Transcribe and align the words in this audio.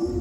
Welcome 0.00 0.16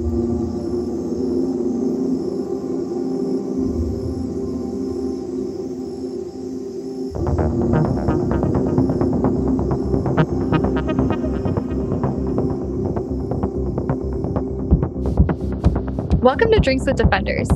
to 16.52 16.60
Drinks 16.62 16.86
with 16.86 16.98
Defenders. 16.98 17.48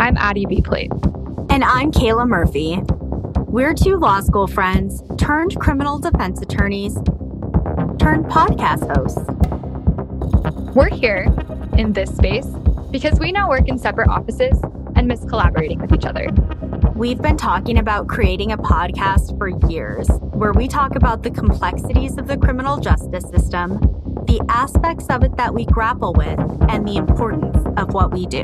I'm 0.00 0.16
Addie 0.16 0.46
B. 0.46 0.60
Plate. 0.60 0.90
And 1.48 1.62
I'm 1.62 1.92
Kayla 1.92 2.26
Murphy. 2.26 2.80
We're 3.46 3.72
two 3.72 3.98
law 3.98 4.20
school 4.20 4.48
friends 4.48 5.00
turned 5.16 5.54
criminal 5.60 6.00
defense 6.00 6.42
attorneys 6.42 6.94
turned 8.00 8.24
podcast 8.24 8.96
hosts. 8.96 9.35
We're 10.76 10.94
here 10.94 11.34
in 11.78 11.94
this 11.94 12.14
space 12.14 12.44
because 12.90 13.18
we 13.18 13.32
now 13.32 13.48
work 13.48 13.66
in 13.66 13.78
separate 13.78 14.10
offices 14.10 14.60
and 14.94 15.08
miss 15.08 15.24
collaborating 15.24 15.78
with 15.78 15.90
each 15.90 16.04
other. 16.04 16.28
We've 16.94 17.16
been 17.22 17.38
talking 17.38 17.78
about 17.78 18.08
creating 18.08 18.52
a 18.52 18.58
podcast 18.58 19.38
for 19.38 19.48
years 19.70 20.06
where 20.34 20.52
we 20.52 20.68
talk 20.68 20.94
about 20.94 21.22
the 21.22 21.30
complexities 21.30 22.18
of 22.18 22.26
the 22.26 22.36
criminal 22.36 22.76
justice 22.76 23.24
system, 23.30 23.78
the 24.26 24.38
aspects 24.50 25.06
of 25.08 25.22
it 25.22 25.34
that 25.38 25.54
we 25.54 25.64
grapple 25.64 26.12
with, 26.12 26.38
and 26.68 26.86
the 26.86 26.96
importance 26.96 27.56
of 27.78 27.94
what 27.94 28.12
we 28.12 28.26
do. 28.26 28.42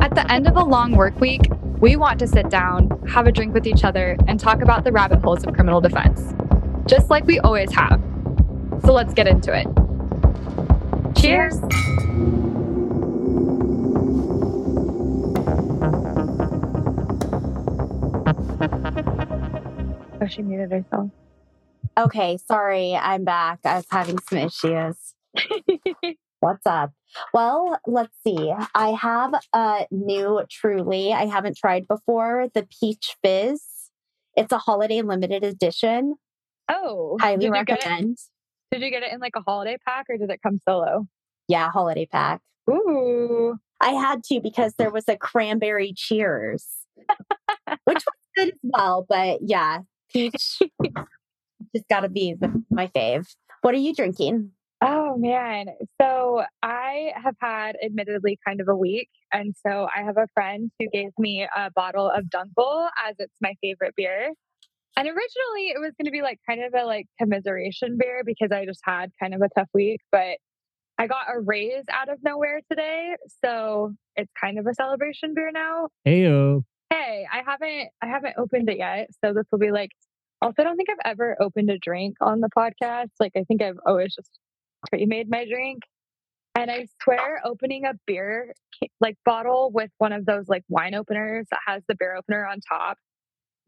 At 0.00 0.14
the 0.14 0.24
end 0.32 0.46
of 0.46 0.56
a 0.56 0.64
long 0.64 0.92
work 0.92 1.20
week, 1.20 1.50
we 1.80 1.96
want 1.96 2.18
to 2.20 2.26
sit 2.26 2.48
down, 2.48 2.88
have 3.08 3.26
a 3.26 3.30
drink 3.30 3.52
with 3.52 3.66
each 3.66 3.84
other, 3.84 4.16
and 4.26 4.40
talk 4.40 4.62
about 4.62 4.84
the 4.84 4.92
rabbit 4.92 5.20
holes 5.20 5.44
of 5.44 5.52
criminal 5.52 5.82
defense, 5.82 6.32
just 6.86 7.10
like 7.10 7.26
we 7.26 7.40
always 7.40 7.70
have. 7.74 8.02
So 8.86 8.94
let's 8.94 9.12
get 9.12 9.28
into 9.28 9.54
it. 9.54 9.66
Cheers. 11.26 11.58
Oh, 20.18 20.26
she 20.28 20.42
muted 20.42 20.70
herself. 20.70 21.10
Okay, 21.98 22.38
sorry, 22.46 22.94
I'm 22.94 23.24
back. 23.24 23.58
I 23.64 23.76
was 23.76 23.86
having 23.90 24.18
some 24.18 24.38
issues. 24.38 25.14
What's 26.40 26.64
up? 26.64 26.92
Well, 27.34 27.78
let's 27.88 28.14
see. 28.24 28.52
I 28.74 28.90
have 28.90 29.34
a 29.52 29.86
new 29.90 30.42
Truly 30.48 31.12
I 31.12 31.26
haven't 31.26 31.56
tried 31.56 31.88
before, 31.88 32.46
the 32.54 32.68
Peach 32.80 33.16
Fizz. 33.24 33.62
It's 34.36 34.52
a 34.52 34.58
holiday 34.58 35.02
limited 35.02 35.42
edition. 35.42 36.14
Oh, 36.70 37.18
Highly 37.20 37.38
did 37.38 37.44
you 37.46 37.52
get 37.52 37.68
it? 37.68 37.84
recommend. 37.86 38.18
Did 38.70 38.82
you 38.82 38.90
get 38.90 39.02
it 39.02 39.12
in 39.12 39.20
like 39.20 39.34
a 39.36 39.40
holiday 39.40 39.76
pack 39.86 40.06
or 40.08 40.18
did 40.18 40.30
it 40.30 40.40
come 40.42 40.60
solo? 40.68 41.06
Yeah, 41.48 41.70
holiday 41.70 42.06
pack. 42.06 42.40
Ooh. 42.70 43.58
I 43.80 43.90
had 43.90 44.24
to 44.24 44.40
because 44.40 44.74
there 44.74 44.90
was 44.90 45.08
a 45.08 45.16
cranberry 45.16 45.92
cheers, 45.94 46.66
which 47.84 48.02
was 48.04 48.04
good 48.36 48.48
as 48.48 48.60
well. 48.62 49.06
But 49.08 49.40
yeah, 49.42 49.80
peach 50.10 50.60
just 51.74 51.88
got 51.88 52.00
to 52.00 52.08
be 52.08 52.34
the, 52.38 52.62
my 52.70 52.88
fave. 52.88 53.26
What 53.62 53.74
are 53.74 53.78
you 53.78 53.94
drinking? 53.94 54.52
Oh 54.82 55.16
man. 55.16 55.66
So 56.00 56.42
I 56.62 57.12
have 57.16 57.34
had 57.40 57.76
admittedly 57.84 58.38
kind 58.46 58.60
of 58.60 58.68
a 58.68 58.76
week. 58.76 59.08
And 59.32 59.54
so 59.66 59.88
I 59.94 60.02
have 60.02 60.18
a 60.18 60.28
friend 60.34 60.70
who 60.78 60.88
gave 60.92 61.10
me 61.18 61.46
a 61.56 61.70
bottle 61.70 62.10
of 62.10 62.24
Dunkel 62.24 62.88
as 63.08 63.16
it's 63.18 63.36
my 63.40 63.54
favorite 63.62 63.94
beer. 63.96 64.32
And 64.98 65.06
originally 65.06 65.68
it 65.68 65.80
was 65.80 65.92
going 65.98 66.06
to 66.06 66.10
be 66.10 66.22
like 66.22 66.40
kind 66.48 66.62
of 66.62 66.74
a 66.74 66.84
like 66.84 67.06
commiseration 67.18 67.98
beer 67.98 68.22
because 68.24 68.50
I 68.52 68.64
just 68.64 68.80
had 68.82 69.10
kind 69.20 69.34
of 69.34 69.42
a 69.42 69.48
tough 69.54 69.68
week, 69.74 70.00
but 70.10 70.38
I 70.98 71.06
got 71.06 71.26
a 71.32 71.40
raise 71.40 71.84
out 71.90 72.08
of 72.08 72.18
nowhere 72.22 72.60
today. 72.70 73.16
So 73.44 73.94
it's 74.14 74.30
kind 74.40 74.58
of 74.58 74.66
a 74.66 74.74
celebration 74.74 75.34
beer 75.34 75.50
now. 75.52 75.88
Heyo. 76.06 76.62
Hey, 76.90 77.26
I 77.30 77.42
haven't 77.44 77.90
I 78.02 78.06
haven't 78.06 78.34
opened 78.38 78.70
it 78.70 78.78
yet. 78.78 79.08
So 79.24 79.32
this 79.32 79.44
will 79.50 79.58
be 79.58 79.72
like 79.72 79.90
also 80.40 80.62
I 80.62 80.64
don't 80.64 80.76
think 80.76 80.88
I've 80.90 81.12
ever 81.12 81.36
opened 81.40 81.70
a 81.70 81.78
drink 81.78 82.16
on 82.20 82.40
the 82.40 82.48
podcast. 82.56 83.10
Like 83.20 83.32
I 83.36 83.44
think 83.44 83.62
I've 83.62 83.78
always 83.84 84.14
just 84.14 84.30
pre-made 84.90 85.28
my 85.28 85.44
drink. 85.44 85.82
And 86.54 86.70
I 86.70 86.86
swear 87.02 87.40
opening 87.44 87.84
a 87.84 87.92
beer 88.06 88.54
like 89.00 89.16
bottle 89.24 89.70
with 89.72 89.90
one 89.98 90.12
of 90.12 90.24
those 90.24 90.48
like 90.48 90.64
wine 90.68 90.94
openers 90.94 91.46
that 91.50 91.60
has 91.66 91.82
the 91.88 91.94
beer 91.98 92.16
opener 92.16 92.46
on 92.46 92.60
top 92.60 92.96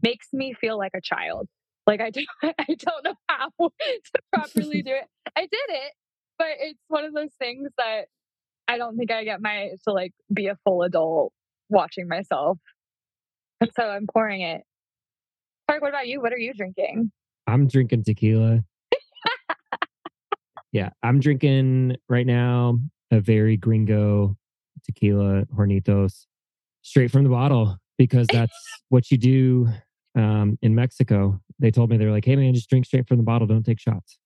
makes 0.03 0.29
me 0.33 0.55
feel 0.59 0.79
like 0.79 0.93
a 0.95 1.01
child. 1.03 1.49
Like 1.87 2.01
I 2.01 2.11
don't 2.11 2.27
I 2.43 2.75
don't 2.79 3.05
know 3.05 3.15
how 3.29 3.51
to 3.59 4.21
properly 4.33 4.83
do 4.87 4.93
it. 4.93 5.05
I 5.37 5.43
did 5.43 5.69
it, 5.69 5.93
but 6.39 6.49
it's 6.61 6.81
one 6.89 7.05
of 7.05 7.13
those 7.13 7.35
things 7.39 7.69
that 7.77 8.07
I 8.69 8.79
don't 8.79 8.97
think 8.97 9.11
I 9.11 9.25
get 9.25 9.41
my 9.41 9.71
to 9.85 9.93
like 9.93 10.13
be 10.33 10.47
a 10.47 10.57
full 10.65 10.83
adult 10.83 11.33
watching 11.69 12.09
myself. 12.09 12.59
And 13.61 13.71
so 13.77 13.89
I'm 13.89 14.07
pouring 14.13 14.43
it. 14.43 14.63
Park, 15.67 15.83
what 15.83 15.89
about 15.89 16.07
you? 16.07 16.21
What 16.21 16.33
are 16.33 16.39
you 16.39 16.55
drinking? 16.55 17.11
I'm 17.47 17.67
drinking 17.67 18.05
tequila. 18.05 18.63
yeah, 20.73 20.91
I'm 21.03 21.19
drinking 21.19 21.97
right 22.09 22.27
now 22.27 22.79
a 23.11 23.21
very 23.21 23.57
gringo 23.57 24.37
tequila, 24.85 25.45
Hornitos, 25.47 26.27
straight 26.83 27.11
from 27.11 27.25
the 27.25 27.31
bottle 27.31 27.79
because 27.97 28.27
that's 28.33 28.53
what 28.91 29.11
you 29.11 29.19
do 29.19 29.69
um, 30.15 30.59
in 30.63 30.75
Mexico. 30.75 31.41
They 31.59 31.71
told 31.71 31.91
me 31.91 31.97
they're 31.97 32.13
like, 32.13 32.25
"Hey 32.25 32.37
man, 32.37 32.55
just 32.55 32.71
drink 32.71 32.87
straight 32.87 33.09
from 33.09 33.17
the 33.17 33.23
bottle. 33.25 33.47
Don't 33.47 33.65
take 33.65 33.81
shots." 33.81 34.19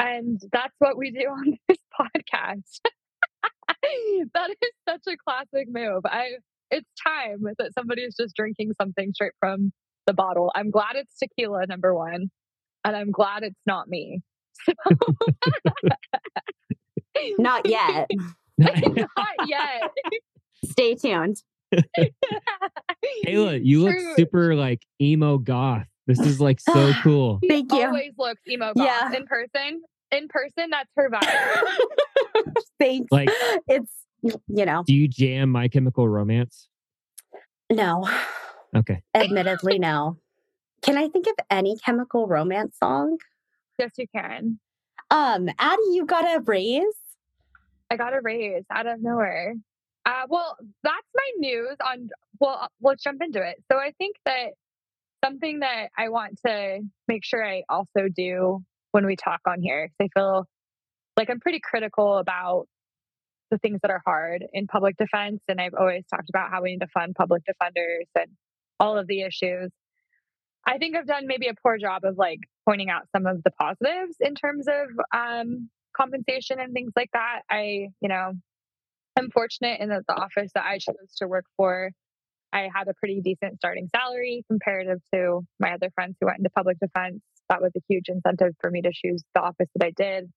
And 0.00 0.40
that's 0.52 0.74
what 0.78 0.96
we 0.96 1.10
do 1.10 1.26
on 1.28 1.56
this 1.68 1.78
podcast. 1.98 2.80
that 4.34 4.50
is 4.50 4.70
such 4.88 5.02
a 5.08 5.16
classic 5.16 5.68
move. 5.70 6.02
I 6.04 6.32
it's 6.70 6.88
time 7.06 7.42
that 7.58 7.72
somebody 7.74 8.02
is 8.02 8.14
just 8.18 8.34
drinking 8.36 8.72
something 8.80 9.12
straight 9.12 9.32
from 9.40 9.72
the 10.06 10.14
bottle. 10.14 10.50
I'm 10.54 10.70
glad 10.70 10.94
it's 10.94 11.16
tequila 11.18 11.66
number 11.66 11.94
1, 11.94 12.30
and 12.84 12.96
I'm 12.96 13.10
glad 13.10 13.42
it's 13.42 13.60
not 13.66 13.88
me. 13.88 14.20
Not 17.38 17.68
yet. 17.68 18.08
not 18.58 19.48
yet. 19.48 19.90
Stay 20.64 20.94
tuned. 20.94 21.36
Kayla, 23.26 23.60
you 23.64 23.82
look 23.82 23.96
super 24.16 24.54
like 24.54 24.82
emo 25.00 25.38
goth. 25.38 25.86
This 26.06 26.20
is 26.20 26.40
like 26.40 26.60
so 26.60 26.92
cool. 27.02 27.40
Thank 27.48 27.72
you. 27.72 27.86
always 27.86 28.12
looks 28.18 28.40
emo 28.48 28.72
goth 28.74 28.86
Yeah. 28.86 29.12
in 29.16 29.26
person. 29.26 29.82
In 30.12 30.28
person, 30.28 30.70
that's 30.70 30.90
her 30.96 31.10
vibe. 31.10 32.54
Thanks. 32.80 33.10
Like, 33.10 33.30
it's 33.68 33.92
you 34.22 34.66
know 34.66 34.82
do 34.86 34.94
you 34.94 35.08
jam 35.08 35.50
My 35.50 35.68
Chemical 35.68 36.08
Romance? 36.08 36.68
no. 37.70 38.08
Okay. 38.74 39.02
Admittedly, 39.14 39.78
no. 39.78 40.18
Can 40.82 40.96
I 40.96 41.08
think 41.08 41.26
of 41.26 41.34
any 41.50 41.76
chemical 41.76 42.26
romance 42.26 42.76
song? 42.78 43.18
yes, 43.78 43.90
you 43.96 44.06
can. 44.14 44.58
Um, 45.10 45.48
Addie, 45.58 45.82
you 45.92 46.06
got 46.06 46.24
a 46.24 46.40
raise. 46.40 46.84
I 47.90 47.96
got 47.96 48.14
a 48.14 48.20
raise 48.20 48.64
out 48.70 48.86
of 48.86 49.02
nowhere. 49.02 49.54
Uh, 50.06 50.22
well, 50.28 50.56
that's 50.82 51.06
my 51.14 51.30
news 51.38 51.76
on. 51.84 52.08
Well, 52.38 52.58
uh, 52.62 52.68
let's 52.80 53.02
jump 53.02 53.22
into 53.22 53.42
it. 53.42 53.62
So 53.70 53.78
I 53.78 53.92
think 53.98 54.16
that 54.24 54.50
something 55.24 55.60
that 55.60 55.88
I 55.96 56.08
want 56.08 56.38
to 56.46 56.80
make 57.08 57.24
sure 57.24 57.44
I 57.44 57.64
also 57.68 58.08
do 58.14 58.62
when 58.92 59.06
we 59.06 59.16
talk 59.16 59.40
on 59.46 59.60
here, 59.60 59.90
I 60.00 60.08
feel 60.14 60.46
like 61.16 61.30
I'm 61.30 61.40
pretty 61.40 61.60
critical 61.60 62.18
about 62.18 62.66
the 63.50 63.58
things 63.58 63.80
that 63.82 63.90
are 63.90 64.02
hard 64.06 64.44
in 64.52 64.66
public 64.66 64.96
defense, 64.96 65.40
and 65.48 65.60
I've 65.60 65.74
always 65.74 66.04
talked 66.06 66.28
about 66.28 66.50
how 66.50 66.62
we 66.62 66.72
need 66.72 66.80
to 66.80 66.88
fund 66.88 67.14
public 67.16 67.42
defenders 67.44 68.06
and 68.14 68.28
all 68.78 68.96
of 68.96 69.06
the 69.06 69.22
issues. 69.22 69.70
I 70.66 70.78
think 70.78 70.96
I've 70.96 71.06
done 71.06 71.26
maybe 71.26 71.48
a 71.48 71.54
poor 71.62 71.78
job 71.78 72.02
of 72.04 72.16
like 72.16 72.40
pointing 72.66 72.90
out 72.90 73.02
some 73.14 73.26
of 73.26 73.42
the 73.42 73.50
positives 73.50 74.16
in 74.20 74.34
terms 74.34 74.66
of 74.68 74.88
um, 75.14 75.68
compensation 75.96 76.60
and 76.60 76.72
things 76.72 76.92
like 76.94 77.10
that. 77.12 77.40
I, 77.50 77.88
you 78.00 78.08
know, 78.08 78.32
I'm 79.16 79.30
fortunate 79.30 79.80
in 79.80 79.88
that 79.88 80.06
the 80.06 80.14
office 80.14 80.52
that 80.54 80.64
I 80.64 80.78
chose 80.78 81.14
to 81.16 81.28
work 81.28 81.46
for, 81.56 81.90
I 82.52 82.68
had 82.74 82.88
a 82.88 82.94
pretty 82.94 83.20
decent 83.20 83.58
starting 83.58 83.88
salary 83.94 84.44
comparative 84.48 84.98
to 85.14 85.42
my 85.58 85.72
other 85.72 85.90
friends 85.94 86.16
who 86.20 86.26
went 86.26 86.38
into 86.38 86.50
public 86.50 86.78
defense. 86.78 87.20
That 87.48 87.60
was 87.60 87.72
a 87.76 87.80
huge 87.88 88.08
incentive 88.08 88.54
for 88.60 88.70
me 88.70 88.82
to 88.82 88.90
choose 88.92 89.22
the 89.34 89.40
office 89.40 89.68
that 89.74 89.86
I 89.86 89.92
did. 89.96 90.30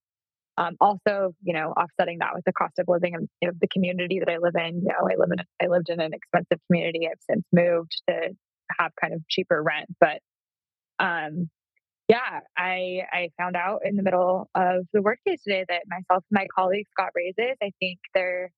Um, 0.57 0.75
also, 0.79 1.33
you 1.41 1.53
know, 1.53 1.71
offsetting 1.71 2.19
that 2.19 2.35
with 2.35 2.45
the 2.45 2.53
cost 2.53 2.77
of 2.77 2.85
living 2.87 3.15
of, 3.15 3.23
of 3.47 3.59
the 3.59 3.67
community 3.67 4.19
that 4.19 4.29
I 4.29 4.37
live 4.37 4.53
in. 4.55 4.81
You 4.81 4.89
know, 4.89 5.09
I 5.09 5.15
live 5.17 5.29
in 5.31 5.43
I 5.61 5.67
lived 5.67 5.89
in 5.89 5.99
an 5.99 6.13
expensive 6.13 6.59
community. 6.67 7.07
I've 7.07 7.19
since 7.29 7.43
moved 7.51 8.01
to 8.07 8.35
have 8.79 8.91
kind 8.99 9.13
of 9.13 9.27
cheaper 9.29 9.61
rent, 9.61 9.89
but 9.99 10.19
um, 10.99 11.49
yeah, 12.07 12.41
I 12.55 13.01
I 13.11 13.29
found 13.37 13.55
out 13.55 13.81
in 13.83 13.95
the 13.95 14.03
middle 14.03 14.49
of 14.53 14.85
the 14.93 15.01
workday 15.01 15.37
today 15.43 15.65
that 15.67 15.83
myself 15.87 16.23
and 16.29 16.39
my 16.41 16.47
colleagues 16.55 16.89
got 16.95 17.09
raises. 17.15 17.57
I 17.61 17.71
think 17.79 17.97
they're 18.13 18.51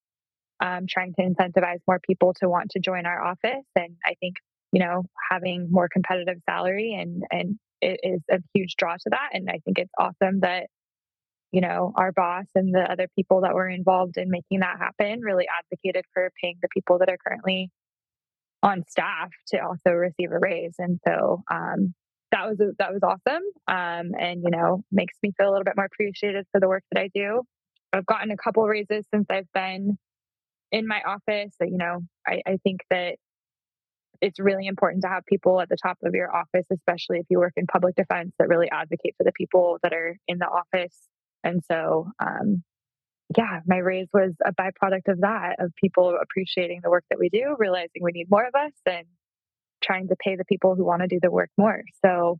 um, 0.59 0.85
trying 0.89 1.13
to 1.15 1.23
incentivize 1.23 1.79
more 1.87 1.99
people 1.99 2.33
to 2.39 2.49
want 2.49 2.71
to 2.71 2.79
join 2.79 3.05
our 3.05 3.21
office, 3.23 3.65
and 3.75 3.95
I 4.05 4.15
think 4.19 4.35
you 4.71 4.79
know 4.79 5.03
having 5.31 5.67
more 5.71 5.87
competitive 5.87 6.37
salary 6.49 6.93
and 6.99 7.23
and 7.31 7.59
it 7.81 7.99
is 8.03 8.21
a 8.31 8.39
huge 8.53 8.75
draw 8.77 8.93
to 8.93 9.09
that. 9.11 9.29
And 9.33 9.49
I 9.49 9.59
think 9.65 9.77
it's 9.77 9.91
awesome 9.99 10.39
that 10.41 10.67
you 11.55 11.61
know, 11.61 11.93
our 11.95 12.11
boss 12.11 12.43
and 12.53 12.75
the 12.75 12.81
other 12.81 13.07
people 13.17 13.39
that 13.41 13.53
were 13.53 13.69
involved 13.69 14.17
in 14.17 14.29
making 14.29 14.59
that 14.59 14.77
happen 14.77 15.21
really 15.21 15.45
advocated 15.47 16.03
for 16.13 16.29
paying 16.43 16.57
the 16.61 16.67
people 16.67 16.99
that 16.99 17.07
are 17.07 17.17
currently 17.25 17.69
on 18.61 18.83
staff 18.89 19.29
to 19.47 19.59
also 19.59 19.91
receive 19.91 20.33
a 20.33 20.39
raise. 20.39 20.75
And 20.79 20.99
so 21.07 21.43
um, 21.49 21.93
that 22.33 22.45
was 22.45 22.57
that 22.77 22.91
was 22.91 23.01
awesome, 23.03 23.43
um, 23.69 24.11
and 24.19 24.43
you 24.43 24.51
know 24.51 24.83
makes 24.91 25.15
me 25.23 25.31
feel 25.37 25.47
a 25.47 25.51
little 25.51 25.63
bit 25.63 25.77
more 25.77 25.85
appreciated 25.85 26.45
for 26.51 26.59
the 26.59 26.67
work 26.67 26.83
that 26.91 26.99
I 26.99 27.09
do. 27.15 27.43
I've 27.93 28.05
gotten 28.05 28.31
a 28.31 28.37
couple 28.37 28.67
raises 28.67 29.05
since 29.13 29.25
I've 29.29 29.51
been 29.53 29.97
in 30.71 30.87
my 30.87 31.01
office. 31.05 31.55
So, 31.57 31.65
you 31.65 31.77
know, 31.77 31.99
I, 32.27 32.41
I 32.45 32.57
think 32.63 32.81
that 32.89 33.15
it's 34.21 34.39
really 34.39 34.67
important 34.67 35.03
to 35.03 35.09
have 35.09 35.25
people 35.25 35.59
at 35.59 35.69
the 35.69 35.77
top 35.81 35.97
of 36.03 36.13
your 36.13 36.33
office, 36.35 36.65
especially 36.71 37.19
if 37.19 37.25
you 37.29 37.39
work 37.39 37.53
in 37.57 37.67
public 37.67 37.95
defense, 37.95 38.33
that 38.39 38.47
really 38.47 38.69
advocate 38.71 39.15
for 39.17 39.23
the 39.23 39.31
people 39.33 39.77
that 39.83 39.93
are 39.93 40.17
in 40.27 40.37
the 40.37 40.47
office. 40.47 40.97
And 41.43 41.61
so, 41.69 42.07
um, 42.19 42.63
yeah, 43.37 43.59
my 43.65 43.77
raise 43.77 44.07
was 44.13 44.33
a 44.45 44.53
byproduct 44.53 45.11
of 45.11 45.21
that, 45.21 45.57
of 45.59 45.73
people 45.81 46.17
appreciating 46.21 46.81
the 46.83 46.89
work 46.89 47.03
that 47.09 47.19
we 47.19 47.29
do, 47.29 47.55
realizing 47.57 48.01
we 48.01 48.11
need 48.11 48.29
more 48.29 48.45
of 48.45 48.55
us, 48.55 48.73
and 48.85 49.05
trying 49.83 50.07
to 50.07 50.15
pay 50.23 50.35
the 50.35 50.45
people 50.45 50.75
who 50.75 50.85
want 50.85 51.01
to 51.01 51.07
do 51.07 51.19
the 51.21 51.31
work 51.31 51.49
more. 51.57 51.81
So, 52.03 52.39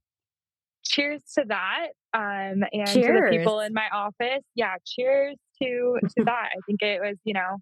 cheers 0.83 1.21
to 1.35 1.45
that, 1.47 1.87
um, 2.13 2.63
and 2.71 2.87
cheers. 2.87 3.07
to 3.07 3.13
the 3.13 3.37
people 3.37 3.59
in 3.59 3.73
my 3.73 3.87
office. 3.91 4.43
Yeah, 4.55 4.75
cheers 4.85 5.35
to 5.61 5.97
to 6.17 6.23
that. 6.25 6.49
I 6.55 6.59
think 6.67 6.81
it 6.81 7.01
was, 7.01 7.17
you 7.23 7.33
know, 7.33 7.57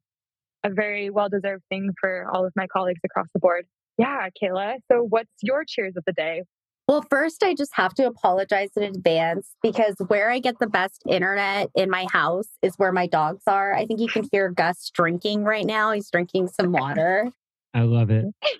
a 0.63 0.69
very 0.69 1.09
well 1.09 1.29
deserved 1.29 1.63
thing 1.69 1.89
for 1.99 2.27
all 2.31 2.45
of 2.45 2.53
my 2.55 2.67
colleagues 2.67 3.01
across 3.03 3.27
the 3.33 3.39
board. 3.39 3.65
Yeah, 3.97 4.27
Kayla. 4.41 4.75
So, 4.91 5.05
what's 5.07 5.31
your 5.41 5.63
cheers 5.67 5.93
of 5.95 6.03
the 6.05 6.13
day? 6.13 6.43
Well, 6.87 7.05
first, 7.09 7.43
I 7.43 7.55
just 7.55 7.71
have 7.75 7.93
to 7.95 8.05
apologize 8.05 8.71
in 8.75 8.83
advance 8.83 9.47
because 9.61 9.95
where 10.07 10.29
I 10.29 10.39
get 10.39 10.59
the 10.59 10.67
best 10.67 11.01
internet 11.07 11.69
in 11.75 11.89
my 11.89 12.07
house 12.11 12.49
is 12.61 12.73
where 12.75 12.91
my 12.91 13.07
dogs 13.07 13.43
are. 13.47 13.73
I 13.73 13.85
think 13.85 14.01
you 14.01 14.09
can 14.09 14.27
hear 14.31 14.49
Gus 14.49 14.91
drinking 14.93 15.45
right 15.45 15.65
now. 15.65 15.93
He's 15.93 16.09
drinking 16.09 16.49
some 16.49 16.73
water. 16.73 17.31
I 17.73 17.81
love 17.81 18.09
it. 18.09 18.25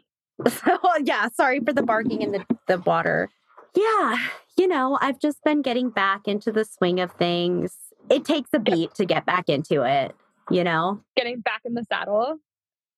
So, 0.48 0.74
uh, 0.74 1.00
yeah, 1.06 1.30
sorry 1.30 1.60
for 1.60 1.74
the 1.74 1.84
barking 1.84 2.24
in 2.24 2.32
the, 2.32 2.44
the 2.68 2.80
water. 2.80 3.30
Yeah, 3.76 4.18
you 4.58 4.68
know, 4.68 4.98
I've 5.00 5.20
just 5.20 5.44
been 5.44 5.62
getting 5.62 5.92
back 5.92 6.28
into 6.28 6.52
the 6.52 6.66
swing 6.66 7.00
of 7.00 7.12
things. 7.12 7.76
It 8.10 8.26
takes 8.26 8.50
a 8.52 8.60
beat 8.60 8.96
to 8.96 9.06
get 9.06 9.28
back 9.28 9.48
into 9.48 9.84
it, 9.84 10.16
you 10.50 10.63
know? 10.63 11.01
Getting 11.16 11.42
back 11.42 11.62
in 11.66 11.74
the 11.74 11.84
saddle. 11.84 12.38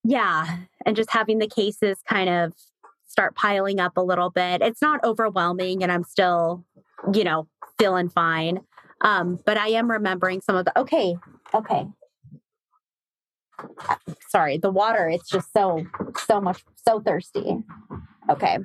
Yeah. 0.04 0.58
And 0.86 0.96
just 0.96 1.12
having 1.12 1.40
the 1.40 1.48
cases 1.48 2.00
kind 2.08 2.30
of 2.30 2.54
start 3.08 3.36
piling 3.36 3.80
up 3.80 3.98
a 3.98 4.02
little 4.02 4.30
bit. 4.30 4.62
It's 4.62 4.82
not 4.82 5.04
overwhelming 5.04 5.84
and 5.84 5.92
I'm 5.92 6.04
still, 6.04 6.66
you 7.14 7.24
know, 7.24 7.48
feeling 7.80 8.10
fine. 8.10 8.62
Um, 9.02 9.40
but 9.46 9.58
I 9.58 9.70
am 9.70 9.90
remembering 9.90 10.42
some 10.42 10.56
of 10.56 10.66
the 10.66 10.78
okay, 10.80 11.16
okay. 11.54 11.88
Sorry, 14.30 14.58
the 14.58 14.72
water, 14.72 15.08
it's 15.08 15.30
just 15.30 15.54
so, 15.54 15.86
so 16.26 16.42
much, 16.42 16.64
so 16.76 17.00
thirsty. 17.00 17.64
Okay. 18.30 18.58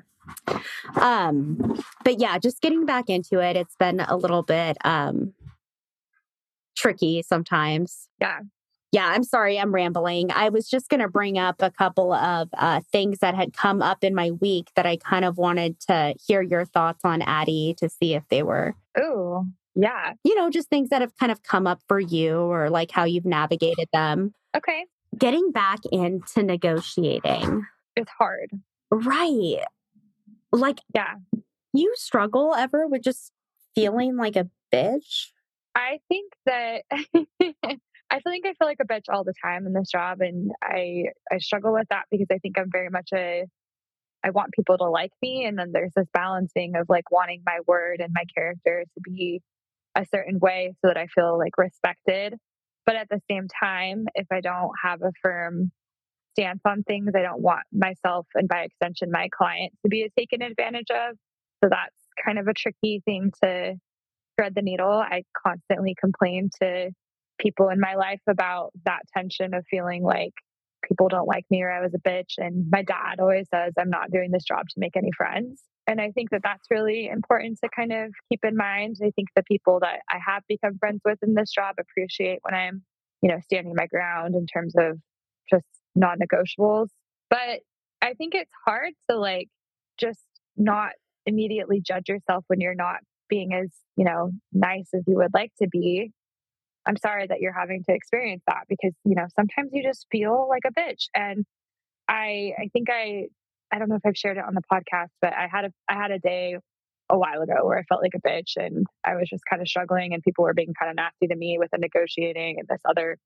Um, 0.96 1.80
but 2.04 2.20
yeah, 2.20 2.38
just 2.38 2.60
getting 2.60 2.86
back 2.86 3.08
into 3.08 3.40
it, 3.40 3.56
it's 3.56 3.76
been 3.76 4.00
a 4.00 4.16
little 4.16 4.42
bit 4.42 4.76
um 4.84 5.32
tricky 6.76 7.22
sometimes. 7.22 8.08
Yeah. 8.20 8.40
Yeah, 8.92 9.06
I'm 9.06 9.22
sorry, 9.22 9.58
I'm 9.58 9.72
rambling. 9.72 10.32
I 10.32 10.48
was 10.48 10.68
just 10.68 10.88
going 10.88 11.00
to 11.00 11.08
bring 11.08 11.38
up 11.38 11.56
a 11.60 11.70
couple 11.70 12.12
of 12.12 12.48
uh, 12.54 12.80
things 12.90 13.18
that 13.20 13.36
had 13.36 13.52
come 13.52 13.82
up 13.82 14.02
in 14.02 14.16
my 14.16 14.32
week 14.32 14.68
that 14.74 14.84
I 14.84 14.96
kind 14.96 15.24
of 15.24 15.38
wanted 15.38 15.78
to 15.88 16.14
hear 16.26 16.42
your 16.42 16.64
thoughts 16.64 17.04
on, 17.04 17.22
Addie, 17.22 17.76
to 17.78 17.88
see 17.88 18.14
if 18.14 18.24
they 18.28 18.42
were. 18.42 18.74
Oh, 18.98 19.46
yeah. 19.76 20.14
You 20.24 20.34
know, 20.34 20.50
just 20.50 20.68
things 20.68 20.88
that 20.88 21.02
have 21.02 21.16
kind 21.16 21.30
of 21.30 21.44
come 21.44 21.68
up 21.68 21.80
for 21.86 22.00
you 22.00 22.36
or 22.36 22.68
like 22.68 22.90
how 22.90 23.04
you've 23.04 23.24
navigated 23.24 23.88
them. 23.92 24.34
Okay. 24.56 24.86
Getting 25.16 25.52
back 25.52 25.78
into 25.92 26.42
negotiating. 26.42 27.66
It's 27.94 28.10
hard. 28.18 28.50
Right. 28.90 29.64
Like, 30.52 30.80
yeah. 30.92 31.14
You 31.72 31.92
struggle 31.96 32.54
ever 32.56 32.88
with 32.88 33.02
just 33.02 33.30
feeling 33.76 34.16
like 34.16 34.34
a 34.34 34.48
bitch? 34.72 35.28
I 35.76 36.00
think 36.08 36.32
that 36.46 36.82
I 38.10 38.20
think 38.20 38.44
I 38.46 38.54
feel 38.54 38.66
like 38.66 38.78
a 38.80 38.84
bitch 38.86 39.04
all 39.08 39.24
the 39.24 39.34
time 39.42 39.66
in 39.66 39.72
this 39.72 39.90
job, 39.90 40.20
and 40.20 40.50
I 40.62 41.04
I 41.30 41.38
struggle 41.38 41.72
with 41.72 41.86
that 41.90 42.04
because 42.10 42.26
I 42.30 42.38
think 42.38 42.58
I'm 42.58 42.70
very 42.70 42.90
much 42.90 43.10
a 43.14 43.44
I 44.24 44.30
want 44.30 44.52
people 44.52 44.76
to 44.78 44.84
like 44.84 45.12
me, 45.22 45.44
and 45.46 45.58
then 45.58 45.70
there's 45.72 45.92
this 45.96 46.08
balancing 46.12 46.74
of 46.76 46.86
like 46.88 47.10
wanting 47.10 47.42
my 47.46 47.58
word 47.66 48.00
and 48.00 48.12
my 48.14 48.24
character 48.34 48.84
to 48.94 49.00
be 49.02 49.40
a 49.96 50.06
certain 50.12 50.38
way 50.38 50.74
so 50.82 50.88
that 50.88 50.96
I 50.98 51.06
feel 51.14 51.38
like 51.38 51.56
respected, 51.58 52.34
but 52.86 52.96
at 52.96 53.08
the 53.08 53.20
same 53.30 53.48
time, 53.62 54.06
if 54.14 54.26
I 54.32 54.40
don't 54.40 54.72
have 54.82 55.02
a 55.02 55.12
firm 55.22 55.72
stance 56.32 56.60
on 56.64 56.82
things, 56.84 57.12
I 57.16 57.22
don't 57.22 57.40
want 57.42 57.62
myself 57.72 58.26
and 58.34 58.48
by 58.48 58.62
extension 58.62 59.10
my 59.10 59.28
client 59.36 59.72
to 59.82 59.88
be 59.88 60.08
taken 60.16 60.42
advantage 60.42 60.90
of. 60.90 61.16
So 61.62 61.68
that's 61.70 61.94
kind 62.24 62.38
of 62.38 62.46
a 62.48 62.54
tricky 62.54 63.02
thing 63.04 63.32
to 63.42 63.74
thread 64.36 64.54
the 64.54 64.62
needle. 64.62 64.90
I 64.90 65.24
constantly 65.46 65.94
complain 66.00 66.50
to 66.62 66.90
people 67.40 67.68
in 67.68 67.80
my 67.80 67.94
life 67.94 68.20
about 68.28 68.72
that 68.84 69.02
tension 69.16 69.54
of 69.54 69.64
feeling 69.70 70.02
like 70.02 70.32
people 70.86 71.08
don't 71.08 71.26
like 71.26 71.44
me 71.50 71.62
or 71.62 71.70
I 71.70 71.80
was 71.80 71.94
a 71.94 72.08
bitch. 72.08 72.34
And 72.38 72.66
my 72.70 72.82
dad 72.82 73.20
always 73.20 73.48
says, 73.52 73.72
I'm 73.78 73.90
not 73.90 74.10
doing 74.10 74.30
this 74.30 74.44
job 74.44 74.66
to 74.68 74.74
make 74.80 74.96
any 74.96 75.10
friends. 75.16 75.62
And 75.86 76.00
I 76.00 76.10
think 76.10 76.30
that 76.30 76.42
that's 76.42 76.70
really 76.70 77.08
important 77.08 77.58
to 77.62 77.70
kind 77.74 77.92
of 77.92 78.12
keep 78.28 78.44
in 78.44 78.56
mind. 78.56 78.96
I 79.02 79.10
think 79.10 79.28
the 79.34 79.42
people 79.42 79.80
that 79.80 80.00
I 80.08 80.18
have 80.24 80.42
become 80.48 80.78
friends 80.78 81.00
with 81.04 81.18
in 81.22 81.34
this 81.34 81.50
job 81.50 81.76
appreciate 81.80 82.38
when 82.42 82.54
I'm, 82.54 82.82
you 83.22 83.30
know, 83.30 83.38
standing 83.42 83.74
my 83.76 83.86
ground 83.86 84.34
in 84.34 84.46
terms 84.46 84.74
of 84.76 84.98
just 85.50 85.66
non 85.94 86.18
negotiables. 86.18 86.88
But 87.28 87.60
I 88.02 88.14
think 88.14 88.34
it's 88.34 88.50
hard 88.64 88.92
to 89.08 89.18
like 89.18 89.48
just 89.98 90.24
not 90.56 90.92
immediately 91.26 91.80
judge 91.80 92.08
yourself 92.08 92.44
when 92.46 92.60
you're 92.60 92.74
not 92.74 92.98
being 93.28 93.52
as, 93.52 93.70
you 93.96 94.04
know, 94.04 94.30
nice 94.52 94.88
as 94.94 95.02
you 95.06 95.16
would 95.16 95.34
like 95.34 95.52
to 95.60 95.68
be 95.68 96.12
I'm 96.90 96.96
sorry 96.96 97.28
that 97.28 97.40
you're 97.40 97.52
having 97.52 97.84
to 97.84 97.94
experience 97.94 98.42
that 98.48 98.64
because, 98.68 98.92
you 99.04 99.14
know, 99.14 99.26
sometimes 99.36 99.70
you 99.72 99.80
just 99.84 100.08
feel 100.10 100.48
like 100.48 100.62
a 100.66 100.72
bitch. 100.72 101.04
And 101.14 101.44
I 102.08 102.52
I 102.58 102.68
think 102.72 102.88
I 102.90 103.26
I 103.72 103.78
don't 103.78 103.88
know 103.88 103.94
if 103.94 104.04
I've 104.04 104.16
shared 104.16 104.38
it 104.38 104.44
on 104.44 104.54
the 104.54 104.62
podcast, 104.62 105.10
but 105.22 105.32
I 105.32 105.46
had 105.48 105.66
a 105.66 105.72
I 105.88 105.94
had 105.94 106.10
a 106.10 106.18
day 106.18 106.56
a 107.08 107.16
while 107.16 107.42
ago 107.42 107.64
where 107.64 107.78
I 107.78 107.84
felt 107.84 108.02
like 108.02 108.14
a 108.16 108.28
bitch 108.28 108.56
and 108.56 108.86
I 109.04 109.14
was 109.14 109.28
just 109.28 109.44
kind 109.48 109.62
of 109.62 109.68
struggling 109.68 110.14
and 110.14 110.22
people 110.22 110.42
were 110.42 110.52
being 110.52 110.74
kind 110.76 110.90
of 110.90 110.96
nasty 110.96 111.28
to 111.28 111.36
me 111.36 111.58
with 111.60 111.70
the 111.70 111.78
negotiating 111.78 112.56
and 112.58 112.66
this 112.66 112.80
other 112.84 113.18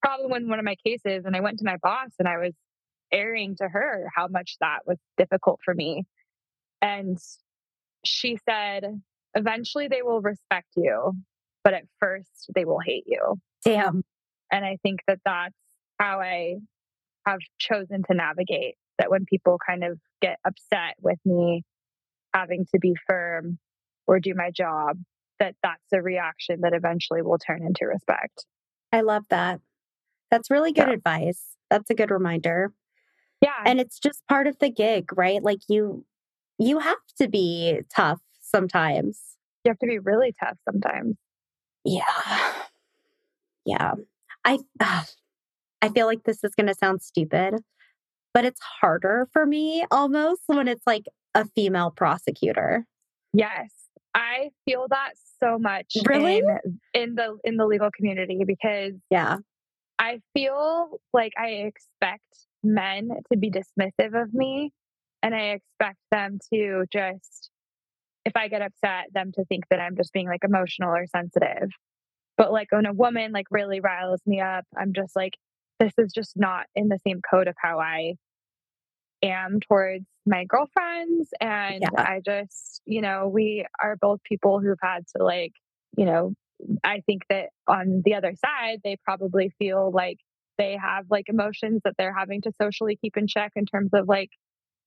problem 0.00 0.32
in 0.34 0.48
one 0.48 0.60
of 0.60 0.64
my 0.64 0.76
cases. 0.86 1.24
And 1.24 1.34
I 1.34 1.40
went 1.40 1.58
to 1.58 1.64
my 1.64 1.78
boss 1.82 2.10
and 2.20 2.28
I 2.28 2.38
was 2.38 2.54
airing 3.12 3.56
to 3.56 3.66
her 3.66 4.08
how 4.14 4.28
much 4.28 4.56
that 4.60 4.80
was 4.86 4.98
difficult 5.18 5.58
for 5.64 5.74
me. 5.74 6.04
And 6.80 7.18
she 8.04 8.38
said, 8.48 8.84
eventually 9.34 9.88
they 9.88 10.02
will 10.02 10.20
respect 10.20 10.68
you 10.76 11.14
but 11.64 11.74
at 11.74 11.84
first 11.98 12.50
they 12.54 12.64
will 12.64 12.80
hate 12.84 13.04
you. 13.06 13.36
Damn. 13.64 14.02
And 14.50 14.64
I 14.64 14.78
think 14.82 15.00
that 15.06 15.20
that's 15.24 15.54
how 15.98 16.20
I 16.20 16.56
have 17.26 17.40
chosen 17.58 18.02
to 18.10 18.14
navigate 18.14 18.76
that 18.98 19.10
when 19.10 19.24
people 19.24 19.58
kind 19.64 19.84
of 19.84 19.98
get 20.20 20.38
upset 20.46 20.96
with 21.00 21.18
me 21.24 21.62
having 22.34 22.66
to 22.72 22.78
be 22.80 22.94
firm 23.06 23.58
or 24.06 24.20
do 24.20 24.34
my 24.34 24.50
job, 24.50 24.98
that 25.38 25.54
that's 25.62 25.92
a 25.92 26.02
reaction 26.02 26.60
that 26.62 26.74
eventually 26.74 27.22
will 27.22 27.38
turn 27.38 27.62
into 27.62 27.86
respect. 27.86 28.46
I 28.92 29.02
love 29.02 29.24
that. 29.30 29.60
That's 30.30 30.50
really 30.50 30.72
good 30.72 30.88
yeah. 30.88 30.94
advice. 30.94 31.42
That's 31.70 31.90
a 31.90 31.94
good 31.94 32.10
reminder. 32.10 32.72
Yeah. 33.40 33.62
And 33.64 33.80
it's 33.80 33.98
just 33.98 34.26
part 34.28 34.46
of 34.46 34.58
the 34.58 34.70
gig, 34.70 35.16
right? 35.16 35.42
Like 35.42 35.60
you 35.68 36.04
you 36.58 36.78
have 36.78 36.98
to 37.18 37.28
be 37.28 37.80
tough 37.94 38.20
sometimes. 38.40 39.18
You 39.64 39.70
have 39.70 39.78
to 39.78 39.86
be 39.86 39.98
really 39.98 40.34
tough 40.38 40.58
sometimes. 40.70 41.16
Yeah. 41.84 42.52
Yeah. 43.64 43.94
I 44.44 44.58
uh, 44.80 45.02
I 45.82 45.88
feel 45.88 46.06
like 46.06 46.24
this 46.24 46.44
is 46.44 46.54
going 46.54 46.66
to 46.66 46.74
sound 46.74 47.02
stupid, 47.02 47.54
but 48.34 48.44
it's 48.44 48.60
harder 48.80 49.28
for 49.32 49.46
me 49.46 49.84
almost 49.90 50.42
when 50.46 50.68
it's 50.68 50.86
like 50.86 51.04
a 51.34 51.46
female 51.54 51.90
prosecutor. 51.90 52.86
Yes. 53.32 53.70
I 54.14 54.50
feel 54.64 54.86
that 54.90 55.12
so 55.38 55.58
much 55.58 55.96
really? 56.06 56.38
in, 56.38 56.80
in 56.94 57.14
the 57.14 57.38
in 57.44 57.56
the 57.56 57.66
legal 57.66 57.90
community 57.90 58.42
because 58.46 58.94
yeah. 59.10 59.36
I 59.98 60.20
feel 60.34 61.00
like 61.12 61.32
I 61.38 61.48
expect 61.68 62.24
men 62.62 63.10
to 63.30 63.38
be 63.38 63.50
dismissive 63.50 64.20
of 64.20 64.34
me 64.34 64.72
and 65.22 65.34
I 65.34 65.58
expect 65.58 65.98
them 66.10 66.38
to 66.52 66.84
just 66.92 67.49
if 68.24 68.36
I 68.36 68.48
get 68.48 68.62
upset, 68.62 69.06
them 69.12 69.32
to 69.32 69.44
think 69.44 69.64
that 69.70 69.80
I'm 69.80 69.96
just 69.96 70.12
being 70.12 70.28
like 70.28 70.44
emotional 70.44 70.94
or 70.94 71.06
sensitive. 71.06 71.70
But 72.36 72.52
like 72.52 72.72
when 72.72 72.86
a 72.86 72.92
woman 72.92 73.32
like 73.32 73.46
really 73.50 73.80
riles 73.80 74.20
me 74.26 74.40
up, 74.40 74.64
I'm 74.76 74.92
just 74.92 75.14
like, 75.16 75.34
this 75.78 75.92
is 75.98 76.12
just 76.12 76.32
not 76.36 76.66
in 76.74 76.88
the 76.88 76.98
same 77.06 77.20
code 77.28 77.48
of 77.48 77.54
how 77.58 77.80
I 77.80 78.14
am 79.22 79.60
towards 79.60 80.04
my 80.26 80.44
girlfriends. 80.44 81.30
And 81.40 81.82
yeah. 81.82 81.88
I 81.96 82.20
just, 82.24 82.82
you 82.84 83.00
know, 83.00 83.28
we 83.28 83.66
are 83.82 83.96
both 83.96 84.22
people 84.22 84.60
who've 84.60 84.78
had 84.82 85.04
to 85.16 85.24
like, 85.24 85.52
you 85.96 86.04
know, 86.04 86.34
I 86.84 87.02
think 87.06 87.22
that 87.30 87.46
on 87.66 88.02
the 88.04 88.14
other 88.14 88.34
side, 88.34 88.80
they 88.84 88.96
probably 89.04 89.52
feel 89.58 89.90
like 89.92 90.18
they 90.58 90.76
have 90.80 91.06
like 91.10 91.28
emotions 91.28 91.80
that 91.84 91.94
they're 91.96 92.16
having 92.16 92.42
to 92.42 92.52
socially 92.60 92.98
keep 93.00 93.16
in 93.16 93.26
check 93.26 93.52
in 93.56 93.64
terms 93.64 93.90
of 93.94 94.08
like 94.08 94.30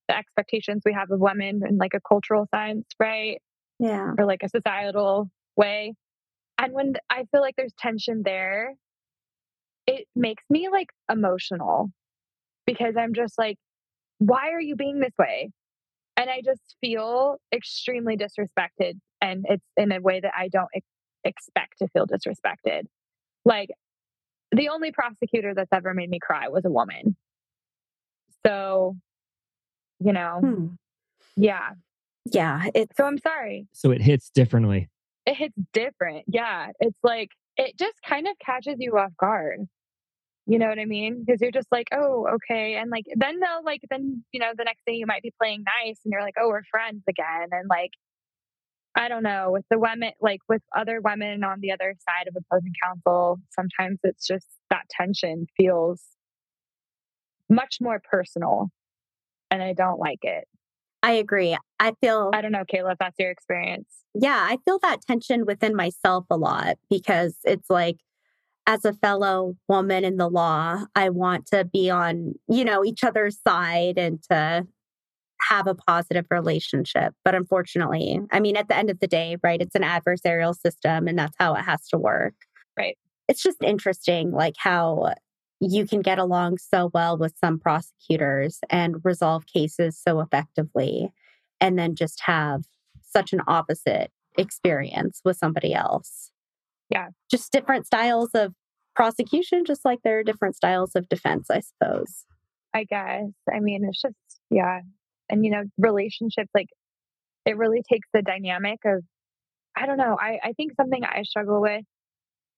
the 0.08 0.18
expectations 0.18 0.84
we 0.86 0.94
have 0.94 1.12
of 1.12 1.20
women 1.20 1.62
in 1.68 1.78
like 1.78 1.94
a 1.94 2.02
cultural 2.08 2.48
sense, 2.54 2.86
right? 3.00 3.42
Yeah. 3.80 4.14
Or 4.18 4.26
like 4.26 4.44
a 4.44 4.50
societal 4.50 5.30
way. 5.56 5.94
And 6.58 6.74
when 6.74 6.94
I 7.10 7.26
feel 7.32 7.42
like 7.42 7.56
there's 7.56 7.74
tension 7.78 8.22
there, 8.24 8.74
it 9.88 10.06
makes 10.16 10.44
me 10.50 10.70
like 10.72 10.88
emotional 11.12 11.90
because 12.66 12.96
I'm 12.98 13.14
just 13.14 13.38
like, 13.38 13.58
why 14.20 14.52
are 14.52 14.62
you 14.62 14.76
being 14.76 15.00
this 15.00 15.14
way? 15.20 15.50
And 16.16 16.30
I 16.30 16.42
just 16.46 16.76
feel 16.80 17.38
extremely 17.54 18.16
disrespected. 18.16 18.94
And 19.22 19.46
it's 19.50 19.66
in 19.78 19.92
a 19.92 20.00
way 20.00 20.20
that 20.20 20.32
I 20.38 20.48
don't 20.48 20.70
ex- 20.76 20.86
expect 21.24 21.80
to 21.80 21.88
feel 21.90 22.06
disrespected. 22.06 22.84
Like, 23.46 23.70
the 24.52 24.70
only 24.70 24.92
prosecutor 24.92 25.54
that's 25.56 25.74
ever 25.74 25.94
made 25.94 26.10
me 26.10 26.20
cry 26.20 26.48
was 26.50 26.64
a 26.66 26.70
woman. 26.70 27.18
So, 28.46 28.96
you 30.00 30.14
know, 30.14 30.40
Hmm. 30.42 30.68
yeah. 31.36 31.72
Yeah. 32.26 32.70
It's 32.74 32.96
So 32.96 33.06
I'm 33.06 33.18
sorry. 33.18 33.68
So 33.74 33.92
it 33.92 34.02
hits 34.02 34.30
differently. 34.30 34.90
It 35.26 35.36
hits 35.36 35.56
different. 35.74 36.26
Yeah. 36.28 36.72
It's 36.80 37.00
like, 37.04 37.30
it 37.58 37.78
just 37.78 37.96
kind 38.08 38.28
of 38.28 38.34
catches 38.44 38.76
you 38.80 38.98
off 38.98 39.12
guard. 39.20 39.68
You 40.46 40.60
know 40.60 40.68
what 40.68 40.80
I 40.80 40.86
mean? 40.86 41.24
Because 41.26 41.40
you're 41.42 41.52
just 41.52 41.72
like, 41.72 41.88
oh, 41.94 42.28
okay. 42.36 42.76
And 42.76 42.90
like, 42.92 43.06
then 43.16 43.40
they'll 43.40 43.64
like, 43.64 43.82
then, 43.90 44.24
you 44.34 44.40
know, 44.40 44.52
the 44.58 44.66
next 44.66 44.82
day 44.86 44.94
you 44.94 45.06
might 45.06 45.22
be 45.22 45.32
playing 45.40 45.64
nice 45.84 46.00
and 46.04 46.12
you're 46.12 46.22
like, 46.22 46.36
oh, 46.40 46.50
we're 46.50 46.64
friends 46.70 47.04
again. 47.08 47.48
And 47.52 47.68
like, 47.70 47.92
I 48.96 49.08
don't 49.08 49.24
know, 49.24 49.52
with 49.52 49.66
the 49.72 49.80
women, 49.80 50.12
like 50.22 50.42
with 50.48 50.62
other 50.76 51.00
women 51.02 51.44
on 51.44 51.60
the 51.62 51.72
other 51.72 51.96
side 52.08 52.28
of 52.28 52.36
opposing 52.36 52.74
counsel, 52.84 53.40
sometimes 53.52 54.00
it's 54.04 54.28
just 54.28 54.48
that 54.70 54.84
tension 54.90 55.48
feels 55.58 56.02
much 57.50 57.78
more 57.82 58.02
personal. 58.04 58.70
And 59.54 59.62
I 59.62 59.74
don't 59.74 60.00
like 60.00 60.24
it. 60.24 60.46
I 61.04 61.12
agree. 61.12 61.56
I 61.80 61.94
feel 62.02 62.32
I 62.34 62.42
don't 62.42 62.52
know, 62.52 62.64
Kayla, 62.64 62.94
if 62.94 62.98
that's 62.98 63.20
your 63.20 63.30
experience. 63.30 63.88
yeah, 64.16 64.40
I 64.50 64.58
feel 64.66 64.80
that 64.80 65.02
tension 65.06 65.46
within 65.46 65.76
myself 65.76 66.26
a 66.32 66.38
lot 66.38 66.78
because 66.90 67.38
it's 67.44 67.70
like, 67.70 67.98
as 68.66 68.84
a 68.86 68.94
fellow 68.94 69.56
woman 69.68 70.06
in 70.06 70.16
the 70.18 70.30
law, 70.30 70.86
I 70.96 71.10
want 71.10 71.48
to 71.48 71.66
be 71.66 71.90
on, 71.90 72.34
you 72.48 72.64
know, 72.64 72.84
each 72.84 73.04
other's 73.04 73.38
side 73.46 73.98
and 73.98 74.24
to 74.32 74.66
have 75.50 75.68
a 75.68 75.76
positive 75.76 76.26
relationship. 76.32 77.14
But 77.26 77.36
unfortunately, 77.36 78.22
I 78.32 78.40
mean, 78.40 78.56
at 78.56 78.70
the 78.70 78.78
end 78.78 78.90
of 78.90 79.02
the 79.02 79.08
day, 79.08 79.36
right, 79.44 79.62
it's 79.62 79.76
an 79.76 79.84
adversarial 79.84 80.56
system 80.56 81.08
and 81.08 81.20
that's 81.20 81.36
how 81.38 81.54
it 81.56 81.64
has 81.64 81.88
to 81.90 81.98
work. 81.98 82.34
Right. 82.78 82.98
It's 83.28 83.44
just 83.44 83.62
interesting, 83.62 84.32
like 84.32 84.56
how 84.58 85.14
you 85.72 85.88
can 85.88 86.02
get 86.02 86.20
along 86.20 86.58
so 86.58 86.90
well 86.94 87.18
with 87.18 87.34
some 87.38 87.60
prosecutors 87.60 88.60
and 88.70 89.04
resolve 89.04 89.46
cases 89.46 89.98
so 89.98 90.20
effectively, 90.20 91.14
and 91.62 91.80
then 91.80 91.96
just 91.96 92.22
have 92.26 92.64
such 93.02 93.34
an 93.34 93.42
opposite 93.48 94.12
experience 94.38 95.22
with 95.24 95.38
somebody 95.38 95.74
else. 95.74 96.32
Yeah. 96.90 97.10
Just 97.30 97.52
different 97.52 97.86
styles 97.86 98.32
of 98.34 98.54
prosecution, 98.96 99.64
just 99.66 99.86
like 99.86 100.00
there 100.04 100.20
are 100.20 100.24
different 100.24 100.56
styles 100.56 100.96
of 100.96 101.08
defense, 101.10 101.50
I 101.50 101.62
suppose. 101.62 102.26
I 102.74 102.84
guess. 102.84 103.30
I 103.52 103.60
mean, 103.60 103.86
it's 103.86 104.02
just, 104.02 104.16
yeah. 104.50 104.82
And, 105.30 105.46
you 105.46 105.52
know, 105.52 105.64
relationships, 105.78 106.50
like, 106.54 106.68
it 107.46 107.58
really 107.58 107.84
takes 107.90 108.08
the 108.14 108.22
dynamic 108.22 108.80
of, 108.86 109.04
I 109.76 109.86
don't 109.86 109.98
know. 109.98 110.18
I, 110.20 110.40
I 110.44 110.54
think 110.54 110.74
something 110.76 111.04
I 111.04 111.24
struggle 111.24 111.62
with 111.62 111.84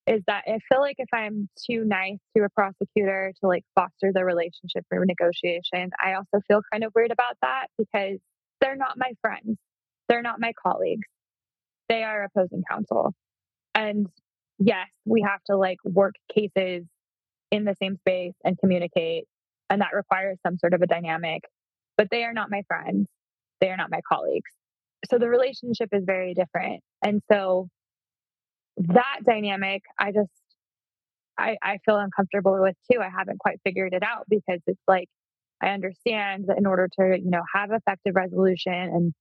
is 0.07 0.21
that 0.27 0.43
I 0.47 0.59
feel 0.69 0.81
like 0.81 0.97
if 0.99 1.09
I'm 1.13 1.49
too 1.67 1.83
nice 1.83 2.19
to 2.35 2.43
a 2.43 2.49
prosecutor 2.49 3.33
to 3.41 3.47
like 3.47 3.63
foster 3.73 4.11
the 4.13 4.23
relationship 4.23 4.85
for 4.89 5.03
negotiation, 5.03 5.89
I 6.03 6.13
also 6.13 6.43
feel 6.47 6.61
kind 6.71 6.83
of 6.83 6.91
weird 6.95 7.11
about 7.11 7.37
that 7.41 7.67
because 7.77 8.19
they're 8.61 8.75
not 8.75 8.97
my 8.97 9.11
friends. 9.21 9.57
They're 10.07 10.21
not 10.21 10.39
my 10.39 10.53
colleagues. 10.61 11.07
They 11.89 12.03
are 12.03 12.23
opposing 12.23 12.63
counsel. 12.69 13.13
And 13.73 14.07
yes, 14.59 14.87
we 15.05 15.21
have 15.21 15.43
to 15.47 15.57
like 15.57 15.77
work 15.83 16.15
cases 16.33 16.85
in 17.51 17.65
the 17.65 17.75
same 17.81 17.97
space 17.97 18.35
and 18.43 18.57
communicate. 18.57 19.25
And 19.69 19.81
that 19.81 19.95
requires 19.95 20.37
some 20.45 20.57
sort 20.59 20.75
of 20.75 20.81
a 20.81 20.87
dynamic, 20.87 21.41
but 21.97 22.07
they 22.11 22.23
are 22.23 22.33
not 22.33 22.51
my 22.51 22.61
friends. 22.67 23.07
They 23.59 23.69
are 23.69 23.77
not 23.77 23.89
my 23.89 24.01
colleagues. 24.07 24.51
So 25.09 25.17
the 25.17 25.29
relationship 25.29 25.89
is 25.91 26.03
very 26.05 26.33
different. 26.33 26.81
And 27.03 27.21
so 27.31 27.69
that 28.77 29.19
dynamic, 29.25 29.83
I 29.99 30.11
just, 30.11 30.31
I, 31.37 31.57
I 31.61 31.79
feel 31.85 31.97
uncomfortable 31.97 32.57
with 32.61 32.75
too. 32.91 32.99
I 33.01 33.09
haven't 33.09 33.39
quite 33.39 33.59
figured 33.63 33.93
it 33.93 34.03
out 34.03 34.25
because 34.29 34.59
it's 34.67 34.81
like, 34.87 35.07
I 35.61 35.69
understand 35.69 36.45
that 36.47 36.57
in 36.57 36.65
order 36.65 36.89
to, 36.99 37.17
you 37.17 37.29
know, 37.29 37.41
have 37.53 37.71
effective 37.71 38.15
resolution 38.15 38.73
and 38.73 39.13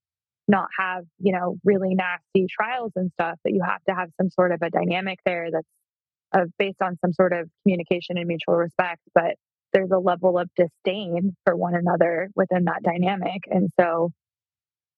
not 0.49 0.69
have, 0.79 1.05
you 1.19 1.33
know, 1.33 1.57
really 1.65 1.95
nasty 1.95 2.47
trials 2.51 2.93
and 2.97 3.11
stuff, 3.13 3.39
that 3.45 3.53
you 3.53 3.63
have 3.65 3.83
to 3.89 3.95
have 3.95 4.11
some 4.21 4.31
sort 4.31 4.53
of 4.53 4.61
a 4.63 4.71
dynamic 4.71 5.19
there 5.25 5.49
that's 5.51 6.51
based 6.59 6.83
on 6.83 6.99
some 7.01 7.13
sort 7.13 7.33
of 7.33 7.49
communication 7.63 8.19
and 8.19 8.27
mutual 8.27 8.57
respect. 8.57 9.01
But 9.15 9.37
there's 9.73 9.91
a 9.93 9.99
level 9.99 10.39
of 10.39 10.49
disdain 10.57 11.37
for 11.45 11.57
one 11.57 11.75
another 11.75 12.31
within 12.35 12.65
that 12.65 12.83
dynamic. 12.83 13.43
And 13.51 13.71
so 13.79 14.11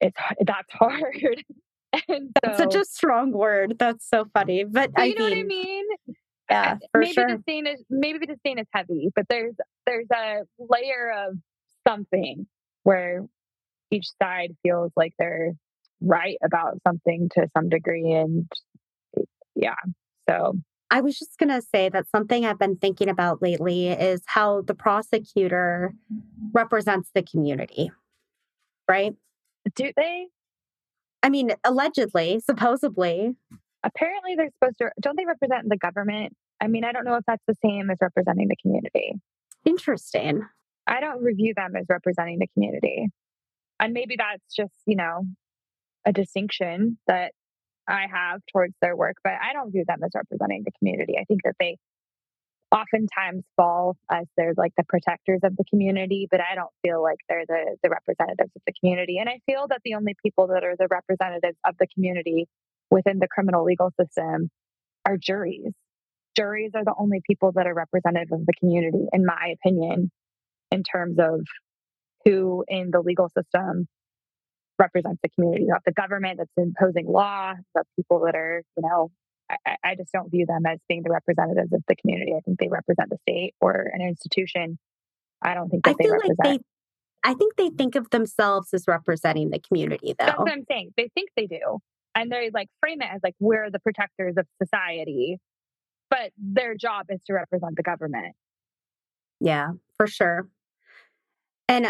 it's 0.01 0.17
that's 0.45 0.73
hard. 0.73 1.45
and 2.09 2.31
That's 2.43 2.59
so, 2.59 2.65
such 2.65 2.75
a 2.75 2.85
strong 2.85 3.33
word. 3.33 3.77
That's 3.79 4.09
so 4.09 4.27
funny. 4.33 4.65
But, 4.65 4.91
I 4.97 5.05
you 5.05 5.15
know 5.19 5.29
mean, 5.29 5.39
what 5.39 5.45
I 5.45 5.47
mean? 5.47 5.85
yeah, 6.51 6.77
for 6.93 7.01
maybe 7.01 7.13
sure. 7.13 7.27
disdain 7.29 7.67
is 7.67 7.83
maybe 7.91 8.27
disdain 8.27 8.59
is 8.59 8.67
heavy, 8.73 9.11
but 9.15 9.27
there's 9.29 9.55
there's 9.87 10.07
a 10.13 10.43
layer 10.59 11.13
of 11.27 11.37
something 11.87 12.47
where 12.85 13.27
each 13.91 14.09
side 14.23 14.57
feels 14.63 14.93
like 14.97 15.13
they're 15.19 15.53
right 16.01 16.37
about 16.45 16.79
something 16.87 17.29
to 17.35 17.49
some 17.57 17.69
degree, 17.69 18.13
and 18.13 18.51
yeah, 19.55 19.75
so 20.29 20.55
I 20.91 21.01
was 21.01 21.19
just 21.19 21.39
going 21.39 21.51
to 21.51 21.63
say 21.63 21.89
that 21.89 22.09
something 22.11 22.47
I've 22.47 22.59
been 22.59 22.77
thinking 22.77 23.09
about 23.09 23.43
lately 23.43 23.89
is 23.89 24.23
how 24.27 24.63
the 24.63 24.75
prosecutor 24.75 25.93
represents 26.53 27.11
the 27.13 27.23
community, 27.23 27.91
right? 28.89 29.15
do 29.75 29.93
they? 29.97 30.27
I 31.23 31.29
mean, 31.29 31.51
allegedly, 31.65 32.41
supposedly. 32.45 33.35
Apparently, 33.83 34.35
they're 34.37 34.51
supposed 34.59 34.79
to. 34.79 34.91
Don't 35.01 35.17
they 35.17 35.27
represent 35.27 35.69
the 35.69 35.77
government? 35.77 36.33
I 36.61 36.69
mean, 36.69 36.85
I 36.85 36.93
don't 36.93 37.05
know 37.05 37.17
if 37.17 37.25
that's 37.27 37.45
the 37.47 37.55
same 37.65 37.91
as 37.91 37.99
representing 38.01 38.49
the 38.49 38.57
community. 38.57 39.13
Interesting. 39.65 40.43
I 40.87 41.01
don't 41.01 41.23
review 41.23 41.53
them 41.55 41.75
as 41.77 41.87
representing 41.89 42.39
the 42.39 42.47
community. 42.55 43.09
And 43.79 43.93
maybe 43.93 44.17
that's 44.17 44.55
just, 44.55 44.73
you 44.87 44.97
know, 44.97 45.25
a 46.07 46.13
distinction 46.13 46.99
that 47.07 47.33
I 47.89 48.07
have 48.13 48.41
towards 48.53 48.75
their 48.81 48.97
work, 48.97 49.17
but 49.23 49.35
I 49.35 49.53
don't 49.53 49.71
view 49.71 49.85
them 49.87 49.99
as 50.05 50.13
representing 50.15 50.63
the 50.65 50.73
community. 50.79 51.17
I 51.21 51.25
think 51.25 51.43
that 51.45 51.55
they 51.61 51.77
oftentimes 52.77 53.45
fall 53.57 53.97
as 54.11 54.27
they're 54.37 54.55
like 54.57 54.73
the 54.77 54.85
protectors 54.89 55.41
of 55.43 55.57
the 55.57 55.65
community, 55.71 56.29
but 56.31 56.41
I 56.41 56.55
don't 56.55 56.71
feel 56.83 57.03
like 57.03 57.19
they're 57.29 57.47
the, 57.47 57.77
the 57.83 57.91
representatives 57.91 58.51
of 58.55 58.63
the 58.67 58.73
community. 58.79 59.19
And 59.19 59.29
I 59.29 59.41
feel 59.47 59.67
that 59.69 59.81
the 59.85 59.95
only 59.95 60.15
people 60.23 60.49
that 60.49 60.65
are 60.65 60.77
the 60.79 60.89
representatives 60.91 61.57
of 61.65 61.75
the 61.79 61.87
community 61.95 62.47
within 62.91 63.19
the 63.19 63.29
criminal 63.29 63.65
legal 63.65 63.91
system 64.01 64.51
are 65.07 65.17
juries. 65.17 65.73
Juries 66.37 66.73
are 66.75 66.85
the 66.85 66.95
only 66.99 67.23
people 67.27 67.53
that 67.53 67.67
are 67.67 67.75
representative 67.75 68.33
of 68.33 68.45
the 68.45 68.53
community, 68.61 69.07
in 69.13 69.25
my 69.25 69.55
opinion, 69.55 70.11
in 70.71 70.83
terms 70.83 71.19
of 71.19 71.41
who 72.25 72.65
in 72.69 72.91
the 72.91 73.01
legal 73.01 73.31
system 73.31 73.87
represents 74.79 75.21
the 75.23 75.31
community. 75.31 75.65
You 75.65 75.73
have 75.73 75.83
the 75.87 75.93
government 75.93 76.39
that's 76.39 76.51
imposing 76.57 77.07
law, 77.07 77.55
the 77.75 77.85
people 77.97 78.21
that 78.27 78.35
are, 78.35 78.63
you 78.77 78.83
know, 78.87 79.11
I- 79.51 79.77
I, 79.85 79.95
just 79.95 80.13
don't 80.13 80.31
view 80.31 80.47
them 80.47 80.67
as 80.67 80.79
being 80.89 81.03
the 81.03 81.11
representatives 81.11 81.73
of 81.73 81.83
the 81.89 81.97
community. 81.97 82.35
I 82.37 82.41
think 82.41 82.59
they 82.59 82.69
represent 82.69 83.11
the 83.11 83.19
state 83.23 83.55
or 83.61 83.91
an 83.93 84.01
institution. 84.01 84.79
I 85.43 85.55
don't 85.55 85.69
think 85.69 85.85
that 85.85 85.91
I 85.91 85.95
they 85.99 86.05
feel 86.05 86.13
represent. 86.15 86.39
like 86.45 86.61
they, 86.61 87.31
I 87.31 87.35
think 87.35 87.57
they 87.57 87.71
think 87.71 87.95
of 87.95 88.11
themselves 88.11 88.75
as 88.75 88.85
representing 88.89 89.51
the 89.51 89.61
community, 89.61 90.15
though. 90.19 90.27
That's 90.27 90.39
what 90.39 90.53
I'm 90.53 90.65
saying. 90.71 90.93
They 90.97 91.11
think 91.15 91.31
they 91.37 91.47
do. 91.47 91.79
And 92.15 92.31
they 92.31 92.51
like 92.53 92.69
frame 92.81 93.03
it 93.03 93.09
as 93.13 93.21
like 93.23 93.35
we're 93.39 93.71
the 93.71 93.79
protectors 93.79 94.37
of 94.39 94.47
society, 94.63 95.39
but 96.11 96.33
their 96.39 96.75
job 96.75 97.07
is 97.11 97.21
to 97.27 97.35
represent 97.35 97.77
the 97.77 97.83
government. 97.83 98.35
Yeah, 99.41 99.73
for 99.97 100.07
sure. 100.07 100.49
And 101.69 101.89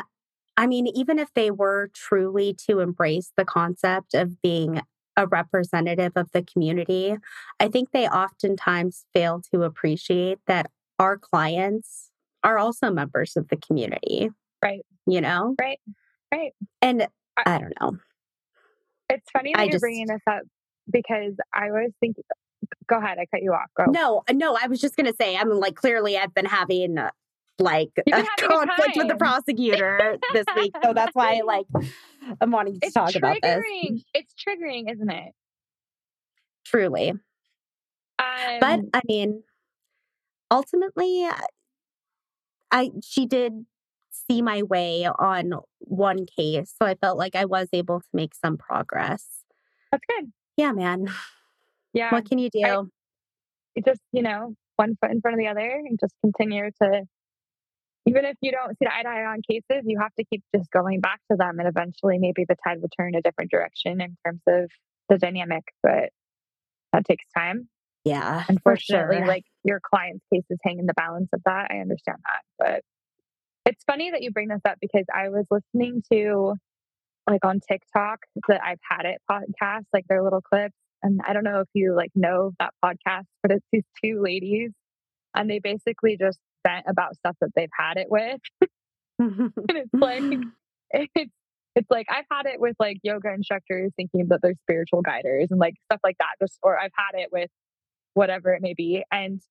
I 0.56 0.66
mean, 0.66 0.86
even 0.88 1.18
if 1.18 1.32
they 1.34 1.50
were 1.50 1.90
truly 1.94 2.56
to 2.68 2.80
embrace 2.80 3.30
the 3.36 3.44
concept 3.44 4.14
of 4.14 4.40
being 4.42 4.80
a 5.16 5.26
representative 5.26 6.12
of 6.16 6.30
the 6.32 6.42
community, 6.42 7.16
I 7.60 7.68
think 7.68 7.90
they 7.92 8.08
oftentimes 8.08 9.06
fail 9.14 9.40
to 9.52 9.62
appreciate 9.62 10.38
that 10.46 10.70
our 10.98 11.16
clients 11.18 12.10
are 12.44 12.58
also 12.58 12.90
members 12.90 13.36
of 13.36 13.48
the 13.48 13.56
community. 13.56 14.30
Right. 14.62 14.84
You 15.06 15.20
know? 15.20 15.54
Right. 15.60 15.80
Right. 16.32 16.52
And 16.82 17.02
I- 17.36 17.54
I 17.54 17.58
don't 17.58 17.74
know. 17.80 17.98
It's 19.08 19.30
funny 19.30 19.52
that 19.54 19.60
I 19.60 19.64
you're 19.64 19.72
just- 19.72 19.82
bringing 19.82 20.06
this 20.06 20.22
up 20.28 20.42
because 20.90 21.34
I 21.52 21.70
was 21.70 21.92
thinking 22.00 22.24
go 22.88 22.98
ahead. 22.98 23.18
I 23.18 23.26
cut 23.26 23.42
you 23.42 23.52
off. 23.52 23.70
Go. 23.76 23.84
No, 23.90 24.22
no, 24.32 24.56
I 24.60 24.66
was 24.66 24.80
just 24.80 24.96
going 24.96 25.06
to 25.06 25.14
say, 25.20 25.36
I'm 25.36 25.50
like, 25.50 25.74
clearly 25.76 26.16
I've 26.16 26.34
been 26.34 26.46
having 26.46 26.98
like 27.58 27.90
a 27.98 28.10
conflict 28.38 28.96
with 28.96 29.08
the 29.08 29.16
prosecutor 29.16 30.16
this 30.32 30.44
week. 30.56 30.72
So 30.84 30.92
that's 30.92 31.14
why 31.14 31.40
like 31.44 31.66
I'm 32.40 32.50
wanting 32.50 32.74
to 32.74 32.86
It's 32.86 32.94
talk 32.94 33.14
about 33.14 33.38
this. 33.42 33.56
triggering. 33.56 34.02
It's 34.14 34.34
triggering, 34.34 34.92
isn't 34.92 35.10
it? 35.10 35.32
Truly. 36.64 37.10
Um, 37.10 37.18
But 38.60 38.80
I 38.94 39.00
mean, 39.06 39.42
ultimately, 40.50 41.26
I 42.70 42.90
she 43.04 43.26
did 43.26 43.64
see 44.28 44.42
my 44.42 44.62
way 44.62 45.06
on 45.06 45.52
one 45.78 46.26
case, 46.26 46.74
so 46.80 46.86
I 46.86 46.94
felt 46.96 47.18
like 47.18 47.34
I 47.36 47.44
was 47.44 47.68
able 47.72 48.00
to 48.00 48.08
make 48.12 48.34
some 48.34 48.56
progress. 48.56 49.24
that's 49.92 50.02
good. 50.08 50.32
Yeah, 50.56 50.72
man. 50.72 51.06
Yeah. 51.92 52.10
What 52.12 52.28
can 52.28 52.38
you 52.38 52.50
do? 52.50 52.60
I- 52.64 53.80
just 53.84 54.00
you 54.12 54.22
know 54.22 54.54
one 54.76 54.96
foot 55.00 55.10
in 55.10 55.20
front 55.20 55.34
of 55.34 55.38
the 55.38 55.48
other 55.48 55.68
and 55.86 55.98
just 56.00 56.14
continue 56.22 56.70
to 56.82 57.02
even 58.06 58.24
if 58.24 58.36
you 58.40 58.52
don't 58.52 58.76
see 58.78 58.86
eye 58.86 59.02
to 59.02 59.08
eye 59.08 59.24
on 59.24 59.42
cases 59.48 59.84
you 59.84 59.98
have 60.00 60.14
to 60.14 60.24
keep 60.24 60.42
just 60.54 60.70
going 60.70 61.00
back 61.00 61.20
to 61.30 61.36
them 61.36 61.58
and 61.58 61.68
eventually 61.68 62.18
maybe 62.18 62.44
the 62.48 62.56
tide 62.64 62.80
will 62.80 62.88
turn 62.98 63.14
a 63.14 63.20
different 63.20 63.50
direction 63.50 64.00
in 64.00 64.16
terms 64.24 64.40
of 64.46 64.70
the 65.08 65.18
dynamic 65.18 65.64
but 65.82 66.10
that 66.92 67.04
takes 67.04 67.24
time 67.36 67.68
yeah, 68.04 68.44
unfortunately 68.48 69.16
sure. 69.16 69.26
like 69.26 69.44
your 69.64 69.80
client's 69.80 70.24
cases 70.32 70.58
hang 70.62 70.78
in 70.78 70.86
the 70.86 70.94
balance 70.94 71.28
of 71.32 71.42
that 71.44 71.68
i 71.70 71.78
understand 71.78 72.18
that 72.24 72.42
but 72.58 72.82
it's 73.68 73.82
funny 73.84 74.10
that 74.12 74.22
you 74.22 74.30
bring 74.30 74.48
this 74.48 74.60
up 74.64 74.78
because 74.80 75.04
i 75.14 75.28
was 75.28 75.44
listening 75.50 76.02
to 76.12 76.54
like 77.28 77.44
on 77.44 77.60
tiktok 77.68 78.20
the 78.48 78.64
i've 78.64 78.78
had 78.88 79.04
it 79.04 79.20
podcast 79.28 79.84
like 79.92 80.06
their 80.08 80.22
little 80.22 80.40
clips 80.40 80.76
and 81.02 81.20
i 81.26 81.32
don't 81.32 81.44
know 81.44 81.60
if 81.60 81.68
you 81.74 81.94
like 81.94 82.12
know 82.14 82.52
that 82.60 82.72
podcast 82.84 83.26
but 83.42 83.50
it's 83.50 83.66
these 83.72 83.84
two 84.02 84.22
ladies 84.22 84.70
and 85.34 85.50
they 85.50 85.58
basically 85.58 86.16
just 86.16 86.38
about 86.86 87.16
stuff 87.16 87.36
that 87.40 87.50
they've 87.54 87.70
had 87.78 87.96
it 87.96 88.06
with 88.10 88.40
and 89.18 89.52
it's 89.68 89.90
like 89.94 90.22
it's 90.90 91.32
it's 91.74 91.90
like 91.90 92.06
I've 92.10 92.24
had 92.30 92.46
it 92.46 92.58
with 92.58 92.74
like 92.80 92.98
yoga 93.02 93.32
instructors 93.34 93.92
thinking 93.96 94.28
that 94.28 94.40
they're 94.42 94.54
spiritual 94.62 95.02
guiders 95.02 95.48
and 95.50 95.60
like 95.60 95.74
stuff 95.84 96.00
like 96.02 96.16
that. 96.18 96.32
Just 96.40 96.58
or 96.62 96.78
I've 96.78 96.92
had 96.96 97.20
it 97.20 97.28
with 97.30 97.50
whatever 98.14 98.52
it 98.54 98.62
may 98.62 98.72
be. 98.74 99.04
And 99.12 99.42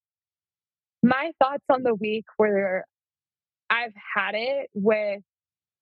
my 1.03 1.31
thoughts 1.39 1.63
on 1.71 1.83
the 1.83 1.93
week 1.93 2.25
were 2.39 2.83
I've 3.69 3.93
had 4.15 4.33
it 4.33 4.69
with 4.73 5.21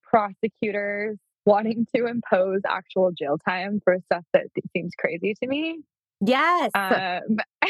prosecutors 0.04 1.18
wanting 1.46 1.88
to 1.96 2.08
impose 2.08 2.62
actual 2.68 3.12
jail 3.18 3.38
time 3.38 3.80
for 3.84 3.98
stuff 4.06 4.24
that 4.34 4.48
seems 4.76 4.92
crazy 4.98 5.36
to 5.42 5.48
me. 5.48 5.80
yes. 6.22 6.72
Um, 6.76 7.38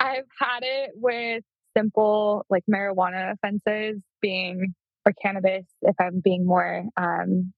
I've 0.00 0.26
had 0.38 0.60
it 0.62 0.90
with 0.94 1.44
simple 1.76 2.46
like 2.48 2.62
marijuana 2.70 3.32
offenses 3.32 4.00
being 4.20 4.74
or 5.06 5.12
cannabis 5.20 5.66
if 5.82 5.94
I'm 6.00 6.20
being 6.20 6.46
more 6.46 6.84
um, 6.96 7.52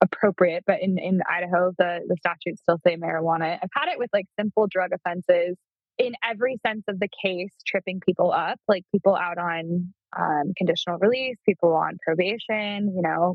appropriate. 0.00 0.64
But 0.66 0.82
in, 0.82 0.98
in 0.98 1.20
Idaho, 1.28 1.72
the, 1.78 2.00
the 2.06 2.16
statutes 2.18 2.62
still 2.62 2.78
say 2.86 2.96
marijuana. 2.96 3.58
I've 3.62 3.70
had 3.74 3.92
it 3.92 3.98
with 3.98 4.10
like 4.12 4.26
simple 4.38 4.66
drug 4.70 4.90
offenses 4.92 5.56
in 5.98 6.12
every 6.28 6.58
sense 6.66 6.84
of 6.88 7.00
the 7.00 7.08
case, 7.22 7.50
tripping 7.66 8.00
people 8.00 8.30
up, 8.32 8.58
like 8.68 8.84
people 8.92 9.16
out 9.16 9.38
on 9.38 9.92
um, 10.16 10.52
conditional 10.56 10.98
release, 10.98 11.36
people 11.46 11.74
on 11.74 11.96
probation, 12.04 12.92
you 12.94 13.02
know, 13.02 13.34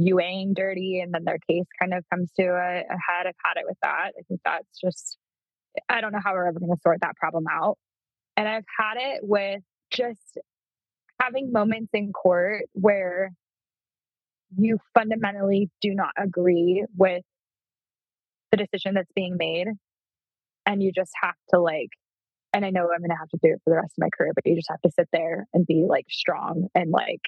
UAing 0.00 0.54
dirty, 0.54 1.00
and 1.00 1.12
then 1.14 1.24
their 1.24 1.38
case 1.48 1.66
kind 1.80 1.94
of 1.94 2.04
comes 2.10 2.30
to 2.38 2.44
a, 2.44 2.80
a 2.80 2.98
head. 3.08 3.26
I've 3.26 3.34
had 3.44 3.60
it 3.60 3.64
with 3.64 3.76
that. 3.82 4.12
I 4.18 4.22
think 4.26 4.40
that's 4.44 4.80
just, 4.82 5.18
I 5.88 6.00
don't 6.00 6.12
know 6.12 6.20
how 6.22 6.32
we're 6.32 6.48
ever 6.48 6.58
going 6.58 6.72
to 6.72 6.80
sort 6.82 6.98
that 7.02 7.16
problem 7.16 7.44
out. 7.50 7.78
And 8.36 8.48
I've 8.48 8.64
had 8.78 8.94
it 8.98 9.20
with 9.22 9.60
just 9.90 10.38
having 11.20 11.52
moments 11.52 11.90
in 11.92 12.12
court 12.12 12.64
where 12.72 13.32
you 14.56 14.78
fundamentally 14.94 15.70
do 15.80 15.94
not 15.94 16.12
agree 16.18 16.84
with 16.96 17.22
the 18.50 18.56
decision 18.56 18.94
that's 18.94 19.12
being 19.14 19.36
made. 19.38 19.68
And 20.66 20.82
you 20.82 20.92
just 20.92 21.12
have 21.22 21.34
to 21.50 21.60
like, 21.60 21.88
and 22.52 22.64
I 22.64 22.70
know 22.70 22.82
I'm 22.82 23.00
going 23.00 23.10
to 23.10 23.16
have 23.18 23.28
to 23.30 23.38
do 23.42 23.52
it 23.52 23.60
for 23.64 23.70
the 23.70 23.76
rest 23.76 23.94
of 23.98 24.02
my 24.02 24.08
career, 24.16 24.32
but 24.34 24.46
you 24.46 24.54
just 24.54 24.70
have 24.70 24.80
to 24.82 24.90
sit 24.90 25.08
there 25.12 25.46
and 25.52 25.66
be 25.66 25.84
like 25.88 26.06
strong 26.10 26.68
and 26.74 26.90
like, 26.90 27.20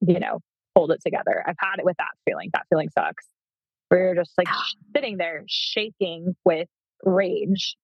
you 0.00 0.20
know, 0.20 0.40
hold 0.76 0.92
it 0.92 1.00
together. 1.04 1.42
I've 1.46 1.56
had 1.58 1.78
it 1.78 1.84
with 1.84 1.96
that 1.98 2.12
feeling. 2.24 2.50
That 2.52 2.66
feeling 2.70 2.88
sucks. 2.90 3.24
Where 3.88 4.06
you're 4.06 4.14
just 4.14 4.32
like 4.38 4.48
sitting 4.94 5.18
there 5.18 5.44
shaking 5.46 6.34
with 6.44 6.68
rage 7.04 7.76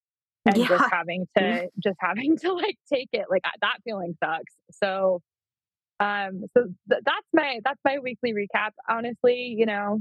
and 0.47 0.57
Yeah. 0.57 0.69
just 0.69 0.85
having 0.91 1.27
to 1.37 1.69
just 1.83 1.97
having 2.01 2.37
to 2.43 2.53
like 2.53 2.79
take 2.93 3.09
it 3.13 3.27
like 3.31 3.43
that 3.61 3.77
feeling 3.85 4.15
sucks 4.23 4.55
so 4.73 5.21
um 6.01 6.43
so 6.57 6.65
th- 6.91 7.03
that's 7.05 7.27
my 7.33 7.61
that's 7.65 7.81
my 7.85 7.99
weekly 7.99 8.33
recap 8.33 8.71
honestly 8.89 9.55
you 9.59 9.67
know 9.67 10.01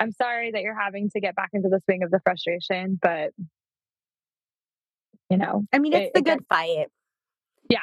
i'm 0.00 0.10
sorry 0.12 0.50
that 0.50 0.62
you're 0.62 0.78
having 0.78 1.08
to 1.10 1.20
get 1.20 1.36
back 1.36 1.50
into 1.52 1.68
the 1.68 1.80
swing 1.84 2.02
of 2.02 2.10
the 2.10 2.20
frustration 2.24 2.98
but 3.00 3.30
you 5.30 5.36
know 5.36 5.64
I 5.72 5.78
mean, 5.78 5.92
it's 5.92 6.06
it- 6.06 6.14
the 6.14 6.20
it 6.30 6.36
good 6.36 6.44
fight. 6.48 6.86
Yeah. 7.68 7.78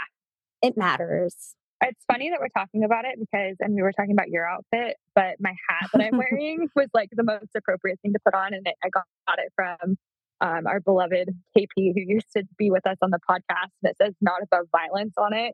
It 0.61 0.75
matters. 0.77 1.35
it's 1.81 2.03
funny 2.11 2.31
that 2.31 2.39
we're 2.39 2.47
talking 2.49 2.83
about 2.83 3.05
it 3.05 3.19
because 3.19 3.55
and 3.59 3.75
we 3.75 3.81
were 3.83 3.91
talking 3.91 4.13
about 4.13 4.29
your 4.29 4.47
outfit 4.49 4.97
but 5.13 5.35
my 5.39 5.53
hat 5.69 5.89
that 5.93 6.01
i'm 6.01 6.17
wearing 6.31 6.67
was 6.75 6.87
like 6.93 7.09
the 7.11 7.23
most 7.23 7.49
appropriate 7.55 7.99
thing 8.01 8.13
to 8.13 8.19
put 8.25 8.33
on 8.33 8.53
and 8.53 8.65
it, 8.65 8.73
i 8.83 8.89
got, 8.89 9.03
got 9.27 9.37
it 9.39 9.51
from 9.55 9.95
um, 10.41 10.67
our 10.67 10.79
beloved 10.79 11.29
kp 11.57 11.67
who 11.75 12.01
used 12.01 12.27
to 12.35 12.43
be 12.57 12.69
with 12.71 12.85
us 12.85 12.97
on 13.01 13.09
the 13.11 13.19
podcast 13.29 13.71
that 13.81 13.95
says 14.01 14.13
not 14.21 14.41
above 14.43 14.65
violence 14.71 15.13
on 15.17 15.33
it 15.33 15.53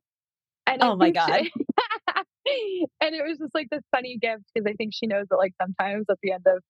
and 0.67 0.81
Oh 0.83 0.95
my 0.95 1.11
God. 1.11 1.43
she- 1.43 2.85
and 3.01 3.15
it 3.15 3.23
was 3.27 3.37
just 3.37 3.53
like 3.53 3.67
this 3.71 3.83
funny 3.91 4.17
gift 4.19 4.43
because 4.53 4.69
i 4.69 4.73
think 4.73 4.91
she 4.93 5.07
knows 5.07 5.25
that 5.29 5.37
like 5.37 5.53
sometimes 5.61 6.05
at 6.09 6.17
the 6.23 6.31
end 6.31 6.45
of 6.47 6.63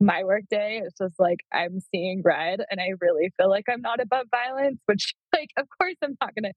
my 0.00 0.24
work 0.24 0.42
day 0.50 0.80
it's 0.84 0.96
just 0.98 1.14
like 1.18 1.40
i'm 1.52 1.78
seeing 1.92 2.22
red 2.24 2.60
and 2.70 2.80
i 2.80 2.88
really 3.00 3.30
feel 3.38 3.48
like 3.50 3.64
i'm 3.70 3.80
not 3.80 4.00
above 4.00 4.26
violence 4.30 4.78
which 4.86 5.14
like 5.34 5.48
of 5.58 5.66
course 5.80 5.94
i'm 6.02 6.16
not 6.20 6.34
gonna 6.34 6.52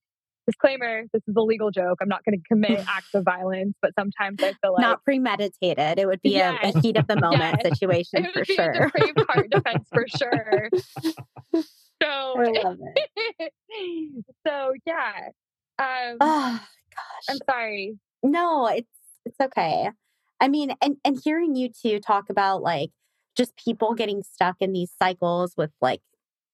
disclaimer 0.48 1.04
this 1.14 1.22
is 1.28 1.36
a 1.38 1.42
legal 1.42 1.70
joke 1.72 1.98
i'm 2.02 2.08
not 2.08 2.24
going 2.26 2.40
to 2.40 2.44
commit 2.48 2.84
acts 2.88 3.10
of 3.14 3.24
violence 3.24 3.74
but 3.82 3.92
sometimes 4.00 4.40
i 4.42 4.54
feel 4.64 4.74
like 4.74 4.82
Not 4.82 5.04
premeditated. 5.04 6.00
It 6.00 6.08
would 6.08 6.22
be 6.22 6.38
a, 6.38 6.58
a 6.64 6.72
heat 6.80 6.98
of 6.98 7.06
the 7.08 7.18
moment 7.22 7.62
Yes. 7.64 7.64
situation 7.74 8.26
it 8.26 8.34
for 8.34 8.40
would 8.40 8.48
be 8.48 8.56
sure. 8.56 8.92
heart 9.28 9.50
defense 9.52 9.88
for 9.94 10.06
sure 10.08 10.70
so 12.02 12.40
I 12.40 12.48
love 12.64 12.78
it. 13.40 13.54
so 14.46 14.74
yeah 14.86 15.30
um 15.80 16.18
Oh 16.22 16.60
gosh. 16.96 17.26
i'm 17.30 17.38
sorry 17.50 17.98
No, 18.24 18.68
it's 18.68 18.88
it's 19.26 19.40
okay. 19.42 19.92
I 20.40 20.48
mean, 20.48 20.72
and 20.82 20.96
and 21.04 21.20
hearing 21.24 21.56
you 21.56 21.70
two 21.70 22.00
talk 22.00 22.30
about 22.30 22.62
like 22.62 22.92
just 23.36 23.56
people 23.58 23.94
getting 23.94 24.24
stuck 24.24 24.56
in 24.62 24.72
these 24.72 24.92
cycles 24.98 25.54
with 25.58 25.72
like 25.82 26.02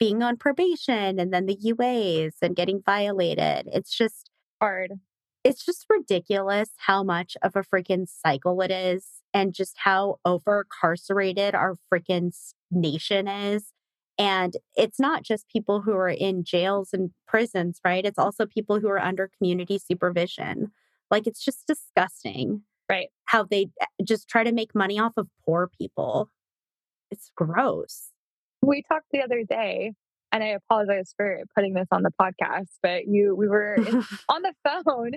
being 0.03 0.21
on 0.21 0.37
probation 0.37 1.19
and 1.19 1.33
then 1.33 1.45
the 1.45 1.57
UAs 1.57 2.33
and 2.41 2.55
getting 2.55 2.81
violated. 2.85 3.69
It's 3.71 3.95
just 3.95 4.29
hard 4.61 4.99
it's 5.43 5.65
just 5.65 5.85
ridiculous 5.89 6.69
how 6.77 7.03
much 7.03 7.35
of 7.41 7.55
a 7.55 7.63
freaking 7.63 8.07
cycle 8.07 8.61
it 8.61 8.71
is 8.71 9.05
and 9.33 9.53
just 9.53 9.75
how 9.79 10.17
over 10.25 10.65
incarcerated 10.65 11.53
our 11.53 11.75
freaking 11.91 12.33
nation 12.71 13.27
is. 13.27 13.73
And 14.17 14.53
it's 14.75 14.99
not 14.99 15.23
just 15.23 15.49
people 15.49 15.81
who 15.81 15.93
are 15.93 16.09
in 16.09 16.43
jails 16.43 16.89
and 16.93 17.11
prisons, 17.27 17.79
right? 17.83 18.05
It's 18.05 18.19
also 18.19 18.45
people 18.45 18.79
who 18.79 18.87
are 18.89 19.01
under 19.01 19.29
community 19.37 19.79
supervision. 19.79 20.71
Like 21.11 21.27
it's 21.27 21.43
just 21.43 21.67
disgusting 21.67 22.61
right 22.89 23.09
how 23.25 23.43
they 23.43 23.67
eh, 23.81 23.85
just 24.03 24.29
try 24.29 24.43
to 24.43 24.51
make 24.51 24.75
money 24.75 24.99
off 24.99 25.13
of 25.17 25.27
poor 25.45 25.69
people. 25.77 26.29
It's 27.11 27.31
gross. 27.35 28.12
We 28.65 28.83
talked 28.89 29.05
the 29.11 29.21
other 29.21 29.43
day 29.43 29.93
and 30.31 30.43
i 30.43 30.47
apologize 30.47 31.13
for 31.17 31.41
putting 31.55 31.73
this 31.73 31.87
on 31.91 32.03
the 32.03 32.11
podcast 32.19 32.69
but 32.81 33.07
you 33.07 33.35
we 33.35 33.47
were 33.47 33.75
in, 33.75 34.03
on 34.29 34.41
the 34.41 34.53
phone 34.63 35.11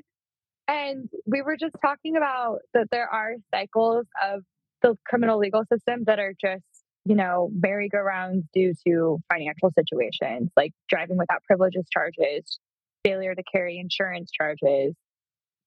and 0.68 1.08
we 1.26 1.42
were 1.42 1.56
just 1.56 1.76
talking 1.80 2.16
about 2.16 2.58
that 2.74 2.88
there 2.90 3.08
are 3.08 3.34
cycles 3.54 4.06
of 4.24 4.42
the 4.82 4.96
criminal 5.06 5.38
legal 5.38 5.62
system 5.72 6.04
that 6.06 6.18
are 6.18 6.34
just 6.40 6.64
you 7.04 7.14
know 7.14 7.50
merry-go-rounds 7.54 8.44
due 8.52 8.72
to 8.86 9.18
financial 9.32 9.70
situations 9.78 10.50
like 10.56 10.72
driving 10.88 11.16
without 11.16 11.42
privileges 11.44 11.84
charges 11.92 12.58
failure 13.04 13.34
to 13.34 13.42
carry 13.50 13.78
insurance 13.78 14.30
charges 14.30 14.94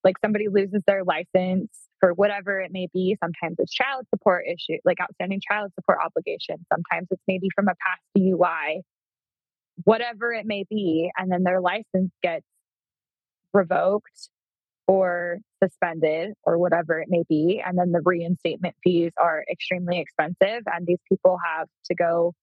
like 0.04 0.16
somebody 0.24 0.48
loses 0.50 0.82
their 0.86 1.04
license 1.04 1.89
for 2.00 2.14
whatever 2.14 2.60
it 2.60 2.72
may 2.72 2.88
be 2.94 3.18
sometimes 3.22 3.56
it's 3.60 3.74
child 3.74 4.06
support 4.10 4.46
issue 4.48 4.78
like 4.86 4.98
outstanding 5.02 5.40
child 5.48 5.72
support 5.76 6.00
obligation 6.04 6.56
sometimes 6.72 7.08
it's 7.12 7.22
maybe 7.28 7.48
from 7.56 7.68
a 7.68 7.74
past 7.86 8.02
dui 8.18 8.82
whatever 9.84 10.34
it 10.34 10.46
may 10.46 10.66
be 10.70 11.10
and 11.18 11.32
then 11.32 11.44
their 11.44 11.62
license 11.62 12.12
gets 12.22 12.46
revoked 13.54 14.30
or 14.88 15.38
suspended 15.64 16.34
or 16.44 16.58
whatever 16.58 17.00
it 17.00 17.08
may 17.10 17.24
be 17.30 17.62
and 17.66 17.78
then 17.78 17.92
the 17.92 18.02
reinstatement 18.04 18.76
fees 18.84 19.12
are 19.18 19.44
extremely 19.52 20.00
expensive 20.00 20.64
and 20.66 20.88
these 20.88 21.00
people 21.08 21.38
have 21.46 21.68
to 21.86 21.96
go 21.96 22.34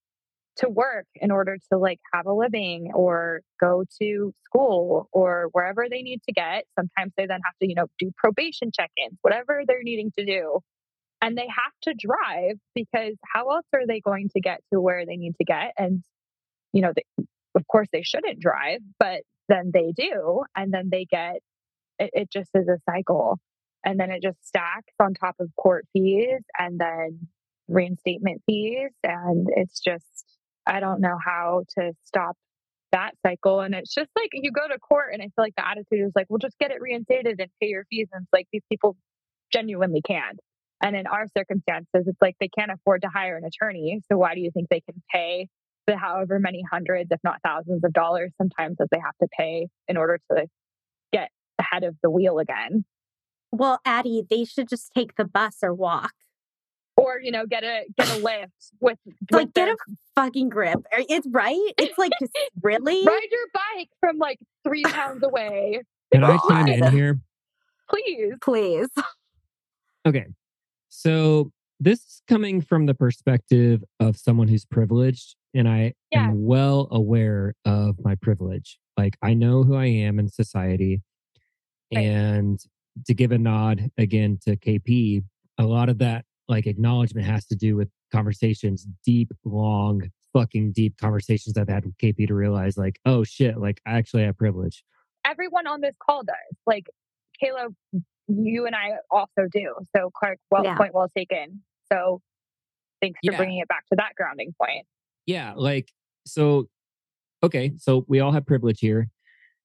to 0.58 0.68
work 0.68 1.06
in 1.14 1.30
order 1.30 1.58
to 1.70 1.78
like 1.78 2.00
have 2.12 2.26
a 2.26 2.32
living 2.32 2.90
or 2.94 3.40
go 3.60 3.84
to 4.00 4.32
school 4.44 5.08
or 5.12 5.48
wherever 5.52 5.86
they 5.90 6.02
need 6.02 6.20
to 6.26 6.32
get. 6.32 6.64
Sometimes 6.78 7.12
they 7.16 7.26
then 7.26 7.40
have 7.44 7.54
to, 7.60 7.68
you 7.68 7.74
know, 7.74 7.86
do 7.98 8.10
probation 8.16 8.70
check 8.74 8.90
ins, 8.96 9.18
whatever 9.22 9.62
they're 9.66 9.82
needing 9.82 10.10
to 10.18 10.24
do. 10.24 10.60
And 11.22 11.36
they 11.36 11.46
have 11.46 11.72
to 11.82 11.94
drive 11.98 12.56
because 12.74 13.14
how 13.24 13.50
else 13.50 13.66
are 13.74 13.86
they 13.86 14.00
going 14.00 14.28
to 14.34 14.40
get 14.40 14.60
to 14.72 14.80
where 14.80 15.06
they 15.06 15.16
need 15.16 15.34
to 15.38 15.44
get? 15.44 15.72
And, 15.78 16.02
you 16.72 16.82
know, 16.82 16.92
they, 16.94 17.04
of 17.54 17.66
course 17.66 17.88
they 17.92 18.02
shouldn't 18.02 18.40
drive, 18.40 18.80
but 18.98 19.22
then 19.48 19.70
they 19.72 19.92
do. 19.96 20.42
And 20.54 20.72
then 20.72 20.88
they 20.90 21.04
get, 21.04 21.36
it, 21.98 22.10
it 22.12 22.30
just 22.30 22.50
is 22.54 22.68
a 22.68 22.78
cycle. 22.90 23.38
And 23.84 23.98
then 23.98 24.10
it 24.10 24.22
just 24.22 24.46
stacks 24.46 24.92
on 25.00 25.14
top 25.14 25.36
of 25.40 25.48
court 25.56 25.86
fees 25.92 26.42
and 26.58 26.78
then 26.78 27.28
reinstatement 27.68 28.42
fees. 28.46 28.90
And 29.02 29.48
it's 29.56 29.80
just, 29.80 30.15
I 30.66 30.80
don't 30.80 31.00
know 31.00 31.18
how 31.24 31.64
to 31.78 31.92
stop 32.04 32.36
that 32.92 33.12
cycle. 33.24 33.60
And 33.60 33.74
it's 33.74 33.94
just 33.94 34.10
like 34.16 34.30
you 34.32 34.50
go 34.52 34.66
to 34.68 34.78
court, 34.78 35.12
and 35.12 35.22
I 35.22 35.26
feel 35.26 35.44
like 35.44 35.54
the 35.56 35.66
attitude 35.66 36.06
is 36.06 36.12
like, 36.14 36.26
well, 36.28 36.38
just 36.38 36.58
get 36.58 36.70
it 36.70 36.80
reinstated 36.80 37.40
and 37.40 37.50
pay 37.60 37.68
your 37.68 37.84
fees. 37.90 38.08
And 38.12 38.22
it's 38.22 38.32
like 38.32 38.46
these 38.52 38.62
people 38.70 38.96
genuinely 39.52 40.02
can't. 40.02 40.38
And 40.82 40.94
in 40.94 41.06
our 41.06 41.26
circumstances, 41.36 42.06
it's 42.06 42.20
like 42.20 42.36
they 42.38 42.48
can't 42.48 42.70
afford 42.70 43.02
to 43.02 43.08
hire 43.08 43.36
an 43.36 43.44
attorney. 43.44 44.00
So 44.10 44.18
why 44.18 44.34
do 44.34 44.40
you 44.40 44.50
think 44.50 44.68
they 44.68 44.80
can 44.80 45.02
pay 45.12 45.48
the 45.86 45.96
however 45.96 46.38
many 46.38 46.62
hundreds, 46.70 47.10
if 47.10 47.20
not 47.24 47.40
thousands 47.44 47.82
of 47.84 47.92
dollars 47.92 48.32
sometimes 48.36 48.76
that 48.78 48.88
they 48.90 48.98
have 48.98 49.16
to 49.22 49.28
pay 49.38 49.68
in 49.88 49.96
order 49.96 50.18
to 50.30 50.46
get 51.12 51.30
ahead 51.58 51.84
of 51.84 51.94
the 52.02 52.10
wheel 52.10 52.38
again? 52.38 52.84
Well, 53.52 53.80
Addie, 53.84 54.24
they 54.28 54.44
should 54.44 54.68
just 54.68 54.90
take 54.94 55.14
the 55.14 55.24
bus 55.24 55.58
or 55.62 55.72
walk 55.72 56.12
or 57.06 57.20
you 57.20 57.30
know 57.30 57.46
get 57.46 57.62
a 57.62 57.84
get 57.96 58.10
a 58.10 58.16
lift 58.18 58.52
with, 58.80 58.98
with 59.06 59.14
like 59.30 59.54
get 59.54 59.68
a 59.68 59.76
fucking 60.16 60.48
grip. 60.48 60.80
It's 60.92 61.26
right? 61.30 61.72
It's 61.78 61.96
like 61.96 62.12
really? 62.62 63.04
Ride 63.06 63.28
your 63.30 63.46
bike 63.54 63.88
from 64.00 64.18
like 64.18 64.38
three 64.64 64.82
pounds 64.82 65.22
away. 65.22 65.82
Can 66.12 66.24
i 66.24 66.36
chime 66.48 66.68
in 66.68 66.92
here? 66.92 67.20
Please. 67.88 68.34
Please. 68.42 68.88
Okay. 70.06 70.26
So 70.88 71.52
this 71.78 72.00
is 72.00 72.22
coming 72.26 72.60
from 72.60 72.86
the 72.86 72.94
perspective 72.94 73.84
of 74.00 74.16
someone 74.16 74.48
who's 74.48 74.64
privileged 74.64 75.36
and 75.54 75.68
i 75.68 75.92
yeah. 76.10 76.24
am 76.24 76.46
well 76.46 76.88
aware 76.90 77.54
of 77.64 77.96
my 78.02 78.14
privilege. 78.16 78.78
Like 78.96 79.16
i 79.22 79.34
know 79.34 79.62
who 79.62 79.76
i 79.76 79.86
am 79.86 80.18
in 80.18 80.28
society 80.28 81.02
right. 81.94 82.04
and 82.04 82.58
to 83.06 83.12
give 83.12 83.30
a 83.30 83.36
nod 83.38 83.90
again 83.98 84.38
to 84.46 84.56
kp 84.56 85.22
a 85.58 85.64
lot 85.64 85.90
of 85.90 85.98
that 85.98 86.24
like 86.48 86.66
acknowledgement 86.66 87.26
has 87.26 87.46
to 87.46 87.56
do 87.56 87.76
with 87.76 87.88
conversations, 88.12 88.86
deep, 89.04 89.32
long, 89.44 90.02
fucking 90.32 90.72
deep 90.72 90.96
conversations 90.98 91.56
I've 91.56 91.68
had 91.68 91.84
with 91.84 91.96
KP 91.98 92.28
to 92.28 92.34
realize, 92.34 92.76
like, 92.76 93.00
oh 93.04 93.24
shit, 93.24 93.58
like 93.58 93.80
I 93.86 93.92
actually 93.92 94.24
have 94.24 94.36
privilege. 94.36 94.84
Everyone 95.24 95.66
on 95.66 95.80
this 95.80 95.94
call 96.00 96.22
does. 96.22 96.36
Like, 96.66 96.86
Kayla, 97.42 97.74
you 98.28 98.66
and 98.66 98.74
I 98.74 98.96
also 99.10 99.48
do. 99.52 99.74
So, 99.96 100.10
Clark, 100.16 100.38
well, 100.50 100.64
yeah. 100.64 100.76
point 100.76 100.94
well 100.94 101.10
taken. 101.16 101.62
So, 101.92 102.20
thanks 103.00 103.18
for 103.24 103.32
yeah. 103.32 103.36
bringing 103.36 103.58
it 103.58 103.68
back 103.68 103.84
to 103.88 103.96
that 103.96 104.14
grounding 104.16 104.54
point. 104.60 104.86
Yeah. 105.26 105.54
Like, 105.56 105.90
so, 106.26 106.68
okay. 107.42 107.72
So, 107.78 108.04
we 108.08 108.20
all 108.20 108.32
have 108.32 108.46
privilege 108.46 108.80
here. 108.80 109.08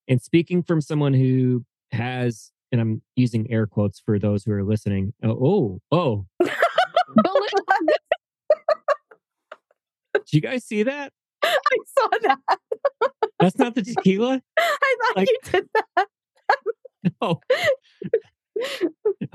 And 0.08 0.22
speaking 0.22 0.64
from 0.64 0.82
someone 0.82 1.14
who 1.14 1.64
has, 1.92 2.52
and 2.72 2.82
I'm 2.82 3.02
using 3.16 3.52
air 3.52 3.68
quotes 3.68 4.00
for 4.00 4.18
those 4.18 4.44
who 4.44 4.52
are 4.52 4.64
listening. 4.64 5.14
Oh, 5.24 5.80
oh, 5.92 6.26
oh. 6.40 6.48
Did 10.14 10.34
you 10.34 10.42
guys 10.42 10.66
see 10.66 10.84
that? 10.84 11.14
I 11.44 11.78
saw 11.98 12.08
that. 12.22 12.60
That's 13.40 13.58
not 13.58 13.76
the 13.76 13.82
tequila? 13.82 14.42
I 14.60 14.96
thought 15.02 15.18
like, 15.18 15.30
you 15.30 15.38
did 15.52 15.68
that. 15.74 16.08
no. 17.22 17.42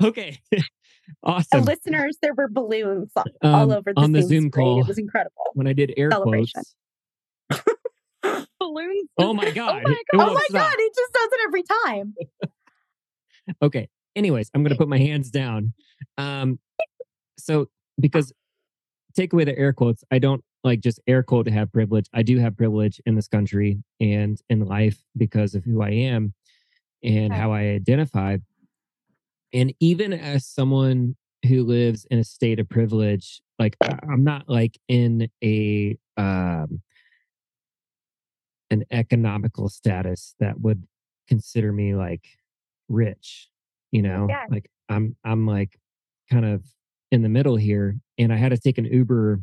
okay. 0.03 0.39
awesome. 1.23 1.45
So 1.53 1.59
listeners, 1.59 2.17
there 2.21 2.33
were 2.33 2.47
balloons 2.49 3.11
um, 3.15 3.25
all 3.43 3.73
over 3.73 3.93
the 3.93 3.99
on 3.99 4.13
the 4.13 4.21
Zoom, 4.21 4.43
Zoom 4.43 4.51
call. 4.51 4.81
It 4.81 4.87
was 4.87 4.97
incredible. 4.97 5.51
When 5.53 5.67
I 5.67 5.73
did 5.73 5.93
air 5.97 6.09
quotes. 6.09 6.53
balloons. 8.59 9.09
Oh 9.17 9.33
my 9.33 9.51
god. 9.51 9.83
Oh 9.85 9.89
my 9.89 10.01
god. 10.13 10.29
Oh 10.29 10.33
my 10.33 10.47
god. 10.51 10.73
It 10.77 10.93
just 10.95 11.13
does 11.13 11.29
it 11.31 11.39
every 11.47 11.63
time. 11.83 12.13
okay. 13.61 13.89
Anyways, 14.15 14.49
I'm 14.53 14.63
going 14.63 14.71
to 14.71 14.77
put 14.77 14.87
my 14.87 14.97
hands 14.97 15.29
down. 15.29 15.73
Um, 16.17 16.59
so 17.37 17.67
because 17.99 18.33
take 19.15 19.33
away 19.33 19.43
the 19.43 19.57
air 19.57 19.73
quotes, 19.73 20.03
I 20.11 20.19
don't 20.19 20.43
like 20.63 20.81
just 20.81 20.99
air 21.07 21.23
quote 21.23 21.45
to 21.45 21.51
have 21.51 21.71
privilege. 21.71 22.07
I 22.13 22.23
do 22.23 22.37
have 22.39 22.55
privilege 22.55 23.01
in 23.05 23.15
this 23.15 23.27
country 23.27 23.83
and 23.99 24.39
in 24.49 24.65
life 24.65 24.97
because 25.15 25.55
of 25.55 25.63
who 25.63 25.81
I 25.81 25.89
am 25.89 26.33
and 27.03 27.33
how 27.33 27.51
I 27.51 27.61
identify. 27.61 28.37
And 29.53 29.73
even 29.79 30.13
as 30.13 30.45
someone 30.45 31.15
who 31.47 31.63
lives 31.63 32.05
in 32.11 32.19
a 32.19 32.23
state 32.23 32.59
of 32.59 32.67
privilege, 32.69 33.41
like 33.59 33.75
I'm 33.81 34.23
not 34.23 34.47
like 34.47 34.77
in 34.87 35.29
a 35.43 35.97
um 36.17 36.81
an 38.69 38.83
economical 38.91 39.69
status 39.69 40.35
that 40.39 40.59
would 40.59 40.83
consider 41.27 41.71
me 41.71 41.95
like 41.95 42.25
rich, 42.89 43.49
you 43.91 44.01
know? 44.01 44.27
Yeah. 44.29 44.45
Like 44.49 44.69
I'm 44.89 45.15
I'm 45.23 45.47
like 45.47 45.79
kind 46.29 46.45
of 46.45 46.63
in 47.11 47.21
the 47.21 47.29
middle 47.29 47.55
here. 47.55 47.97
And 48.17 48.33
I 48.33 48.37
had 48.37 48.49
to 48.49 48.57
take 48.57 48.77
an 48.77 48.85
Uber 48.85 49.41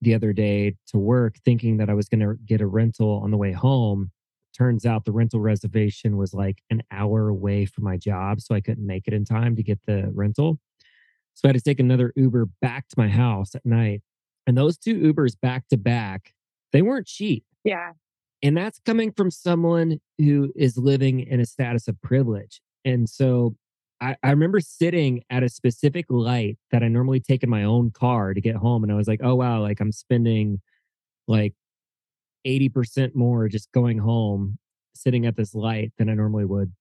the 0.00 0.14
other 0.14 0.32
day 0.32 0.76
to 0.88 0.98
work 0.98 1.36
thinking 1.44 1.76
that 1.76 1.88
I 1.88 1.94
was 1.94 2.08
going 2.08 2.20
to 2.20 2.34
get 2.44 2.60
a 2.60 2.66
rental 2.66 3.20
on 3.22 3.30
the 3.30 3.36
way 3.36 3.52
home. 3.52 4.10
Turns 4.56 4.84
out 4.84 5.04
the 5.04 5.12
rental 5.12 5.40
reservation 5.40 6.16
was 6.16 6.34
like 6.34 6.62
an 6.70 6.82
hour 6.90 7.28
away 7.28 7.64
from 7.64 7.84
my 7.84 7.96
job. 7.96 8.40
So 8.40 8.54
I 8.54 8.60
couldn't 8.60 8.86
make 8.86 9.06
it 9.06 9.14
in 9.14 9.24
time 9.24 9.56
to 9.56 9.62
get 9.62 9.78
the 9.86 10.10
rental. 10.12 10.58
So 11.34 11.46
I 11.46 11.48
had 11.48 11.56
to 11.56 11.62
take 11.62 11.80
another 11.80 12.12
Uber 12.16 12.48
back 12.60 12.88
to 12.88 12.94
my 12.98 13.08
house 13.08 13.54
at 13.54 13.64
night. 13.64 14.02
And 14.46 14.58
those 14.58 14.76
two 14.76 14.96
Ubers 14.96 15.36
back 15.40 15.68
to 15.68 15.76
back, 15.76 16.34
they 16.72 16.82
weren't 16.82 17.06
cheap. 17.06 17.44
Yeah. 17.64 17.92
And 18.42 18.56
that's 18.56 18.80
coming 18.80 19.12
from 19.12 19.30
someone 19.30 20.00
who 20.18 20.52
is 20.56 20.76
living 20.76 21.20
in 21.20 21.40
a 21.40 21.46
status 21.46 21.86
of 21.86 22.00
privilege. 22.02 22.60
And 22.84 23.08
so 23.08 23.54
I, 24.02 24.16
I 24.24 24.30
remember 24.30 24.58
sitting 24.58 25.22
at 25.30 25.44
a 25.44 25.48
specific 25.48 26.06
light 26.08 26.58
that 26.72 26.82
I 26.82 26.88
normally 26.88 27.20
take 27.20 27.44
in 27.44 27.48
my 27.48 27.62
own 27.62 27.92
car 27.92 28.34
to 28.34 28.40
get 28.40 28.56
home. 28.56 28.82
And 28.82 28.92
I 28.92 28.96
was 28.96 29.06
like, 29.06 29.20
oh, 29.22 29.36
wow, 29.36 29.62
like 29.62 29.78
I'm 29.78 29.92
spending 29.92 30.60
like 31.28 31.54
80% 32.44 33.14
more 33.14 33.48
just 33.48 33.70
going 33.70 33.98
home, 33.98 34.58
sitting 34.94 35.24
at 35.24 35.36
this 35.36 35.54
light 35.54 35.92
than 35.98 36.08
I 36.08 36.14
normally 36.14 36.44
would. 36.44 36.72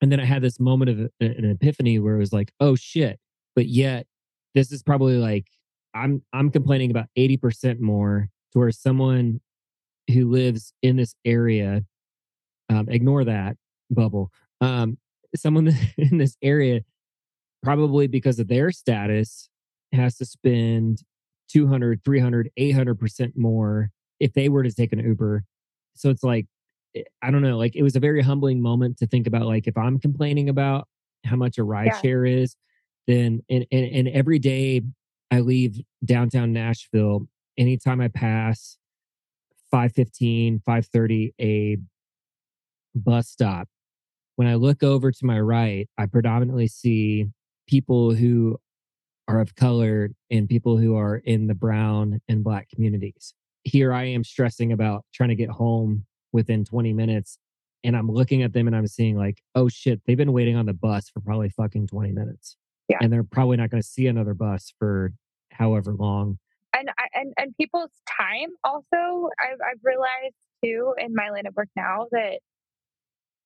And 0.00 0.10
then 0.10 0.18
I 0.18 0.24
had 0.24 0.40
this 0.40 0.58
moment 0.58 0.90
of 0.90 0.98
an 1.20 1.44
epiphany 1.44 1.98
where 1.98 2.14
it 2.14 2.20
was 2.20 2.32
like, 2.32 2.52
oh 2.58 2.74
shit. 2.74 3.20
But 3.54 3.66
yet, 3.66 4.06
this 4.54 4.72
is 4.72 4.82
probably 4.82 5.18
like, 5.18 5.46
I'm 5.94 6.22
I'm 6.32 6.50
complaining 6.50 6.90
about 6.90 7.06
80% 7.18 7.80
more 7.80 8.30
to 8.52 8.58
where 8.58 8.70
someone 8.70 9.40
who 10.10 10.30
lives 10.30 10.72
in 10.82 10.96
this 10.96 11.14
area, 11.26 11.84
um, 12.70 12.88
ignore 12.88 13.24
that 13.24 13.56
bubble, 13.90 14.30
um, 14.62 14.96
someone 15.36 15.74
in 15.96 16.18
this 16.18 16.36
area, 16.42 16.80
probably 17.62 18.06
because 18.06 18.38
of 18.38 18.48
their 18.48 18.70
status, 18.70 19.48
has 19.92 20.16
to 20.18 20.24
spend 20.24 21.02
200, 21.50 22.04
300, 22.04 22.50
800% 22.58 23.32
more 23.36 23.90
if 24.20 24.32
they 24.34 24.48
were 24.48 24.62
to 24.62 24.72
take 24.72 24.92
an 24.92 25.00
Uber. 25.00 25.44
So 25.96 26.10
it's 26.10 26.22
like, 26.22 26.46
eh, 26.94 27.02
I 27.22 27.30
don't 27.30 27.42
know, 27.42 27.58
like 27.58 27.76
it 27.76 27.82
was 27.82 27.96
a 27.96 28.00
very 28.00 28.22
humbling 28.22 28.60
moment 28.60 28.98
to 28.98 29.06
think 29.06 29.26
about, 29.26 29.46
like, 29.46 29.66
if 29.66 29.76
I'm 29.76 29.98
complaining 29.98 30.48
about 30.48 30.86
how 31.24 31.36
much 31.36 31.58
a 31.58 31.64
ride 31.64 31.86
yeah. 31.86 32.00
share 32.00 32.24
is, 32.24 32.56
then, 33.06 33.42
and, 33.50 33.66
and, 33.72 33.86
and 33.86 34.08
every 34.08 34.38
day 34.38 34.82
I 35.30 35.40
leave 35.40 35.80
downtown 36.04 36.52
Nashville, 36.52 37.26
anytime 37.58 38.00
I 38.00 38.08
pass 38.08 38.78
515, 39.70 40.62
530, 40.64 41.34
a 41.40 41.76
bus 42.94 43.28
stop, 43.28 43.68
when 44.40 44.48
I 44.48 44.54
look 44.54 44.82
over 44.82 45.12
to 45.12 45.26
my 45.26 45.38
right, 45.38 45.86
I 45.98 46.06
predominantly 46.06 46.66
see 46.66 47.26
people 47.66 48.14
who 48.14 48.58
are 49.28 49.38
of 49.38 49.54
color 49.54 50.12
and 50.30 50.48
people 50.48 50.78
who 50.78 50.96
are 50.96 51.16
in 51.16 51.46
the 51.46 51.54
brown 51.54 52.22
and 52.26 52.42
black 52.42 52.70
communities. 52.70 53.34
Here 53.64 53.92
I 53.92 54.04
am 54.04 54.24
stressing 54.24 54.72
about 54.72 55.04
trying 55.12 55.28
to 55.28 55.34
get 55.34 55.50
home 55.50 56.06
within 56.32 56.64
20 56.64 56.94
minutes. 56.94 57.36
And 57.84 57.94
I'm 57.94 58.10
looking 58.10 58.42
at 58.42 58.54
them 58.54 58.66
and 58.66 58.74
I'm 58.74 58.86
seeing, 58.86 59.14
like, 59.14 59.42
oh 59.54 59.68
shit, 59.68 60.00
they've 60.06 60.16
been 60.16 60.32
waiting 60.32 60.56
on 60.56 60.64
the 60.64 60.72
bus 60.72 61.10
for 61.10 61.20
probably 61.20 61.50
fucking 61.50 61.88
20 61.88 62.12
minutes. 62.12 62.56
Yeah. 62.88 62.96
And 63.02 63.12
they're 63.12 63.22
probably 63.22 63.58
not 63.58 63.68
going 63.68 63.82
to 63.82 63.86
see 63.86 64.06
another 64.06 64.32
bus 64.32 64.72
for 64.78 65.12
however 65.50 65.92
long. 65.92 66.38
And, 66.74 66.88
and, 67.12 67.34
and 67.36 67.54
people's 67.58 67.90
time 68.08 68.48
also, 68.64 69.28
I've, 69.38 69.58
I've 69.70 69.80
realized 69.84 70.34
too 70.64 70.94
in 70.96 71.14
my 71.14 71.28
line 71.28 71.46
of 71.46 71.54
work 71.54 71.68
now 71.76 72.06
that 72.12 72.38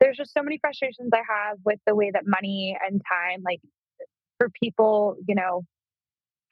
there's 0.05 0.19
just 0.19 0.35
so 0.35 0.43
many 0.43 0.59
frustrations 0.59 1.11
I 1.15 1.23
have 1.29 1.59
with 1.65 1.79
the 1.87 1.95
way 1.95 2.11
that 2.13 2.25
money 2.27 2.77
and 2.87 3.01
time, 3.11 3.43
like 3.43 3.61
for 4.39 4.51
people, 4.63 5.17
you 5.27 5.35
know, 5.35 5.63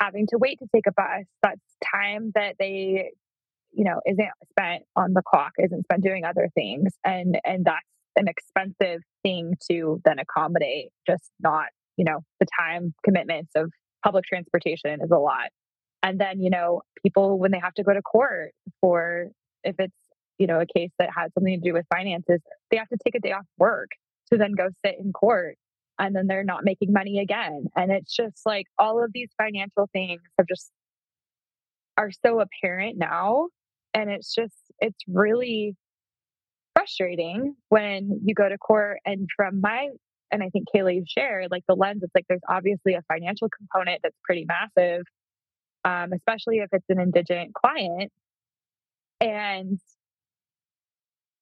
having 0.00 0.26
to 0.28 0.38
wait 0.38 0.58
to 0.60 0.66
take 0.74 0.86
a 0.88 0.92
bus, 0.92 1.26
that's 1.42 1.60
time 1.84 2.32
that 2.34 2.56
they 2.58 3.10
you 3.72 3.84
know, 3.84 4.00
isn't 4.06 4.28
spent 4.50 4.82
on 4.96 5.14
the 5.14 5.22
clock, 5.22 5.52
isn't 5.58 5.84
spent 5.84 6.02
doing 6.02 6.24
other 6.24 6.48
things. 6.54 6.92
And 7.04 7.38
and 7.44 7.64
that's 7.64 7.86
an 8.16 8.28
expensive 8.28 9.00
thing 9.22 9.54
to 9.70 10.00
then 10.04 10.18
accommodate, 10.18 10.90
just 11.06 11.30
not, 11.40 11.66
you 11.96 12.04
know, 12.04 12.20
the 12.40 12.46
time 12.58 12.94
commitments 13.04 13.52
of 13.56 13.70
public 14.04 14.24
transportation 14.26 15.00
is 15.02 15.10
a 15.10 15.18
lot. 15.18 15.48
And 16.02 16.20
then, 16.20 16.40
you 16.40 16.50
know, 16.50 16.82
people 17.02 17.38
when 17.38 17.50
they 17.50 17.60
have 17.60 17.74
to 17.74 17.82
go 17.82 17.94
to 17.94 18.02
court 18.02 18.52
for 18.80 19.28
if 19.64 19.76
it's, 19.78 19.94
you 20.38 20.46
know, 20.46 20.60
a 20.60 20.66
case 20.66 20.90
that 20.98 21.10
has 21.16 21.32
something 21.34 21.60
to 21.60 21.68
do 21.68 21.74
with 21.74 21.86
finances, 21.92 22.40
they 22.70 22.76
have 22.76 22.88
to 22.88 22.96
take 23.04 23.14
a 23.14 23.20
day 23.20 23.32
off 23.32 23.46
work 23.58 23.90
to 24.30 24.38
then 24.38 24.52
go 24.52 24.68
sit 24.84 24.96
in 24.98 25.12
court 25.12 25.56
and 25.98 26.16
then 26.16 26.26
they're 26.26 26.44
not 26.44 26.64
making 26.64 26.92
money 26.92 27.20
again. 27.20 27.66
And 27.76 27.92
it's 27.92 28.14
just 28.14 28.40
like 28.46 28.66
all 28.78 29.02
of 29.02 29.10
these 29.12 29.30
financial 29.38 29.88
things 29.92 30.20
have 30.38 30.46
just 30.46 30.70
are 31.96 32.10
so 32.24 32.40
apparent 32.40 32.98
now. 32.98 33.48
And 33.94 34.10
it's 34.10 34.34
just, 34.34 34.56
it's 34.80 34.98
really 35.06 35.76
frustrating 36.74 37.54
when 37.68 38.20
you 38.24 38.34
go 38.34 38.48
to 38.48 38.58
court 38.58 38.98
and 39.04 39.28
from 39.36 39.60
my 39.60 39.88
and 40.30 40.42
I 40.42 40.48
think 40.48 40.66
Kayla 40.74 40.94
you 40.94 41.04
shared 41.06 41.48
like 41.50 41.64
the 41.68 41.74
lens 41.74 42.02
it's 42.02 42.12
like 42.14 42.24
there's 42.28 42.40
obviously 42.48 42.94
a 42.94 43.02
financial 43.02 43.48
component 43.50 44.00
that's 44.02 44.16
pretty 44.24 44.46
massive 44.46 45.02
um, 45.84 46.12
especially 46.14 46.58
if 46.58 46.68
it's 46.72 46.86
an 46.88 47.00
indigent 47.00 47.52
client 47.54 48.10
and 49.20 49.78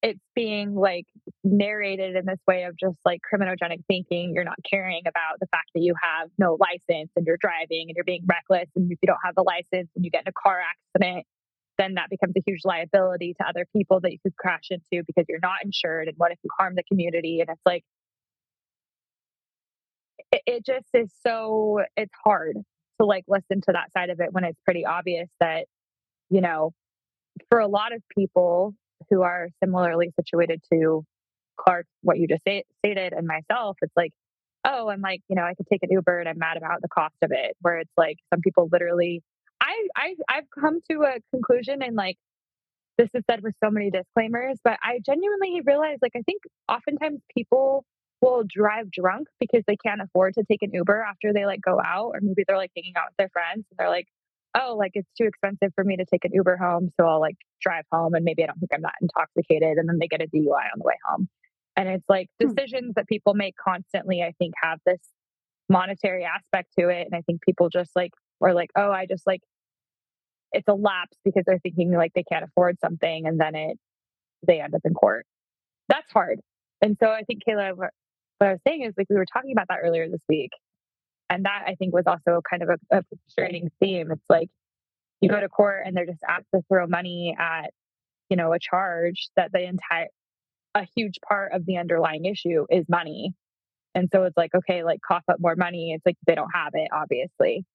it's 0.01 0.19
being 0.35 0.73
like 0.73 1.05
narrated 1.43 2.15
in 2.15 2.25
this 2.25 2.39
way 2.47 2.63
of 2.63 2.75
just 2.77 2.97
like 3.05 3.21
criminogenic 3.21 3.83
thinking 3.87 4.33
you're 4.33 4.43
not 4.43 4.57
caring 4.69 5.01
about 5.07 5.39
the 5.39 5.47
fact 5.47 5.69
that 5.75 5.81
you 5.81 5.93
have 6.01 6.29
no 6.37 6.57
license 6.59 7.11
and 7.15 7.25
you're 7.25 7.37
driving 7.39 7.85
and 7.87 7.91
you're 7.95 8.03
being 8.03 8.23
reckless 8.27 8.67
and 8.75 8.91
if 8.91 8.97
you 9.01 9.07
don't 9.07 9.19
have 9.23 9.35
the 9.35 9.43
license 9.43 9.89
and 9.95 10.03
you 10.03 10.09
get 10.09 10.23
in 10.25 10.27
a 10.27 10.41
car 10.43 10.59
accident 10.59 11.25
then 11.81 11.95
that 11.95 12.09
becomes 12.09 12.33
a 12.37 12.41
huge 12.45 12.61
liability 12.63 13.33
to 13.39 13.47
other 13.47 13.65
people 13.75 13.99
that 14.01 14.11
you 14.11 14.19
could 14.21 14.35
crash 14.37 14.69
into 14.69 15.03
because 15.05 15.25
you're 15.27 15.39
not 15.41 15.57
insured. 15.63 16.07
And 16.07 16.17
what 16.17 16.31
if 16.31 16.37
you 16.43 16.49
harm 16.57 16.75
the 16.75 16.83
community? 16.83 17.39
And 17.39 17.49
it's 17.49 17.61
like, 17.65 17.83
it, 20.31 20.41
it 20.45 20.65
just 20.65 20.87
is 20.93 21.11
so, 21.25 21.81
it's 21.97 22.13
hard 22.23 22.57
to 22.99 23.05
like 23.05 23.23
listen 23.27 23.61
to 23.61 23.73
that 23.73 23.91
side 23.93 24.09
of 24.09 24.19
it 24.19 24.31
when 24.31 24.43
it's 24.43 24.59
pretty 24.63 24.85
obvious 24.85 25.27
that, 25.39 25.65
you 26.29 26.41
know, 26.41 26.71
for 27.49 27.59
a 27.59 27.67
lot 27.67 27.93
of 27.93 28.01
people 28.15 28.75
who 29.11 29.21
are 29.21 29.49
similarly 29.63 30.11
situated 30.19 30.61
to 30.73 31.05
Clark, 31.59 31.85
what 32.01 32.17
you 32.17 32.27
just 32.27 32.41
say, 32.47 32.63
stated, 32.83 33.13
and 33.13 33.27
myself, 33.27 33.77
it's 33.83 33.93
like, 33.95 34.13
oh, 34.65 34.89
I'm 34.89 35.01
like, 35.01 35.21
you 35.27 35.35
know, 35.35 35.43
I 35.43 35.53
could 35.53 35.67
take 35.67 35.83
an 35.83 35.91
Uber 35.91 36.19
and 36.19 36.29
I'm 36.29 36.39
mad 36.39 36.57
about 36.57 36.81
the 36.81 36.87
cost 36.87 37.15
of 37.21 37.31
it. 37.31 37.55
Where 37.61 37.77
it's 37.77 37.91
like 37.97 38.17
some 38.33 38.41
people 38.41 38.69
literally 38.71 39.21
I, 39.61 39.87
I 39.95 40.15
I've 40.27 40.49
come 40.59 40.79
to 40.89 41.03
a 41.03 41.19
conclusion 41.31 41.81
and 41.81 41.95
like 41.95 42.17
this 42.97 43.09
is 43.13 43.23
said 43.29 43.41
with 43.41 43.53
so 43.63 43.69
many 43.71 43.89
disclaimers, 43.89 44.57
but 44.63 44.77
I 44.83 44.99
genuinely 45.05 45.61
realize 45.65 45.97
like 46.01 46.13
I 46.15 46.21
think 46.23 46.41
oftentimes 46.67 47.21
people 47.35 47.85
will 48.21 48.43
drive 48.47 48.91
drunk 48.91 49.27
because 49.39 49.63
they 49.67 49.77
can't 49.77 50.01
afford 50.01 50.35
to 50.35 50.43
take 50.43 50.61
an 50.61 50.71
Uber 50.73 51.01
after 51.01 51.33
they 51.33 51.45
like 51.45 51.61
go 51.61 51.79
out 51.83 52.11
or 52.13 52.19
maybe 52.21 52.43
they're 52.47 52.57
like 52.57 52.71
hanging 52.75 52.93
out 52.95 53.05
with 53.09 53.17
their 53.17 53.29
friends 53.29 53.65
and 53.69 53.77
they're 53.77 53.89
like, 53.89 54.07
oh, 54.55 54.75
like 54.77 54.91
it's 54.95 55.09
too 55.17 55.25
expensive 55.25 55.71
for 55.75 55.83
me 55.83 55.97
to 55.97 56.05
take 56.05 56.25
an 56.25 56.31
Uber 56.33 56.57
home, 56.57 56.89
so 56.99 57.05
I'll 57.05 57.19
like 57.19 57.37
drive 57.61 57.85
home 57.91 58.13
and 58.13 58.25
maybe 58.25 58.43
I 58.43 58.47
don't 58.47 58.59
think 58.59 58.71
I'm 58.73 58.81
that 58.81 58.95
intoxicated 59.01 59.77
and 59.77 59.87
then 59.87 59.97
they 59.99 60.07
get 60.07 60.21
a 60.21 60.27
DUI 60.27 60.71
on 60.73 60.77
the 60.77 60.83
way 60.83 60.97
home. 61.05 61.29
And 61.75 61.87
it's 61.87 62.05
like 62.09 62.27
hmm. 62.41 62.49
decisions 62.49 62.93
that 62.95 63.07
people 63.07 63.33
make 63.33 63.55
constantly, 63.55 64.21
I 64.21 64.33
think, 64.37 64.53
have 64.61 64.79
this 64.85 64.99
monetary 65.69 66.25
aspect 66.25 66.69
to 66.79 66.89
it. 66.89 67.07
And 67.09 67.15
I 67.15 67.21
think 67.21 67.41
people 67.41 67.69
just 67.69 67.91
like 67.95 68.11
are 68.41 68.53
like, 68.53 68.69
oh, 68.75 68.91
I 68.91 69.05
just 69.05 69.25
like 69.25 69.41
it's 70.51 70.67
a 70.67 70.73
lapse 70.73 71.17
because 71.23 71.43
they're 71.45 71.59
thinking 71.59 71.91
like 71.93 72.11
they 72.13 72.23
can't 72.23 72.43
afford 72.43 72.77
something 72.81 73.25
and 73.25 73.39
then 73.39 73.55
it 73.55 73.77
they 74.45 74.59
end 74.59 74.75
up 74.75 74.81
in 74.83 74.93
court. 74.93 75.25
That's 75.87 76.11
hard. 76.11 76.39
And 76.81 76.97
so 77.01 77.09
I 77.09 77.21
think 77.21 77.41
Kayla, 77.47 77.77
what, 77.77 77.91
what 78.39 78.47
I 78.47 78.51
was 78.53 78.61
saying 78.67 78.83
is 78.83 78.93
like 78.97 79.07
we 79.09 79.15
were 79.15 79.25
talking 79.31 79.51
about 79.51 79.67
that 79.69 79.79
earlier 79.83 80.09
this 80.09 80.23
week. 80.27 80.51
And 81.31 81.45
that 81.45 81.63
I 81.65 81.75
think 81.75 81.93
was 81.93 82.03
also 82.07 82.41
kind 82.47 82.61
of 82.61 82.69
a, 82.69 82.97
a 82.97 83.03
frustrating 83.03 83.71
theme. 83.79 84.11
It's 84.11 84.29
like 84.29 84.49
you 85.21 85.29
go 85.29 85.39
to 85.39 85.47
court 85.47 85.83
and 85.85 85.95
they're 85.95 86.05
just 86.05 86.23
asked 86.27 86.47
to 86.53 86.61
throw 86.67 86.87
money 86.87 87.33
at, 87.39 87.71
you 88.29 88.35
know, 88.35 88.51
a 88.51 88.59
charge 88.59 89.29
that 89.37 89.51
the 89.53 89.63
entire 89.63 90.07
a 90.75 90.85
huge 90.95 91.19
part 91.27 91.53
of 91.53 91.65
the 91.65 91.77
underlying 91.77 92.25
issue 92.25 92.65
is 92.69 92.85
money. 92.89 93.33
And 93.95 94.09
so 94.11 94.23
it's 94.23 94.35
like, 94.35 94.53
okay, 94.53 94.83
like 94.83 94.99
cough 95.05 95.23
up 95.29 95.37
more 95.39 95.55
money. 95.55 95.93
It's 95.93 96.05
like 96.05 96.17
they 96.27 96.35
don't 96.35 96.51
have 96.53 96.71
it, 96.73 96.89
obviously. 96.93 97.65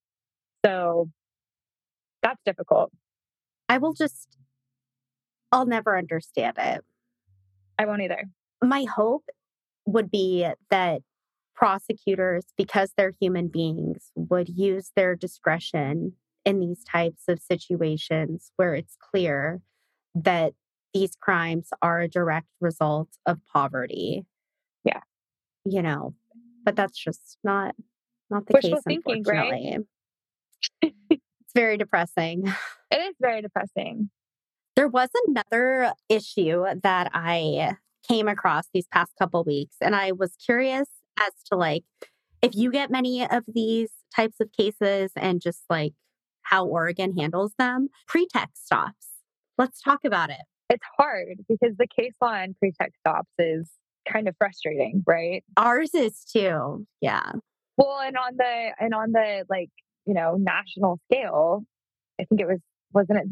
So 0.64 1.08
that's 2.22 2.40
difficult. 2.44 2.92
I 3.70 3.78
will 3.78 3.94
just, 3.94 4.36
I'll 5.50 5.66
never 5.66 5.96
understand 5.96 6.56
it. 6.58 6.82
I 7.78 7.86
won't 7.86 8.02
either. 8.02 8.24
My 8.62 8.84
hope 8.84 9.24
would 9.86 10.10
be 10.10 10.46
that 10.70 11.00
prosecutors, 11.56 12.44
because 12.56 12.92
they're 12.96 13.14
human 13.18 13.48
beings, 13.48 14.12
would 14.14 14.48
use 14.48 14.92
their 14.94 15.16
discretion 15.16 16.12
in 16.44 16.60
these 16.60 16.84
types 16.84 17.22
of 17.28 17.40
situations 17.40 18.52
where 18.56 18.74
it's 18.74 18.96
clear 19.00 19.60
that 20.14 20.52
these 20.94 21.16
crimes 21.20 21.70
are 21.82 22.00
a 22.00 22.08
direct 22.08 22.46
result 22.60 23.08
of 23.26 23.40
poverty. 23.52 24.24
Yeah. 24.84 25.00
You 25.64 25.82
know, 25.82 26.14
but 26.64 26.76
that's 26.76 26.96
just 26.96 27.38
not 27.42 27.74
not 28.30 28.46
the 28.46 28.54
Wishful 28.54 28.76
case, 28.76 28.82
thinking, 28.86 29.16
unfortunately. 29.16 29.78
Right? 30.82 31.20
very 31.54 31.76
depressing. 31.76 32.52
It 32.88 32.98
is 32.98 33.16
very 33.20 33.42
depressing. 33.42 34.10
There 34.76 34.86
was 34.86 35.08
another 35.26 35.92
issue 36.08 36.64
that 36.84 37.10
I 37.12 37.74
came 38.08 38.28
across 38.28 38.68
these 38.72 38.86
past 38.86 39.10
couple 39.18 39.42
weeks, 39.42 39.74
and 39.80 39.96
I 39.96 40.12
was 40.12 40.36
curious 40.36 40.86
as 41.20 41.32
to 41.50 41.56
like 41.56 41.84
if 42.42 42.54
you 42.54 42.70
get 42.70 42.90
many 42.90 43.28
of 43.28 43.44
these 43.46 43.90
types 44.14 44.36
of 44.40 44.52
cases 44.52 45.10
and 45.16 45.40
just 45.40 45.62
like 45.68 45.94
how 46.42 46.64
Oregon 46.66 47.16
handles 47.16 47.52
them. 47.58 47.88
Pretext 48.06 48.66
stops. 48.66 49.08
Let's 49.58 49.80
talk 49.80 50.00
about 50.04 50.30
it. 50.30 50.42
It's 50.70 50.84
hard 50.96 51.38
because 51.48 51.76
the 51.76 51.86
case 51.88 52.14
law 52.20 52.34
and 52.34 52.56
pretext 52.58 53.00
stops 53.00 53.30
is 53.38 53.68
kind 54.10 54.28
of 54.28 54.36
frustrating, 54.38 55.02
right? 55.06 55.42
Ours 55.56 55.94
is 55.94 56.24
too. 56.24 56.86
Yeah. 57.00 57.32
Well, 57.76 57.98
and 57.98 58.16
on 58.16 58.36
the 58.36 58.70
and 58.78 58.94
on 58.94 59.12
the 59.12 59.44
like 59.48 59.70
you 60.06 60.14
know, 60.14 60.36
national 60.38 60.98
scale. 61.10 61.64
I 62.20 62.24
think 62.24 62.40
it 62.40 62.46
was, 62.46 62.60
wasn't 62.94 63.18
it 63.18 63.26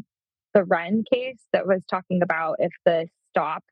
the 0.53 0.61
Whren 0.61 1.03
case 1.11 1.39
that 1.53 1.65
was 1.65 1.83
talking 1.89 2.21
about 2.21 2.57
if 2.59 2.71
the 2.85 3.07
stop, 3.31 3.63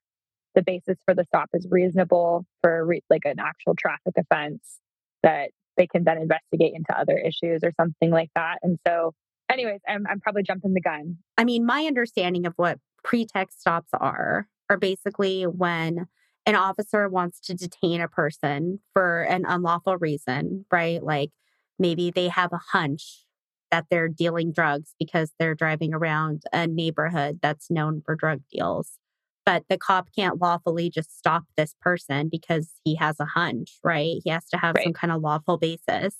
the 0.55 0.61
basis 0.61 0.97
for 1.05 1.13
the 1.13 1.25
stop 1.25 1.49
is 1.53 1.67
reasonable 1.69 2.45
for 2.61 2.85
re- 2.85 3.03
like 3.09 3.25
an 3.25 3.39
actual 3.39 3.75
traffic 3.75 4.13
offense, 4.17 4.79
that 5.23 5.51
they 5.77 5.87
can 5.87 6.03
then 6.03 6.17
investigate 6.17 6.73
into 6.75 6.97
other 6.97 7.17
issues 7.17 7.61
or 7.63 7.71
something 7.79 8.11
like 8.11 8.29
that. 8.35 8.59
And 8.61 8.77
so, 8.85 9.13
anyways, 9.49 9.81
I'm, 9.87 10.05
I'm 10.09 10.19
probably 10.19 10.43
jumping 10.43 10.73
the 10.73 10.81
gun. 10.81 11.17
I 11.37 11.43
mean, 11.43 11.65
my 11.65 11.85
understanding 11.85 12.45
of 12.45 12.53
what 12.57 12.79
pretext 13.03 13.61
stops 13.61 13.89
are 13.93 14.47
are 14.69 14.77
basically 14.77 15.43
when 15.43 16.07
an 16.45 16.55
officer 16.55 17.07
wants 17.09 17.39
to 17.39 17.53
detain 17.53 18.01
a 18.01 18.07
person 18.07 18.79
for 18.93 19.21
an 19.23 19.45
unlawful 19.47 19.97
reason, 19.97 20.65
right? 20.71 21.01
Like 21.01 21.31
Maybe 21.79 22.11
they 22.11 22.27
have 22.27 22.53
a 22.53 22.61
hunch 22.71 23.25
that 23.71 23.85
they're 23.89 24.07
dealing 24.07 24.51
drugs 24.51 24.93
because 24.99 25.31
they're 25.39 25.55
driving 25.55 25.93
around 25.93 26.43
a 26.53 26.67
neighborhood 26.67 27.39
that's 27.41 27.71
known 27.71 28.01
for 28.05 28.15
drug 28.15 28.41
deals. 28.51 28.99
But 29.45 29.63
the 29.69 29.77
cop 29.77 30.09
can't 30.15 30.41
lawfully 30.41 30.89
just 30.89 31.17
stop 31.17 31.43
this 31.57 31.75
person 31.81 32.29
because 32.29 32.71
he 32.83 32.95
has 32.95 33.19
a 33.19 33.25
hunch, 33.25 33.77
right? 33.83 34.21
He 34.23 34.29
has 34.29 34.45
to 34.49 34.57
have 34.57 34.75
right. 34.75 34.83
some 34.83 34.93
kind 34.93 35.11
of 35.11 35.21
lawful 35.21 35.57
basis. 35.57 36.15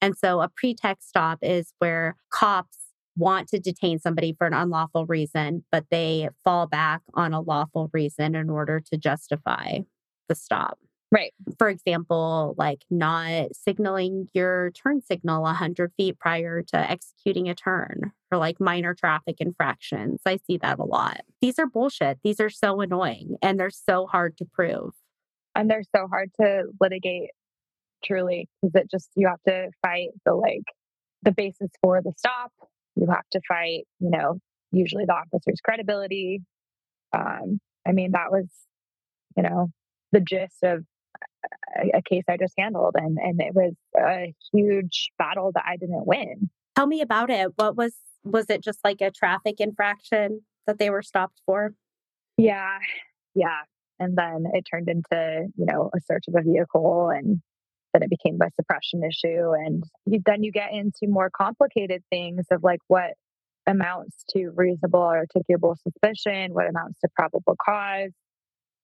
And 0.00 0.16
so 0.16 0.40
a 0.40 0.50
pretext 0.54 1.08
stop 1.08 1.38
is 1.42 1.72
where 1.78 2.16
cops 2.30 2.78
want 3.16 3.48
to 3.48 3.58
detain 3.58 3.98
somebody 3.98 4.34
for 4.36 4.46
an 4.46 4.54
unlawful 4.54 5.06
reason, 5.06 5.64
but 5.72 5.86
they 5.90 6.28
fall 6.44 6.66
back 6.66 7.02
on 7.14 7.32
a 7.32 7.40
lawful 7.40 7.90
reason 7.92 8.34
in 8.34 8.48
order 8.48 8.80
to 8.80 8.96
justify 8.96 9.80
the 10.28 10.34
stop. 10.34 10.78
Right. 11.10 11.32
For 11.58 11.70
example, 11.70 12.54
like 12.58 12.84
not 12.90 13.56
signaling 13.56 14.28
your 14.34 14.70
turn 14.72 15.00
signal 15.00 15.42
100 15.42 15.92
feet 15.96 16.18
prior 16.18 16.62
to 16.64 16.90
executing 16.90 17.48
a 17.48 17.54
turn 17.54 18.12
or 18.30 18.36
like 18.36 18.60
minor 18.60 18.94
traffic 18.94 19.36
infractions. 19.40 20.20
I 20.26 20.38
see 20.46 20.58
that 20.58 20.78
a 20.78 20.84
lot. 20.84 21.22
These 21.40 21.58
are 21.58 21.66
bullshit. 21.66 22.18
These 22.22 22.40
are 22.40 22.50
so 22.50 22.82
annoying 22.82 23.36
and 23.40 23.58
they're 23.58 23.70
so 23.70 24.06
hard 24.06 24.36
to 24.38 24.44
prove. 24.44 24.90
And 25.54 25.70
they're 25.70 25.82
so 25.96 26.06
hard 26.08 26.30
to 26.40 26.64
litigate, 26.78 27.30
truly, 28.04 28.48
because 28.60 28.74
it 28.74 28.90
just, 28.90 29.08
you 29.16 29.28
have 29.28 29.42
to 29.46 29.70
fight 29.80 30.08
the 30.26 30.34
like, 30.34 30.64
the 31.22 31.32
basis 31.32 31.70
for 31.82 32.02
the 32.02 32.12
stop. 32.18 32.52
You 32.96 33.06
have 33.08 33.28
to 33.32 33.40
fight, 33.48 33.86
you 33.98 34.10
know, 34.10 34.40
usually 34.72 35.06
the 35.06 35.14
officer's 35.14 35.60
credibility. 35.64 36.42
Um, 37.16 37.60
I 37.86 37.92
mean, 37.92 38.12
that 38.12 38.30
was, 38.30 38.46
you 39.36 39.42
know, 39.42 39.70
the 40.12 40.20
gist 40.20 40.62
of 40.62 40.84
a, 41.76 41.98
a 41.98 42.02
case 42.02 42.24
I 42.28 42.36
just 42.36 42.54
handled, 42.58 42.94
and 42.96 43.18
and 43.18 43.40
it 43.40 43.54
was 43.54 43.74
a 43.98 44.34
huge 44.52 45.10
battle 45.18 45.52
that 45.54 45.64
I 45.66 45.76
didn't 45.76 46.06
win. 46.06 46.50
Tell 46.76 46.86
me 46.86 47.00
about 47.00 47.30
it. 47.30 47.52
What 47.56 47.76
was 47.76 47.94
was 48.24 48.46
it 48.50 48.62
just 48.62 48.80
like 48.84 49.00
a 49.00 49.10
traffic 49.10 49.56
infraction 49.58 50.42
that 50.66 50.78
they 50.78 50.90
were 50.90 51.02
stopped 51.02 51.40
for? 51.46 51.74
Yeah. 52.36 52.78
Yeah. 53.34 53.60
And 53.98 54.16
then 54.16 54.44
it 54.52 54.64
turned 54.70 54.88
into, 54.88 55.48
you 55.56 55.66
know, 55.66 55.90
a 55.94 56.00
search 56.00 56.24
of 56.28 56.34
a 56.36 56.42
vehicle 56.42 57.10
and 57.10 57.40
then 57.92 58.02
it 58.02 58.10
became 58.10 58.38
a 58.40 58.50
suppression 58.54 59.02
issue. 59.02 59.52
And 59.52 59.82
you, 60.06 60.20
then 60.24 60.42
you 60.42 60.52
get 60.52 60.72
into 60.72 61.08
more 61.08 61.30
complicated 61.30 62.02
things 62.10 62.46
of 62.50 62.62
like 62.62 62.80
what 62.86 63.14
amounts 63.66 64.24
to 64.30 64.50
reasonable 64.54 65.00
or 65.00 65.24
articulable 65.24 65.76
suspicion, 65.82 66.54
what 66.54 66.68
amounts 66.68 67.00
to 67.00 67.08
probable 67.16 67.56
cause. 67.64 68.12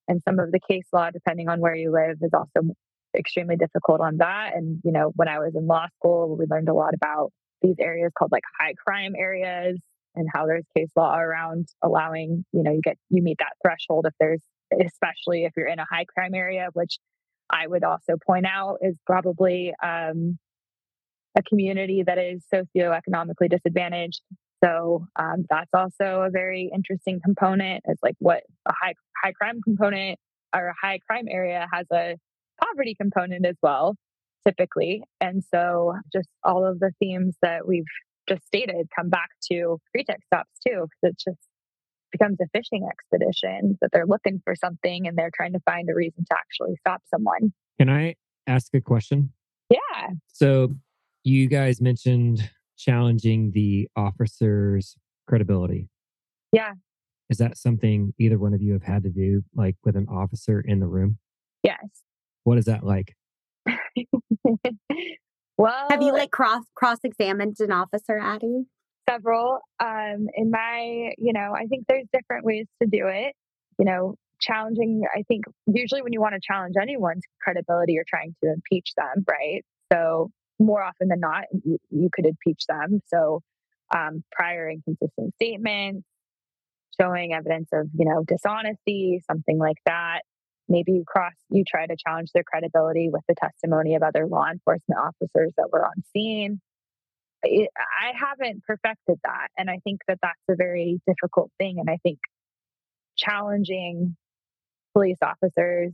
And 0.08 0.20
some 0.28 0.38
of 0.38 0.52
the 0.52 0.60
case 0.60 0.86
law, 0.92 1.10
depending 1.10 1.48
on 1.48 1.60
where 1.60 1.74
you 1.74 1.92
live, 1.92 2.18
is 2.20 2.32
also 2.34 2.74
extremely 3.16 3.56
difficult 3.56 4.00
on 4.00 4.18
that. 4.18 4.52
And, 4.54 4.80
you 4.84 4.92
know, 4.92 5.12
when 5.14 5.28
I 5.28 5.38
was 5.38 5.54
in 5.54 5.66
law 5.66 5.86
school, 5.96 6.36
we 6.36 6.46
learned 6.50 6.68
a 6.68 6.74
lot 6.74 6.94
about 6.94 7.30
these 7.62 7.76
areas 7.80 8.12
called 8.16 8.32
like 8.32 8.42
high 8.60 8.74
crime 8.74 9.14
areas 9.16 9.78
and 10.14 10.28
how 10.32 10.46
there's 10.46 10.64
case 10.76 10.90
law 10.96 11.16
around 11.16 11.68
allowing, 11.82 12.44
you 12.52 12.62
know, 12.62 12.72
you 12.72 12.80
get, 12.82 12.98
you 13.10 13.22
meet 13.22 13.38
that 13.38 13.52
threshold 13.62 14.06
if 14.06 14.14
there's, 14.20 14.42
especially 14.72 15.44
if 15.44 15.52
you're 15.56 15.66
in 15.66 15.78
a 15.78 15.86
high 15.90 16.04
crime 16.04 16.34
area, 16.34 16.68
which 16.72 16.98
I 17.50 17.66
would 17.66 17.84
also 17.84 18.16
point 18.26 18.46
out 18.46 18.78
is 18.82 18.96
probably 19.06 19.72
um, 19.82 20.38
a 21.36 21.42
community 21.42 22.02
that 22.06 22.18
is 22.18 22.44
socioeconomically 22.52 23.50
disadvantaged. 23.50 24.20
So 24.64 25.06
um, 25.16 25.44
that's 25.50 25.70
also 25.74 26.22
a 26.22 26.30
very 26.30 26.70
interesting 26.74 27.20
component. 27.22 27.82
Is 27.88 27.98
like 28.02 28.16
what 28.18 28.42
a 28.66 28.72
high 28.72 28.94
high 29.22 29.32
crime 29.32 29.60
component 29.62 30.18
or 30.54 30.68
a 30.68 30.74
high 30.80 30.98
crime 31.08 31.26
area 31.28 31.66
has 31.72 31.86
a 31.92 32.16
poverty 32.62 32.94
component 32.98 33.44
as 33.44 33.56
well, 33.62 33.96
typically. 34.46 35.02
And 35.20 35.42
so 35.52 35.94
just 36.12 36.28
all 36.42 36.64
of 36.64 36.78
the 36.78 36.92
themes 36.98 37.36
that 37.42 37.66
we've 37.66 37.84
just 38.28 38.46
stated 38.46 38.88
come 38.96 39.10
back 39.10 39.30
to 39.50 39.78
pretext 39.92 40.26
stops 40.26 40.52
too, 40.66 40.86
because 41.02 41.12
it 41.12 41.18
just 41.18 41.40
becomes 42.12 42.38
a 42.40 42.46
fishing 42.56 42.88
expedition 42.88 43.76
that 43.80 43.90
they're 43.92 44.06
looking 44.06 44.40
for 44.44 44.54
something 44.54 45.06
and 45.06 45.18
they're 45.18 45.32
trying 45.34 45.52
to 45.52 45.60
find 45.60 45.90
a 45.90 45.94
reason 45.94 46.24
to 46.24 46.36
actually 46.36 46.76
stop 46.76 47.02
someone. 47.12 47.52
Can 47.78 47.90
I 47.90 48.14
ask 48.46 48.72
a 48.74 48.80
question? 48.80 49.32
Yeah. 49.68 50.10
So 50.28 50.74
you 51.24 51.48
guys 51.48 51.80
mentioned 51.80 52.48
challenging 52.76 53.52
the 53.52 53.88
officer's 53.96 54.96
credibility. 55.26 55.88
Yeah. 56.52 56.72
Is 57.30 57.38
that 57.38 57.56
something 57.56 58.12
either 58.18 58.38
one 58.38 58.54
of 58.54 58.62
you 58.62 58.74
have 58.74 58.82
had 58.82 59.02
to 59.04 59.10
do, 59.10 59.42
like 59.54 59.76
with 59.84 59.96
an 59.96 60.06
officer 60.08 60.60
in 60.60 60.80
the 60.80 60.86
room? 60.86 61.18
Yes. 61.62 61.84
What 62.44 62.58
is 62.58 62.66
that 62.66 62.84
like? 62.84 63.16
well, 65.56 65.86
have 65.90 66.02
you 66.02 66.12
like 66.12 66.30
cross 66.30 66.64
cross 66.74 66.98
examined 67.02 67.56
an 67.60 67.72
officer, 67.72 68.18
Addie? 68.18 68.64
Several. 69.08 69.60
Um, 69.80 70.28
in 70.34 70.50
my, 70.50 71.12
you 71.18 71.32
know, 71.32 71.54
I 71.54 71.66
think 71.66 71.86
there's 71.88 72.06
different 72.12 72.44
ways 72.44 72.66
to 72.82 72.88
do 72.88 73.06
it. 73.08 73.34
You 73.78 73.86
know, 73.86 74.16
challenging. 74.40 75.02
I 75.14 75.22
think 75.22 75.44
usually 75.66 76.02
when 76.02 76.12
you 76.12 76.20
want 76.20 76.34
to 76.34 76.40
challenge 76.42 76.74
anyone's 76.80 77.22
credibility, 77.40 77.94
you're 77.94 78.04
trying 78.08 78.34
to 78.42 78.52
impeach 78.52 78.90
them, 78.96 79.24
right? 79.28 79.64
So 79.92 80.30
more 80.58 80.82
often 80.82 81.08
than 81.08 81.20
not, 81.20 81.44
you, 81.64 81.78
you 81.90 82.08
could 82.12 82.26
impeach 82.26 82.64
them. 82.68 83.00
So 83.06 83.40
um, 83.94 84.22
prior 84.32 84.70
inconsistent 84.70 85.34
statements, 85.34 86.06
showing 87.00 87.32
evidence 87.32 87.68
of 87.72 87.88
you 87.96 88.06
know 88.06 88.24
dishonesty, 88.26 89.20
something 89.26 89.58
like 89.58 89.78
that 89.86 90.20
maybe 90.68 90.92
you 90.92 91.04
cross 91.06 91.32
you 91.50 91.64
try 91.66 91.86
to 91.86 91.96
challenge 92.06 92.30
their 92.32 92.44
credibility 92.44 93.08
with 93.12 93.22
the 93.28 93.34
testimony 93.34 93.94
of 93.94 94.02
other 94.02 94.26
law 94.26 94.46
enforcement 94.50 94.98
officers 95.00 95.52
that 95.56 95.68
were 95.72 95.84
on 95.84 96.02
scene 96.12 96.60
it, 97.42 97.70
i 97.76 98.12
haven't 98.16 98.62
perfected 98.64 99.18
that 99.24 99.48
and 99.58 99.70
i 99.70 99.78
think 99.84 100.00
that 100.08 100.18
that's 100.22 100.40
a 100.50 100.56
very 100.56 101.00
difficult 101.06 101.50
thing 101.58 101.76
and 101.78 101.90
i 101.90 101.98
think 102.02 102.18
challenging 103.16 104.16
police 104.92 105.18
officers 105.22 105.92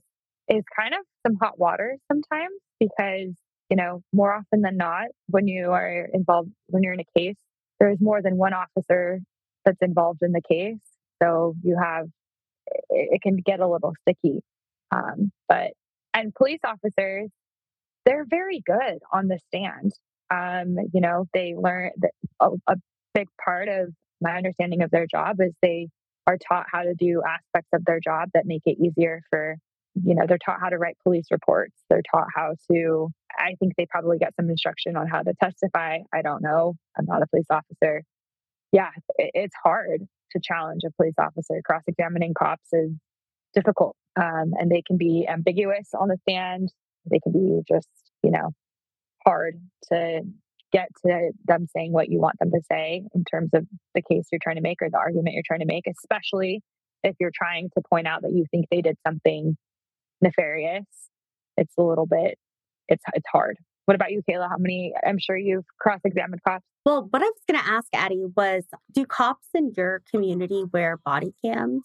is 0.49 0.62
kind 0.79 0.94
of 0.94 1.01
some 1.27 1.37
hot 1.40 1.59
water 1.59 1.96
sometimes 2.11 2.55
because 2.79 3.35
you 3.71 3.77
know 3.77 4.03
more 4.13 4.33
often 4.33 4.61
than 4.61 4.77
not 4.77 5.07
when 5.29 5.49
you 5.49 5.71
are 5.71 6.09
involved 6.13 6.51
when 6.67 6.83
you're 6.83 6.95
in 6.95 7.01
a 7.01 7.19
case 7.19 7.39
there's 7.79 8.01
more 8.01 8.21
than 8.21 8.37
one 8.37 8.53
officer 8.53 9.21
that's 9.65 9.81
involved 9.81 10.23
in 10.23 10.33
the 10.33 10.43
case 10.43 10.81
so 11.23 11.55
you 11.63 11.77
have 11.83 12.07
it, 12.91 13.21
can 13.23 13.37
get 13.37 13.61
a 13.61 13.69
little 13.69 13.95
sticky 14.03 14.43
um, 14.93 15.31
but 15.49 15.71
and 16.15 16.35
police 16.35 16.61
officers, 16.65 17.31
they're 18.05 18.27
very 18.29 18.63
good 18.65 18.99
on 19.13 19.29
the 19.29 19.39
stand. 19.49 19.93
Um, 20.31 20.77
you 20.93 21.01
know, 21.01 21.27
they 21.35 21.55
learn 21.57 21.91
a, 22.41 22.49
a 22.67 22.77
big 23.15 23.29
part 23.43 23.69
of 23.69 23.93
my 24.21 24.37
understanding 24.37 24.83
of 24.83 24.91
their 24.91 25.07
job 25.07 25.41
is 25.41 25.53
they 25.63 25.89
are 26.27 26.37
taught 26.37 26.67
how 26.71 26.83
to 26.83 26.95
do 26.95 27.23
aspects 27.27 27.71
of 27.73 27.85
their 27.85 28.01
job 28.01 28.31
that 28.35 28.47
make 28.47 28.63
it 28.67 28.79
easier 28.79 29.23
for 29.31 29.57
you 30.05 30.15
know 30.15 30.25
they're 30.27 30.39
taught 30.45 30.61
how 30.61 30.69
to 30.69 30.79
write 30.79 30.97
police 31.03 31.27
reports. 31.31 31.75
They're 31.89 32.03
taught 32.11 32.29
how 32.35 32.55
to 32.71 33.09
i 33.39 33.55
think 33.61 33.73
they 33.77 33.87
probably 33.89 34.19
get 34.19 34.35
some 34.35 34.51
instruction 34.51 34.97
on 34.97 35.07
how 35.07 35.23
to 35.23 35.33
testify. 35.43 35.99
I 36.13 36.23
don't 36.23 36.43
know. 36.43 36.75
I'm 36.99 37.07
not 37.07 37.23
a 37.23 37.27
police 37.27 37.47
officer. 37.51 38.03
Yeah 38.73 38.91
it, 39.17 39.31
it's 39.35 39.55
hard 39.63 40.01
to 40.33 40.41
challenge 40.43 40.83
a 40.87 40.91
police 40.93 41.15
officer. 41.19 41.61
Cross 41.65 41.83
examining 41.87 42.35
cops 42.35 42.69
is 42.73 42.91
difficult 43.55 43.97
um, 44.17 44.53
and 44.59 44.71
they 44.71 44.83
can 44.87 44.97
be 44.97 45.27
ambiguous 45.29 45.91
on 45.99 46.09
the 46.09 46.19
stand. 46.29 46.73
They 47.11 47.19
can 47.21 47.33
be 47.33 47.63
just, 47.69 47.89
you 48.23 48.31
know, 48.31 48.51
hard 49.25 49.61
to 49.93 50.21
get 50.73 50.89
to 51.05 51.31
them 51.45 51.67
saying 51.75 51.93
what 51.93 52.09
you 52.09 52.21
want 52.21 52.39
them 52.39 52.51
to 52.53 52.61
say 52.71 53.05
in 53.15 53.25
terms 53.25 53.51
of 53.55 53.67
the 53.95 54.03
case 54.03 54.29
you're 54.31 54.39
trying 54.43 54.57
to 54.57 54.63
make 54.63 54.81
or 54.81 54.91
the 54.91 54.99
argument 54.99 55.35
you're 55.35 55.43
trying 55.47 55.61
to 55.61 55.67
make, 55.67 55.85
especially 55.87 56.63
if 57.03 57.17
you're 57.19 57.33
trying 57.35 57.71
to 57.77 57.83
point 57.89 58.07
out 58.07 58.23
that 58.23 58.33
you 58.33 58.45
think 58.51 58.67
they 58.71 58.83
did 58.83 58.97
something 59.07 59.57
nefarious. 60.21 60.87
It's 61.57 61.75
a 61.79 61.83
little 61.83 62.07
bit, 62.07 62.39
it's 62.89 63.05
it's 63.15 63.27
hard. 63.31 63.57
What 63.87 63.95
about 63.95 64.13
you, 64.13 64.23
Kayla? 64.29 64.49
How 64.49 64.57
many? 64.59 64.93
I'm 65.05 65.19
sure 65.19 65.37
you've 65.37 65.65
cross-examined 65.81 66.43
cops. 66.47 66.65
Well, 66.87 67.09
what 67.11 67.23
I 67.23 67.27
was 67.27 67.43
going 67.51 67.61
to 67.61 67.69
ask 67.69 67.89
Addie 67.93 68.25
was, 68.37 68.65
do 68.93 69.05
cops 69.05 69.49
in 69.53 69.73
your 69.77 70.03
community 70.11 70.65
wear 70.73 70.97
body 71.05 71.35
cams? 71.45 71.83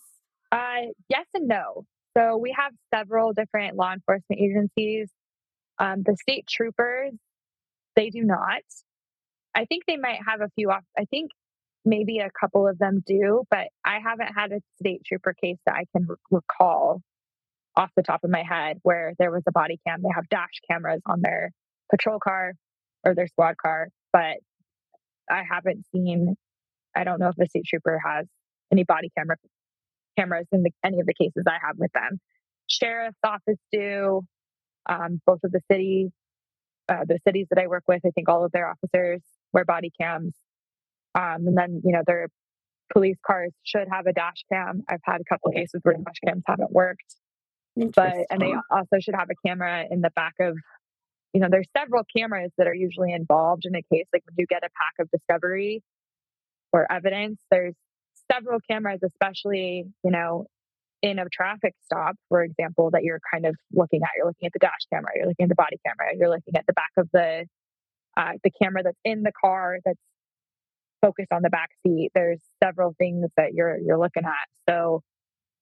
Uh, 0.51 0.91
yes 1.09 1.25
and 1.33 1.47
no. 1.47 1.85
So 2.15 2.37
we 2.37 2.55
have 2.57 2.71
several 2.93 3.33
different 3.33 3.75
law 3.75 3.91
enforcement 3.91 4.39
agencies. 4.39 5.09
Um, 5.79 6.03
the 6.05 6.15
state 6.21 6.45
troopers, 6.47 7.13
they 7.95 8.09
do 8.09 8.23
not. 8.23 8.61
I 9.55 9.65
think 9.65 9.83
they 9.87 9.97
might 9.97 10.19
have 10.27 10.41
a 10.41 10.49
few 10.55 10.69
off. 10.69 10.83
I 10.97 11.05
think 11.05 11.31
maybe 11.83 12.19
a 12.19 12.29
couple 12.39 12.67
of 12.67 12.77
them 12.77 13.03
do, 13.05 13.43
but 13.49 13.67
I 13.83 13.99
haven't 13.99 14.33
had 14.33 14.51
a 14.51 14.61
state 14.79 15.01
trooper 15.05 15.33
case 15.33 15.57
that 15.65 15.75
I 15.75 15.85
can 15.91 16.07
recall 16.29 17.01
off 17.77 17.91
the 17.95 18.03
top 18.03 18.23
of 18.23 18.29
my 18.29 18.43
head 18.43 18.77
where 18.83 19.13
there 19.19 19.31
was 19.31 19.43
a 19.47 19.51
body 19.51 19.79
cam. 19.85 20.01
They 20.01 20.09
have 20.13 20.29
dash 20.29 20.61
cameras 20.69 21.01
on 21.05 21.21
their 21.21 21.51
patrol 21.91 22.19
car 22.19 22.53
or 23.03 23.15
their 23.15 23.27
squad 23.27 23.57
car, 23.57 23.89
but 24.13 24.37
I 25.29 25.43
haven't 25.49 25.85
seen. 25.91 26.35
I 26.95 27.03
don't 27.03 27.19
know 27.19 27.29
if 27.29 27.37
a 27.39 27.47
state 27.47 27.65
trooper 27.67 27.99
has 28.03 28.25
any 28.71 28.83
body 28.83 29.11
camera 29.17 29.35
cameras 30.17 30.47
in 30.51 30.63
the, 30.63 30.71
any 30.83 30.99
of 30.99 31.05
the 31.05 31.13
cases 31.13 31.43
I 31.47 31.57
have 31.61 31.77
with 31.77 31.91
them. 31.93 32.19
Sheriff's 32.67 33.17
office 33.23 33.59
do, 33.71 34.21
um, 34.87 35.21
both 35.25 35.39
of 35.43 35.51
the 35.51 35.61
city, 35.69 36.11
uh, 36.89 37.03
the 37.07 37.19
cities 37.27 37.47
that 37.49 37.61
I 37.61 37.67
work 37.67 37.83
with, 37.87 38.01
I 38.05 38.11
think 38.11 38.29
all 38.29 38.45
of 38.45 38.51
their 38.51 38.69
officers 38.69 39.21
wear 39.53 39.65
body 39.65 39.91
cams. 39.99 40.33
Um, 41.15 41.47
and 41.47 41.57
then, 41.57 41.81
you 41.83 41.91
know, 41.91 42.01
their 42.05 42.27
police 42.91 43.17
cars 43.25 43.51
should 43.63 43.87
have 43.91 44.05
a 44.05 44.13
dash 44.13 44.43
cam. 44.51 44.83
I've 44.89 45.01
had 45.03 45.21
a 45.21 45.23
couple 45.25 45.49
of 45.49 45.55
cases 45.55 45.81
where 45.83 45.95
dash 45.95 46.19
cams 46.25 46.43
haven't 46.45 46.71
worked. 46.71 47.15
But, 47.75 48.15
and 48.29 48.41
they 48.41 48.53
also 48.71 48.99
should 48.99 49.15
have 49.15 49.29
a 49.29 49.47
camera 49.47 49.85
in 49.89 50.01
the 50.01 50.11
back 50.11 50.35
of, 50.39 50.57
you 51.33 51.41
know, 51.41 51.47
there's 51.49 51.67
several 51.77 52.03
cameras 52.15 52.51
that 52.57 52.67
are 52.67 52.73
usually 52.73 53.11
involved 53.11 53.65
in 53.65 53.75
a 53.75 53.81
case. 53.93 54.05
Like 54.13 54.23
when 54.25 54.35
you 54.37 54.45
get 54.47 54.63
a 54.63 54.69
pack 54.69 54.93
of 54.99 55.09
discovery 55.11 55.83
or 56.71 56.89
evidence, 56.91 57.41
there's 57.51 57.75
several 58.31 58.59
cameras, 58.69 59.01
especially, 59.03 59.85
you 60.03 60.11
know, 60.11 60.45
in 61.01 61.19
a 61.19 61.25
traffic 61.31 61.73
stop, 61.83 62.15
for 62.29 62.43
example, 62.43 62.89
that 62.91 63.03
you're 63.03 63.19
kind 63.31 63.45
of 63.45 63.55
looking 63.71 64.01
at. 64.01 64.09
You're 64.17 64.27
looking 64.27 64.47
at 64.47 64.53
the 64.53 64.59
dash 64.59 64.85
camera, 64.91 65.11
you're 65.15 65.27
looking 65.27 65.43
at 65.43 65.49
the 65.49 65.55
body 65.55 65.77
camera, 65.85 66.13
you're 66.17 66.29
looking 66.29 66.55
at 66.55 66.65
the 66.65 66.73
back 66.73 66.91
of 66.97 67.09
the 67.13 67.45
uh, 68.17 68.31
the 68.43 68.51
camera 68.61 68.81
that's 68.81 68.97
in 69.03 69.23
the 69.23 69.31
car 69.39 69.77
that's 69.83 69.99
focused 71.01 71.31
on 71.31 71.41
the 71.41 71.49
back 71.49 71.69
seat. 71.85 72.11
There's 72.15 72.39
several 72.63 72.95
things 72.97 73.27
that 73.37 73.53
you're 73.53 73.77
you're 73.77 73.99
looking 73.99 74.23
at. 74.25 74.47
So, 74.69 75.01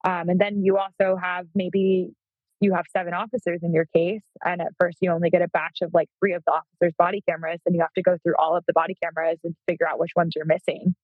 um, 0.04 0.30
and 0.30 0.40
then 0.40 0.64
you 0.64 0.78
also 0.78 1.18
have 1.22 1.48
maybe 1.56 2.12
you 2.60 2.74
have 2.74 2.86
seven 2.96 3.14
officers 3.14 3.60
in 3.62 3.74
your 3.74 3.86
case, 3.86 4.22
and 4.44 4.62
at 4.62 4.70
first 4.80 4.98
you 5.02 5.12
only 5.12 5.30
get 5.30 5.42
a 5.42 5.48
batch 5.50 5.80
of 5.82 5.92
like 5.94 6.08
three 6.20 6.34
of 6.34 6.44
the 6.46 6.54
officers' 6.54 6.94
body 6.98 7.22
cameras, 7.28 7.60
and 7.66 7.76
you 7.76 7.82
have 7.82 7.94
to 7.94 8.02
go 8.02 8.18
through 8.24 8.36
all 8.38 8.56
of 8.56 8.64
the 8.68 8.74
body 8.74 8.96
cameras 9.02 9.38
and 9.44 9.56
figure 9.68 9.88
out 9.88 10.00
which 10.00 10.12
ones 10.16 10.34
you're 10.36 10.46
missing 10.46 10.96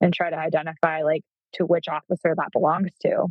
and 0.00 0.12
try 0.12 0.30
to 0.30 0.36
identify 0.36 1.02
like 1.02 1.22
to 1.54 1.64
which 1.64 1.88
officer 1.88 2.34
that 2.36 2.48
belongs 2.52 2.90
to. 3.02 3.26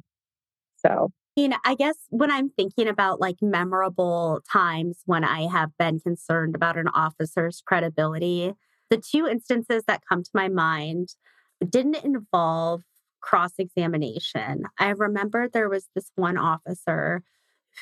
So, 0.77 1.11
I 1.37 1.41
mean, 1.41 1.53
I 1.65 1.75
guess 1.75 1.97
when 2.09 2.31
I'm 2.31 2.49
thinking 2.49 2.87
about 2.87 3.19
like 3.19 3.37
memorable 3.41 4.41
times 4.51 5.01
when 5.05 5.23
I 5.23 5.47
have 5.47 5.71
been 5.77 5.99
concerned 5.99 6.55
about 6.55 6.77
an 6.77 6.87
officer's 6.87 7.61
credibility, 7.65 8.53
the 8.89 8.97
two 8.97 9.27
instances 9.27 9.83
that 9.87 10.01
come 10.07 10.23
to 10.23 10.29
my 10.33 10.47
mind 10.47 11.09
didn't 11.67 12.03
involve 12.03 12.83
cross 13.21 13.53
examination, 13.57 14.63
I 14.79 14.89
remember 14.89 15.47
there 15.47 15.69
was 15.69 15.87
this 15.95 16.11
one 16.15 16.37
officer 16.37 17.23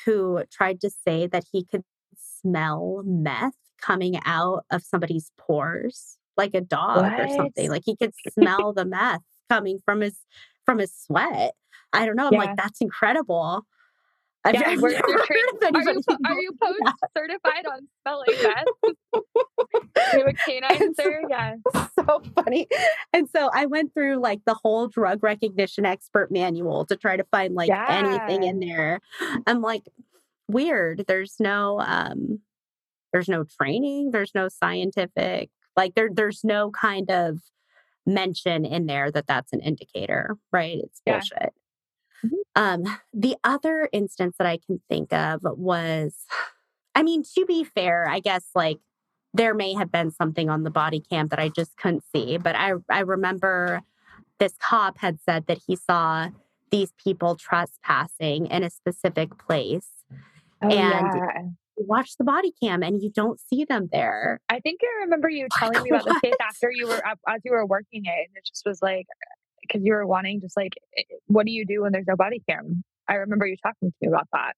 who 0.04 0.42
tried 0.50 0.80
to 0.82 0.90
say 0.90 1.26
that 1.26 1.44
he 1.52 1.64
could 1.64 1.84
smell 2.16 3.02
meth 3.04 3.54
coming 3.80 4.18
out 4.24 4.64
of 4.70 4.82
somebody's 4.82 5.30
pores 5.38 6.18
like 6.36 6.54
a 6.54 6.60
dog 6.60 7.02
what? 7.02 7.20
or 7.20 7.28
something. 7.28 7.70
Like 7.70 7.82
he 7.84 7.96
could 7.96 8.12
smell 8.32 8.72
the 8.76 8.84
meth 8.84 9.22
coming 9.48 9.78
from 9.84 10.00
his 10.00 10.18
from 10.64 10.78
his 10.78 10.92
sweat. 10.94 11.54
I 11.92 12.04
don't 12.04 12.16
know. 12.16 12.26
I'm 12.26 12.32
yeah. 12.32 12.38
like, 12.40 12.56
that's 12.56 12.80
incredible. 12.80 13.64
I've 14.46 14.54
yeah, 14.54 14.60
never 14.60 14.88
heard 14.94 14.94
of 14.94 15.74
are 15.74 15.82
you, 15.82 16.02
are 16.26 16.40
you 16.40 16.52
post 16.62 16.80
certified 17.16 17.66
on 17.66 17.88
spelling 18.00 18.26
meth? 18.42 18.94
you 20.12 20.18
have 20.18 20.26
a 20.28 20.32
canine 20.32 20.94
there? 20.96 21.22
Yeah. 21.28 21.54
So 21.74 22.22
funny. 22.36 22.68
And 23.12 23.28
so 23.28 23.50
I 23.52 23.66
went 23.66 23.92
through 23.92 24.20
like 24.20 24.40
the 24.46 24.54
whole 24.54 24.86
drug 24.86 25.24
recognition 25.24 25.84
expert 25.84 26.30
manual 26.30 26.86
to 26.86 26.96
try 26.96 27.16
to 27.16 27.24
find 27.24 27.54
like 27.54 27.68
yeah. 27.68 27.86
anything 27.88 28.44
in 28.44 28.60
there. 28.60 29.00
I'm 29.48 29.62
like, 29.62 29.82
weird. 30.48 31.04
There's 31.08 31.36
no 31.40 31.80
um 31.80 32.38
there's 33.12 33.28
no 33.28 33.44
training, 33.60 34.12
there's 34.12 34.32
no 34.34 34.48
scientific 34.48 35.50
like 35.76 35.94
there 35.96 36.08
there's 36.12 36.44
no 36.44 36.70
kind 36.70 37.10
of 37.10 37.40
mention 38.06 38.64
in 38.64 38.86
there 38.86 39.10
that 39.10 39.26
that's 39.26 39.52
an 39.52 39.60
indicator, 39.60 40.36
right? 40.52 40.78
It's 40.78 41.02
bullshit. 41.04 41.52
Mm-hmm. 42.24 42.34
Um, 42.54 42.98
the 43.12 43.36
other 43.44 43.88
instance 43.92 44.36
that 44.38 44.46
I 44.46 44.58
can 44.58 44.80
think 44.88 45.12
of 45.12 45.40
was, 45.42 46.14
I 46.94 47.02
mean, 47.02 47.22
to 47.34 47.44
be 47.46 47.64
fair, 47.64 48.08
I 48.08 48.20
guess 48.20 48.44
like 48.54 48.78
there 49.34 49.54
may 49.54 49.74
have 49.74 49.92
been 49.92 50.10
something 50.10 50.48
on 50.48 50.62
the 50.62 50.70
body 50.70 51.00
cam 51.00 51.28
that 51.28 51.38
I 51.38 51.48
just 51.48 51.76
couldn't 51.76 52.04
see, 52.14 52.38
but 52.38 52.56
I 52.56 52.72
I 52.90 53.00
remember 53.00 53.82
this 54.38 54.54
cop 54.58 54.98
had 54.98 55.18
said 55.20 55.46
that 55.46 55.58
he 55.66 55.76
saw 55.76 56.28
these 56.70 56.92
people 57.02 57.36
trespassing 57.36 58.46
in 58.46 58.62
a 58.62 58.70
specific 58.70 59.38
place. 59.38 59.88
Oh, 60.62 60.68
and 60.68 60.72
yeah 61.14 61.42
watch 61.76 62.16
the 62.16 62.24
body 62.24 62.52
cam 62.62 62.82
and 62.82 63.02
you 63.02 63.10
don't 63.10 63.38
see 63.40 63.64
them 63.64 63.88
there. 63.92 64.40
I 64.48 64.60
think 64.60 64.80
I 64.82 65.04
remember 65.04 65.28
you 65.28 65.46
telling 65.58 65.82
me 65.82 65.90
about 65.90 66.04
this 66.04 66.20
case 66.20 66.34
after 66.40 66.70
you 66.70 66.86
were 66.88 67.02
as 67.28 67.40
you 67.44 67.52
were 67.52 67.66
working 67.66 68.04
it. 68.04 68.28
And 68.28 68.36
it 68.36 68.44
just 68.46 68.64
was 68.64 68.80
like 68.82 69.06
because 69.66 69.84
you 69.84 69.92
were 69.92 70.06
wanting 70.06 70.40
just 70.40 70.56
like 70.56 70.72
eh, 70.98 71.02
what 71.26 71.46
do 71.46 71.52
you 71.52 71.64
do 71.66 71.82
when 71.82 71.92
there's 71.92 72.06
no 72.06 72.16
body 72.16 72.42
cam? 72.48 72.84
I 73.08 73.14
remember 73.14 73.46
you 73.46 73.56
talking 73.62 73.90
to 73.90 73.94
me 74.00 74.08
about 74.08 74.28
that. 74.32 74.54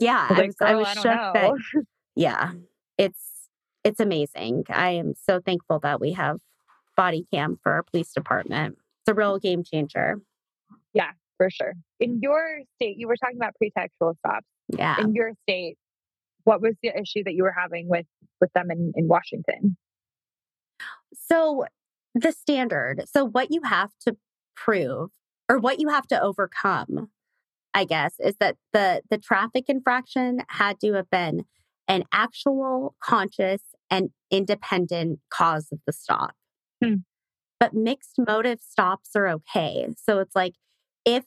Yeah, 0.00 0.26
I 0.28 0.46
was, 0.46 0.56
I 0.60 0.74
was, 0.74 0.86
I 0.86 0.94
was 0.94 1.02
shocked 1.02 1.34
that 1.34 1.84
yeah, 2.16 2.52
it's 2.98 3.48
it's 3.84 4.00
amazing. 4.00 4.64
I 4.70 4.90
am 4.90 5.14
so 5.14 5.40
thankful 5.40 5.80
that 5.80 6.00
we 6.00 6.12
have 6.12 6.38
body 6.96 7.26
cam 7.32 7.58
for 7.62 7.72
our 7.72 7.82
police 7.82 8.12
department. 8.12 8.76
It's 9.00 9.10
a 9.10 9.14
real 9.14 9.38
game 9.38 9.64
changer. 9.64 10.20
Yeah, 10.94 11.10
for 11.36 11.50
sure. 11.50 11.74
In 12.00 12.20
your 12.20 12.60
state, 12.76 12.96
you 12.98 13.08
were 13.08 13.16
talking 13.16 13.36
about 13.36 13.54
pretextual 13.62 14.16
stops. 14.18 14.46
Yeah. 14.68 15.00
In 15.00 15.14
your 15.14 15.32
state, 15.42 15.76
what 16.44 16.60
was 16.60 16.74
the 16.82 16.90
issue 16.90 17.24
that 17.24 17.34
you 17.34 17.42
were 17.42 17.54
having 17.56 17.88
with 17.88 18.06
with 18.40 18.52
them 18.52 18.70
in, 18.70 18.92
in 18.96 19.08
Washington? 19.08 19.76
So 21.14 21.66
the 22.14 22.32
standard. 22.32 23.04
So 23.08 23.24
what 23.24 23.50
you 23.50 23.62
have 23.64 23.90
to 24.06 24.16
prove 24.56 25.10
or 25.48 25.58
what 25.58 25.80
you 25.80 25.88
have 25.88 26.06
to 26.08 26.20
overcome, 26.20 27.10
I 27.74 27.84
guess, 27.84 28.14
is 28.18 28.36
that 28.40 28.56
the 28.72 29.02
the 29.10 29.18
traffic 29.18 29.64
infraction 29.68 30.42
had 30.48 30.80
to 30.80 30.94
have 30.94 31.10
been 31.10 31.44
an 31.88 32.04
actual 32.12 32.94
conscious 33.02 33.62
and 33.90 34.10
independent 34.30 35.20
cause 35.30 35.68
of 35.72 35.80
the 35.86 35.92
stop. 35.92 36.34
Hmm. 36.82 36.96
But 37.60 37.74
mixed 37.74 38.14
motive 38.18 38.60
stops 38.60 39.10
are 39.14 39.28
okay. 39.28 39.86
So 39.96 40.18
it's 40.18 40.34
like 40.34 40.54
if 41.04 41.24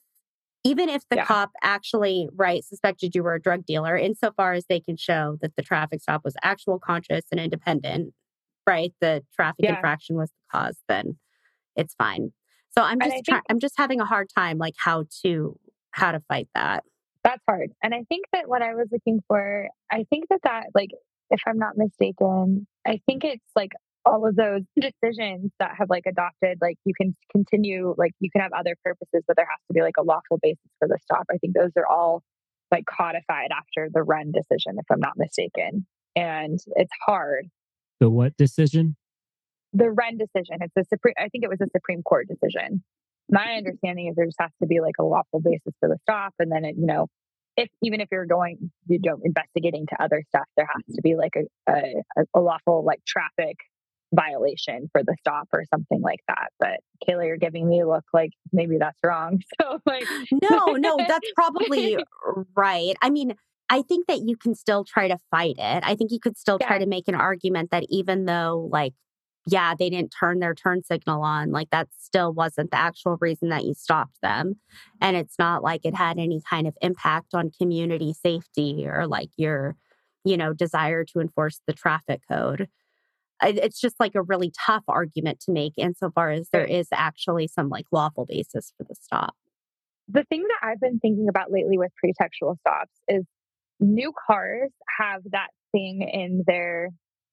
even 0.66 0.90
if 0.90 1.04
the 1.10 1.18
yeah. 1.18 1.26
cop 1.26 1.52
actually 1.62 2.28
right 2.36 2.64
suspected 2.64 3.14
you 3.14 3.24
were 3.24 3.36
a 3.36 3.42
drug 3.42 3.66
dealer 3.66 3.96
insofar 3.96 4.54
as 4.54 4.66
they 4.68 4.80
can 4.80 4.98
show 4.98 5.38
that 5.42 5.56
the 5.56 5.62
traffic 5.62 6.02
stop 6.02 6.26
was 6.26 6.36
actual 6.44 6.80
conscious 6.80 7.24
and 7.32 7.40
independent 7.40 8.14
right 8.68 8.94
the 9.00 9.24
traffic 9.34 9.64
yeah. 9.64 9.76
infraction 9.76 10.16
was 10.16 10.32
the 10.32 10.58
cause 10.58 10.78
then 10.90 11.18
it's 11.76 11.94
fine 11.94 12.32
so 12.78 12.84
i'm 12.84 13.00
just 13.00 13.26
trying 13.26 13.42
i'm 13.50 13.60
just 13.60 13.76
having 13.78 14.00
a 14.02 14.06
hard 14.06 14.28
time 14.36 14.58
like 14.58 14.76
how 14.78 15.06
to 15.24 15.58
how 15.92 16.12
to 16.12 16.20
fight 16.28 16.50
that. 16.56 16.84
That's 17.24 17.42
hard 17.48 17.72
and 17.82 17.94
i 17.94 18.04
think 18.10 18.26
that 18.34 18.48
what 18.48 18.62
i 18.62 18.76
was 18.76 18.88
looking 18.92 19.22
for 19.28 19.70
i 19.92 20.06
think 20.10 20.26
that 20.30 20.42
that 20.44 20.68
like 20.76 20.90
if 21.30 21.40
i'm 21.48 21.58
not 21.58 21.78
mistaken 21.78 22.68
i 22.86 23.00
think 23.08 23.24
it's 23.24 23.44
like 23.56 23.72
all 24.06 24.28
of 24.28 24.36
those 24.36 24.62
decisions 24.80 25.52
that 25.60 25.72
have 25.78 25.90
like 25.90 26.04
adopted 26.06 26.60
like 26.62 26.78
you 26.86 26.94
can 27.00 27.16
continue 27.32 27.96
like 27.98 28.12
you 28.20 28.30
can 28.30 28.42
have 28.42 28.54
other 28.54 28.76
purposes 28.84 29.24
but 29.28 29.36
there 29.36 29.48
has 29.50 29.60
to 29.68 29.74
be 29.74 29.82
like 29.82 29.98
a 29.98 30.04
lawful 30.04 30.38
basis 30.42 30.60
for 30.80 30.88
the 30.88 30.98
stop. 31.02 31.26
I 31.32 31.38
think 31.38 31.56
those 31.56 31.72
are 31.76 31.88
all 31.88 32.22
like 32.72 32.86
codified 32.86 33.50
after 33.52 33.90
the 33.92 34.02
Whren 34.02 34.32
decision 34.32 34.76
if 34.78 34.86
i'm 34.92 35.00
not 35.00 35.14
mistaken 35.18 35.86
and 36.16 36.60
it's 36.76 36.92
hard. 37.06 37.48
The 38.00 38.10
what 38.10 38.38
decision 38.38 38.96
the 39.76 39.86
Whren 39.86 40.18
decision 40.18 40.58
it's 40.62 40.76
a 40.78 40.84
supreme 40.86 41.14
i 41.18 41.28
think 41.30 41.44
it 41.44 41.50
was 41.50 41.62
a 41.62 41.68
supreme 41.72 42.02
court 42.04 42.28
decision 42.28 42.84
my 43.30 43.42
mm-hmm. 43.42 43.58
understanding 43.58 44.08
is 44.08 44.16
there 44.16 44.26
just 44.26 44.40
has 44.40 44.52
to 44.62 44.68
be 44.68 44.82
like 44.82 44.96
a 45.00 45.04
lawful 45.04 45.40
basis 45.40 45.74
for 45.80 45.90
the 45.90 45.98
stop 46.04 46.34
and 46.40 46.52
then 46.52 46.66
it 46.66 46.76
you 46.78 46.86
know 46.86 47.08
if 47.58 47.70
even 47.82 48.02
if 48.02 48.10
you're 48.12 48.26
going 48.26 48.72
you 48.88 49.00
know 49.04 49.18
investigating 49.24 49.86
to 49.88 50.02
other 50.02 50.22
stuff 50.30 50.48
there 50.58 50.68
has 50.74 50.96
to 50.96 51.02
be 51.02 51.16
like 51.16 51.34
a, 51.36 51.72
a, 51.72 52.22
a 52.36 52.40
lawful 52.40 52.84
like 52.86 53.00
traffic 53.06 53.58
violation 54.16 54.90
for 54.92 55.04
the 55.04 55.16
stop 55.20 55.48
or 55.54 55.64
something 55.74 56.02
like 56.02 56.22
that. 56.28 56.50
But 56.60 56.80
Kayla, 57.08 57.28
you're 57.28 57.38
giving 57.38 57.68
me 57.68 57.82
a 57.82 57.88
look 57.88 58.06
like 58.14 58.32
maybe 58.52 58.78
that's 58.78 59.00
wrong. 59.04 59.42
So 59.62 59.80
like 59.86 60.06
No, 60.32 60.74
no, 60.74 60.98
that's 61.08 61.32
probably 61.36 61.98
right. 62.56 62.96
I 63.02 63.10
mean, 63.10 63.36
I 63.70 63.82
think 63.82 64.08
that 64.08 64.22
you 64.22 64.38
can 64.38 64.54
still 64.54 64.84
try 64.84 65.08
to 65.08 65.18
fight 65.32 65.56
it. 65.58 65.84
I 65.84 65.96
think 65.96 66.12
you 66.12 66.20
could 66.20 66.38
still 66.38 66.58
yeah. 66.60 66.68
try 66.68 66.80
to 66.80 66.86
make 66.86 67.08
an 67.08 67.16
argument 67.16 67.72
that 67.72 67.86
even 67.90 68.26
though 68.26 68.70
like 68.72 68.94
yeah, 69.48 69.76
they 69.78 69.90
didn't 69.90 70.14
turn 70.18 70.40
their 70.40 70.56
turn 70.56 70.84
signal 70.84 71.22
on. 71.22 71.52
Like 71.52 71.70
that 71.70 71.88
still 71.98 72.34
wasn't 72.34 72.72
the 72.72 72.78
actual 72.78 73.18
reason 73.22 73.50
that 73.50 73.64
you 73.64 73.74
stopped 73.74 74.18
them. 74.22 74.56
And 75.02 75.16
it's 75.16 75.38
not 75.38 75.64
like 75.64 75.86
it 75.86 75.96
had 75.96 76.18
any 76.18 76.42
kind 76.50 76.68
of 76.68 76.76
impact 76.82 77.34
on 77.34 77.52
community 77.52 78.14
safety 78.14 78.88
or 78.88 79.08
like 79.08 79.30
your, 79.38 79.76
you 80.24 80.38
know, 80.38 80.54
desire 80.54 81.04
to 81.06 81.20
enforce 81.20 81.62
the 81.68 81.74
traffic 81.74 82.22
code 82.30 82.68
it's 83.44 83.80
just 83.80 84.00
like 84.00 84.16
a 84.16 84.22
really 84.22 84.52
tough 84.66 84.84
argument 84.88 85.40
to 85.42 85.52
make 85.52 85.74
insofar 85.78 86.32
as 86.32 86.50
there 86.52 86.66
is 86.66 86.88
actually 86.92 87.48
some 87.48 87.70
like 87.70 87.86
lawful 87.92 88.26
basis 88.26 88.74
for 88.78 88.84
the 88.84 88.96
stop. 88.96 89.36
The 90.08 90.24
thing 90.24 90.44
that 90.44 90.68
I've 90.68 90.80
been 90.80 91.00
thinking 91.00 91.28
about 91.30 91.52
lately 91.52 91.78
with 91.78 91.92
pretextual 92.04 92.58
stops 92.60 92.94
is 93.08 93.26
new 93.80 94.14
cars 94.28 94.72
have 95.00 95.22
that 95.32 95.50
thing 95.72 96.02
in 96.02 96.44
their 96.48 96.90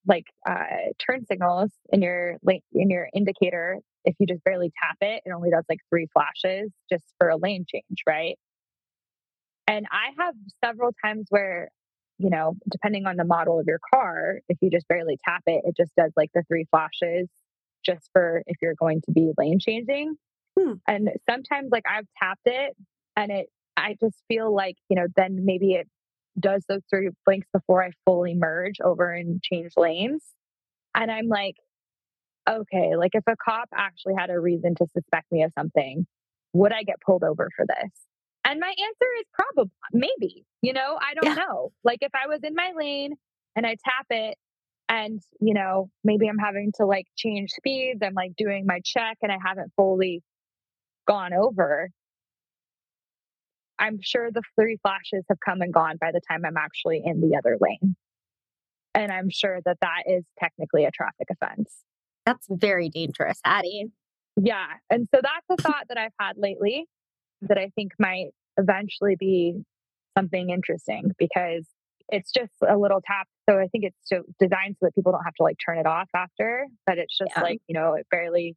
like 0.06 0.26
uh, 0.48 0.92
turn 1.04 1.24
signals 1.26 1.70
in 1.90 2.02
your 2.02 2.36
like 2.42 2.62
in 2.72 2.90
your 2.90 3.08
indicator. 3.14 3.78
If 4.04 4.16
you 4.18 4.26
just 4.26 4.42
barely 4.44 4.72
tap 4.82 4.96
it, 5.00 5.22
it 5.24 5.30
only 5.30 5.50
does 5.50 5.64
like 5.68 5.78
three 5.88 6.08
flashes 6.12 6.72
just 6.90 7.04
for 7.18 7.28
a 7.28 7.36
lane 7.36 7.64
change, 7.68 8.02
right? 8.06 8.36
And 9.68 9.86
I 9.92 10.22
have 10.22 10.34
several 10.64 10.90
times 11.04 11.26
where 11.30 11.70
you 12.18 12.30
know, 12.30 12.54
depending 12.70 13.06
on 13.06 13.16
the 13.16 13.24
model 13.24 13.58
of 13.58 13.66
your 13.66 13.80
car, 13.92 14.38
if 14.48 14.58
you 14.60 14.70
just 14.70 14.86
barely 14.86 15.18
tap 15.24 15.42
it, 15.46 15.62
it 15.64 15.76
just 15.76 15.92
does 15.96 16.12
like 16.16 16.30
the 16.34 16.44
three 16.46 16.66
flashes 16.70 17.28
just 17.84 18.08
for 18.12 18.44
if 18.46 18.56
you're 18.62 18.76
going 18.76 19.00
to 19.06 19.12
be 19.12 19.32
lane 19.36 19.58
changing. 19.60 20.14
Hmm. 20.58 20.74
And 20.86 21.10
sometimes 21.28 21.70
like 21.72 21.84
I've 21.88 22.06
tapped 22.22 22.46
it 22.46 22.76
and 23.16 23.32
it, 23.32 23.46
I 23.76 23.96
just 24.00 24.22
feel 24.28 24.54
like, 24.54 24.76
you 24.88 24.96
know, 24.96 25.06
then 25.16 25.40
maybe 25.44 25.72
it 25.72 25.88
does 26.38 26.64
those 26.68 26.82
three 26.88 27.10
blinks 27.24 27.48
before 27.52 27.84
I 27.84 27.92
fully 28.04 28.34
merge 28.34 28.80
over 28.82 29.12
and 29.12 29.42
change 29.42 29.72
lanes. 29.76 30.22
And 30.94 31.10
I'm 31.10 31.28
like, 31.28 31.56
okay, 32.48 32.96
like 32.96 33.12
if 33.14 33.24
a 33.26 33.36
cop 33.42 33.68
actually 33.74 34.14
had 34.18 34.30
a 34.30 34.38
reason 34.38 34.74
to 34.76 34.86
suspect 34.92 35.30
me 35.30 35.42
of 35.42 35.52
something, 35.58 36.06
would 36.52 36.72
I 36.72 36.82
get 36.82 37.00
pulled 37.04 37.24
over 37.24 37.48
for 37.56 37.66
this? 37.66 37.90
And 38.44 38.58
my 38.58 38.68
answer 38.68 39.06
is 39.20 39.26
probably 39.32 39.72
maybe, 39.92 40.44
you 40.62 40.72
know, 40.72 40.98
I 41.00 41.14
don't 41.14 41.36
yeah. 41.36 41.44
know. 41.44 41.72
Like 41.84 41.98
if 42.00 42.12
I 42.14 42.26
was 42.28 42.40
in 42.42 42.54
my 42.54 42.72
lane 42.76 43.14
and 43.54 43.64
I 43.66 43.76
tap 43.84 44.06
it 44.10 44.36
and, 44.88 45.22
you 45.40 45.54
know, 45.54 45.90
maybe 46.02 46.28
I'm 46.28 46.38
having 46.38 46.72
to 46.76 46.86
like 46.86 47.06
change 47.16 47.50
speeds, 47.50 48.00
I'm 48.02 48.14
like 48.14 48.32
doing 48.36 48.66
my 48.66 48.80
check 48.84 49.18
and 49.22 49.30
I 49.30 49.38
haven't 49.44 49.72
fully 49.76 50.22
gone 51.06 51.32
over. 51.32 51.90
I'm 53.78 53.98
sure 54.00 54.30
the 54.30 54.42
three 54.58 54.78
flashes 54.82 55.24
have 55.28 55.38
come 55.44 55.60
and 55.60 55.72
gone 55.72 55.96
by 56.00 56.12
the 56.12 56.20
time 56.28 56.44
I'm 56.44 56.56
actually 56.56 57.02
in 57.04 57.20
the 57.20 57.36
other 57.36 57.56
lane. 57.60 57.96
And 58.94 59.10
I'm 59.10 59.30
sure 59.30 59.60
that 59.64 59.78
that 59.80 60.02
is 60.06 60.24
technically 60.38 60.84
a 60.84 60.90
traffic 60.90 61.28
offense. 61.30 61.82
That's 62.26 62.46
very 62.50 62.88
dangerous, 62.88 63.40
Addie. 63.44 63.86
Yeah. 64.36 64.66
And 64.90 65.08
so 65.14 65.20
that's 65.22 65.46
a 65.60 65.62
thought 65.62 65.86
that 65.88 65.98
I've 65.98 66.12
had 66.20 66.36
lately 66.36 66.86
that 67.42 67.58
I 67.58 67.70
think 67.74 67.92
might 67.98 68.28
eventually 68.58 69.16
be 69.18 69.62
something 70.16 70.50
interesting 70.50 71.12
because 71.18 71.66
it's 72.08 72.30
just 72.30 72.52
a 72.66 72.76
little 72.76 73.00
tap. 73.04 73.26
So 73.48 73.58
I 73.58 73.66
think 73.68 73.84
it's 73.84 73.96
so 74.04 74.22
designed 74.38 74.76
so 74.78 74.86
that 74.86 74.94
people 74.94 75.12
don't 75.12 75.24
have 75.24 75.34
to 75.34 75.42
like 75.42 75.56
turn 75.64 75.78
it 75.78 75.86
off 75.86 76.08
after, 76.14 76.66
but 76.86 76.98
it's 76.98 77.16
just 77.16 77.32
yeah. 77.36 77.42
like, 77.42 77.60
you 77.66 77.74
know, 77.74 77.94
it 77.94 78.06
barely 78.10 78.56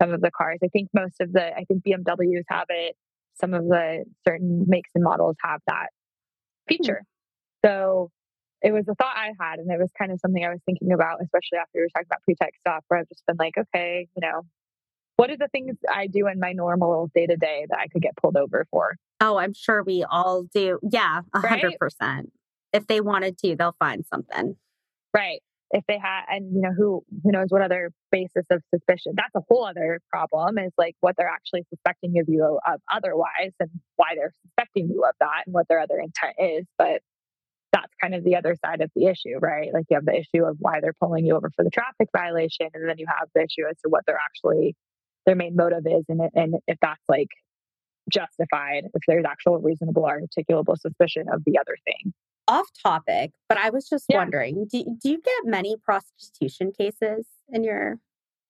some 0.00 0.12
of 0.12 0.20
the 0.20 0.30
cars. 0.30 0.58
I 0.62 0.68
think 0.68 0.90
most 0.92 1.20
of 1.20 1.32
the, 1.32 1.54
I 1.56 1.64
think 1.64 1.84
BMWs 1.84 2.44
have 2.48 2.66
it. 2.68 2.96
Some 3.40 3.54
of 3.54 3.64
the 3.64 4.04
certain 4.26 4.64
makes 4.68 4.90
and 4.94 5.04
models 5.04 5.36
have 5.42 5.60
that 5.66 5.88
hmm. 6.68 6.74
feature. 6.74 7.02
So 7.64 8.10
it 8.62 8.72
was 8.72 8.84
a 8.88 8.94
thought 8.94 9.16
I 9.16 9.32
had, 9.40 9.58
and 9.58 9.70
it 9.70 9.78
was 9.78 9.90
kind 9.98 10.12
of 10.12 10.20
something 10.20 10.44
I 10.44 10.50
was 10.50 10.60
thinking 10.64 10.92
about, 10.92 11.20
especially 11.22 11.58
after 11.58 11.70
we 11.74 11.80
were 11.82 11.88
talking 11.88 12.06
about 12.08 12.22
pre-tech 12.22 12.54
stuff, 12.60 12.84
where 12.88 13.00
I've 13.00 13.08
just 13.08 13.24
been 13.26 13.36
like, 13.38 13.54
okay, 13.58 14.06
you 14.16 14.20
know, 14.20 14.42
what 15.16 15.30
are 15.30 15.36
the 15.36 15.48
things 15.48 15.76
I 15.92 16.06
do 16.06 16.26
in 16.28 16.38
my 16.40 16.52
normal 16.52 17.10
day 17.14 17.26
to 17.26 17.36
day 17.36 17.66
that 17.68 17.78
I 17.78 17.88
could 17.88 18.02
get 18.02 18.16
pulled 18.16 18.36
over 18.36 18.66
for? 18.70 18.96
Oh, 19.20 19.36
I'm 19.36 19.52
sure 19.52 19.82
we 19.82 20.04
all 20.08 20.44
do. 20.44 20.78
Yeah, 20.82 21.20
a 21.34 21.40
hundred 21.40 21.74
percent. 21.78 22.32
If 22.72 22.86
they 22.86 23.00
wanted 23.00 23.38
to, 23.38 23.54
they'll 23.56 23.76
find 23.78 24.04
something. 24.06 24.56
Right. 25.12 25.42
If 25.72 25.84
they 25.88 25.98
had, 25.98 26.24
and 26.28 26.54
you 26.54 26.60
know, 26.60 26.72
who 26.76 27.02
who 27.22 27.32
knows 27.32 27.46
what 27.48 27.62
other 27.62 27.90
basis 28.10 28.44
of 28.50 28.62
suspicion? 28.74 29.14
That's 29.16 29.34
a 29.34 29.40
whole 29.48 29.64
other 29.64 30.00
problem. 30.10 30.58
Is 30.58 30.72
like 30.76 30.96
what 31.00 31.16
they're 31.16 31.28
actually 31.28 31.64
suspecting 31.70 32.18
of 32.20 32.28
you 32.28 32.44
of 32.44 32.80
otherwise, 32.92 33.52
and 33.58 33.70
why 33.96 34.08
they're 34.14 34.34
suspecting 34.42 34.90
you 34.90 35.04
of 35.04 35.14
that, 35.20 35.44
and 35.46 35.54
what 35.54 35.66
their 35.68 35.80
other 35.80 35.98
intent 35.98 36.36
is. 36.38 36.66
But 36.76 37.00
that's 37.72 37.92
kind 38.02 38.14
of 38.14 38.22
the 38.22 38.36
other 38.36 38.54
side 38.62 38.82
of 38.82 38.90
the 38.94 39.06
issue, 39.06 39.38
right? 39.40 39.72
Like 39.72 39.86
you 39.88 39.96
have 39.96 40.04
the 40.04 40.18
issue 40.18 40.44
of 40.44 40.56
why 40.58 40.80
they're 40.80 40.92
pulling 40.92 41.24
you 41.24 41.36
over 41.36 41.50
for 41.56 41.64
the 41.64 41.70
traffic 41.70 42.08
violation, 42.14 42.68
and 42.74 42.88
then 42.88 42.98
you 42.98 43.06
have 43.08 43.28
the 43.34 43.40
issue 43.40 43.66
as 43.68 43.78
to 43.82 43.88
what 43.88 44.04
they're 44.06 44.20
actually 44.22 44.76
their 45.24 45.36
main 45.36 45.56
motive 45.56 45.86
is, 45.86 46.04
and 46.08 46.20
and 46.34 46.56
if 46.66 46.78
that's 46.82 47.02
like 47.08 47.28
justified, 48.10 48.84
if 48.92 49.02
there's 49.06 49.24
actual 49.26 49.58
reasonable 49.58 50.02
articulable 50.02 50.78
suspicion 50.78 51.26
of 51.32 51.42
the 51.46 51.58
other 51.58 51.76
thing. 51.84 52.12
Off 52.52 52.66
topic, 52.82 53.32
but 53.48 53.56
I 53.56 53.70
was 53.70 53.88
just 53.88 54.04
yeah. 54.08 54.18
wondering, 54.18 54.66
do, 54.70 54.84
do 55.02 55.10
you 55.10 55.20
get 55.20 55.44
many 55.44 55.76
prostitution 55.82 56.72
cases 56.76 57.26
in 57.48 57.64
your 57.64 57.98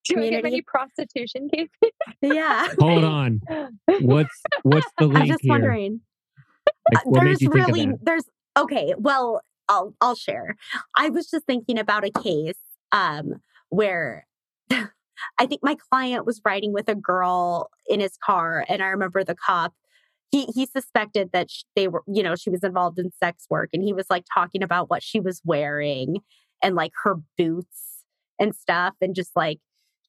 do 0.04 0.14
community? 0.14 0.36
I 0.36 0.40
get 0.40 0.44
many 0.44 0.62
prostitution 0.62 1.48
cases? 1.48 1.92
yeah. 2.20 2.68
Hold 2.80 3.04
on. 3.04 3.40
What's 4.00 4.42
what's 4.62 4.90
the 4.98 5.06
link? 5.06 5.20
I'm 5.20 5.26
just 5.28 5.42
here? 5.42 5.50
wondering. 5.50 6.00
Like, 6.92 7.04
there's 7.12 7.46
really 7.46 7.92
there's 8.02 8.24
okay. 8.58 8.94
Well, 8.98 9.42
I'll 9.68 9.94
I'll 10.00 10.16
share. 10.16 10.56
I 10.96 11.08
was 11.10 11.30
just 11.30 11.46
thinking 11.46 11.78
about 11.78 12.04
a 12.04 12.10
case 12.10 12.58
um 12.90 13.34
where 13.68 14.26
I 15.38 15.46
think 15.46 15.60
my 15.62 15.76
client 15.90 16.26
was 16.26 16.40
riding 16.44 16.72
with 16.72 16.88
a 16.88 16.94
girl 16.94 17.70
in 17.86 18.00
his 18.00 18.16
car, 18.24 18.64
and 18.68 18.82
I 18.82 18.86
remember 18.86 19.22
the 19.22 19.36
cop. 19.36 19.74
He 20.32 20.46
he 20.46 20.66
suspected 20.66 21.30
that 21.32 21.48
they 21.76 21.86
were, 21.86 22.02
you 22.06 22.22
know, 22.22 22.34
she 22.34 22.50
was 22.50 22.64
involved 22.64 22.98
in 22.98 23.10
sex 23.22 23.46
work, 23.48 23.70
and 23.72 23.82
he 23.82 23.92
was 23.92 24.06
like 24.10 24.24
talking 24.34 24.62
about 24.62 24.90
what 24.90 25.02
she 25.02 25.20
was 25.20 25.40
wearing 25.44 26.16
and 26.62 26.74
like 26.74 26.92
her 27.04 27.16
boots 27.38 28.04
and 28.40 28.54
stuff, 28.54 28.94
and 29.00 29.14
just 29.14 29.36
like 29.36 29.60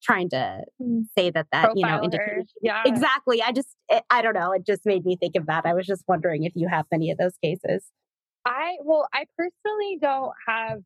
trying 0.01 0.30
to 0.30 0.61
mm. 0.82 1.03
say 1.17 1.30
that 1.30 1.47
that 1.51 1.65
Profile 1.65 1.78
you 1.78 1.86
know 1.86 2.03
indicated 2.03 2.49
yeah. 2.61 2.84
Exactly 2.86 3.41
i 3.41 3.53
just 3.53 3.69
it, 3.88 4.03
i 4.09 4.21
don't 4.21 4.34
know 4.34 4.51
it 4.51 4.65
just 4.65 4.86
made 4.86 5.05
me 5.05 5.15
think 5.15 5.38
of 5.38 5.45
that 5.45 5.65
i 5.65 5.74
was 5.74 5.88
just 5.88 6.03
wondering 6.09 6.43
if 6.43 6.51
you 6.57 6.67
have 6.67 6.86
any 6.91 7.09
of 7.09 7.17
those 7.17 7.38
cases. 7.41 7.86
I 8.45 8.76
well 8.84 9.07
i 9.13 9.26
personally 9.38 9.97
don't 10.01 10.34
have 10.45 10.80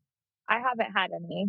i 0.48 0.60
haven't 0.60 0.92
had 0.96 1.10
any. 1.12 1.46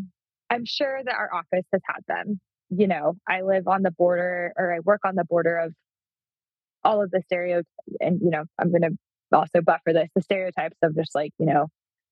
I'm 0.49 0.65
sure 0.65 0.99
that 1.05 1.13
our 1.13 1.31
office 1.31 1.65
has 1.71 1.81
had 1.87 2.01
them 2.07 2.39
you 2.69 2.87
know, 2.87 3.15
I 3.27 3.41
live 3.41 3.67
on 3.67 3.81
the 3.81 3.91
border 3.91 4.53
or 4.55 4.73
I 4.73 4.79
work 4.79 5.01
on 5.03 5.15
the 5.15 5.25
border 5.25 5.57
of 5.57 5.73
all 6.83 7.01
of 7.01 7.11
the 7.11 7.21
stereotypes. 7.25 7.67
And, 7.99 8.19
you 8.21 8.29
know, 8.29 8.45
I'm 8.57 8.69
going 8.71 8.83
to 8.83 8.91
also 9.31 9.61
buffer 9.61 9.93
this 9.93 10.09
the 10.15 10.21
stereotypes 10.21 10.77
of 10.83 10.95
just 10.95 11.13
like, 11.13 11.31
you 11.39 11.45
know, 11.45 11.67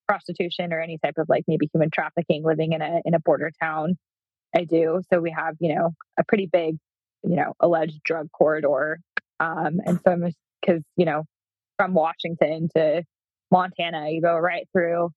prostitution 0.07 0.72
or 0.72 0.80
any 0.80 0.97
type 1.03 1.15
of 1.18 1.28
like 1.30 1.43
maybe 1.47 1.70
human 1.74 1.89
trafficking 1.91 2.43
living 2.43 2.74
in 2.74 2.82
a 2.82 3.01
in 3.05 3.13
a 3.13 3.20
border 3.20 3.51
town. 3.61 3.97
I 4.55 4.63
do. 4.63 5.01
So 5.11 5.20
we 5.20 5.32
have, 5.32 5.55
you 5.59 5.76
know, 5.76 5.91
a 6.18 6.24
pretty 6.24 6.47
big, 6.51 6.78
you 7.24 7.36
know, 7.36 7.53
alleged 7.59 7.99
drug 8.03 8.28
corridor. 8.32 8.99
Um, 9.39 9.80
and 9.86 9.99
so 10.03 10.11
I'm 10.11 10.32
because, 10.61 10.82
you 10.95 11.05
know, 11.05 11.24
from 11.78 11.93
Washington 11.93 12.70
to 12.76 13.03
Montana, 13.51 14.09
you 14.09 14.22
go 14.22 14.38
right 14.38 14.68
through 14.74 15.11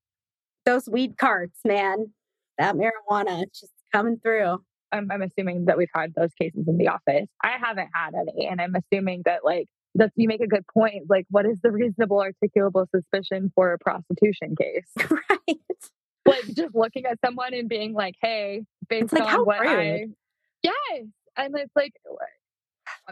those 0.65 0.89
weed 0.89 1.17
carts, 1.19 1.59
man. 1.65 2.13
That 2.59 2.75
marijuana 2.75 3.45
just 3.59 3.73
coming 3.93 4.19
through. 4.23 4.59
I'm, 4.93 5.11
I'm 5.11 5.23
assuming 5.23 5.67
that 5.67 5.77
we've 5.77 5.91
had 5.95 6.15
those 6.15 6.33
cases 6.35 6.67
in 6.67 6.79
the 6.79 6.89
office. 6.89 7.29
I 7.43 7.57
haven't 7.61 7.89
had 7.95 8.15
any, 8.15 8.47
and 8.47 8.61
I'm 8.61 8.75
assuming 8.75 9.23
that 9.25 9.45
like 9.45 9.67
that 9.95 10.13
you 10.17 10.29
make 10.29 10.41
a 10.41 10.47
good 10.47 10.65
point. 10.73 11.05
Like, 11.09 11.27
what 11.31 11.47
is 11.47 11.61
the 11.63 11.71
reasonable 11.71 12.19
articulable 12.19 12.87
suspicion 12.95 13.53
for 13.55 13.73
a 13.73 13.79
prostitution 13.79 14.55
case? 14.57 14.87
right. 15.11 15.59
Like 16.27 16.45
just 16.55 16.75
looking 16.75 17.07
at 17.07 17.19
someone 17.25 17.55
and 17.55 17.69
being 17.69 17.95
like, 17.95 18.15
"Hey, 18.21 18.65
based 18.89 19.13
like, 19.13 19.23
on 19.23 19.45
what 19.45 19.61
rude. 19.61 19.71
I, 19.71 20.07
yes," 20.63 21.07
and 21.37 21.55
it's 21.57 21.73
like, 21.75 21.93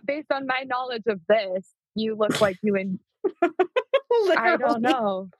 based 0.04 0.30
on 0.30 0.46
my 0.46 0.64
knowledge 0.66 1.04
of 1.06 1.20
this, 1.28 1.68
you 1.94 2.16
look 2.16 2.40
like 2.40 2.58
you 2.62 2.76
and 2.76 2.98
I 3.42 4.56
don't 4.56 4.82
know. 4.82 5.30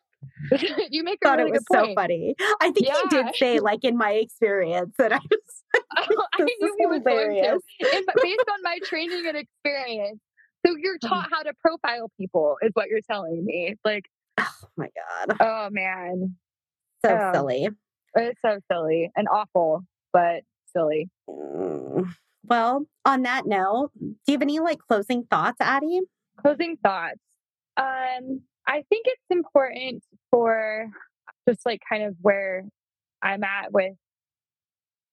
you 0.90 1.04
make 1.04 1.18
a 1.22 1.28
thought 1.28 1.38
really 1.38 1.50
it 1.50 1.52
was 1.52 1.64
so 1.70 1.94
funny. 1.94 2.34
I 2.60 2.70
think 2.70 2.86
yeah. 2.86 2.94
he 3.02 3.08
did 3.08 3.34
say, 3.36 3.60
like 3.60 3.84
in 3.84 3.96
my 3.96 4.12
experience, 4.12 4.94
that 4.98 5.12
I 5.12 5.18
was. 5.18 5.62
oh, 5.98 6.26
I 6.34 6.42
knew 6.42 6.76
he 6.78 6.86
was 6.86 7.02
hilarious. 7.06 7.46
going 7.46 7.60
to, 7.80 7.96
and, 7.96 8.06
based 8.22 8.44
on 8.50 8.62
my 8.62 8.78
training 8.84 9.24
and 9.26 9.36
experience. 9.36 10.20
So 10.66 10.74
you're 10.76 10.96
uh-huh. 11.02 11.08
taught 11.08 11.28
how 11.30 11.42
to 11.42 11.52
profile 11.60 12.10
people, 12.18 12.56
is 12.62 12.70
what 12.74 12.88
you're 12.88 13.00
telling 13.08 13.44
me. 13.44 13.76
Like, 13.84 14.04
oh 14.38 14.50
my 14.76 14.88
god, 15.26 15.36
oh 15.40 15.68
man, 15.70 16.36
so 17.04 17.16
um, 17.16 17.34
silly. 17.34 17.68
It's 18.14 18.40
so 18.44 18.58
silly 18.70 19.10
and 19.14 19.28
awful, 19.28 19.84
but 20.12 20.42
silly. 20.72 21.08
Mm. 21.28 22.10
Well, 22.44 22.86
on 23.04 23.22
that 23.22 23.46
note, 23.46 23.90
do 24.00 24.14
you 24.26 24.32
have 24.32 24.42
any 24.42 24.58
like 24.58 24.78
closing 24.78 25.24
thoughts, 25.24 25.58
Addie? 25.60 26.00
Closing 26.40 26.76
thoughts. 26.82 27.18
Um, 27.76 28.42
I 28.68 28.84
think 28.90 29.06
it's 29.06 29.24
important 29.30 30.04
for 30.30 30.88
just 31.48 31.64
like 31.64 31.80
kind 31.90 32.04
of 32.04 32.14
where 32.20 32.64
I'm 33.22 33.42
at 33.42 33.72
with 33.72 33.94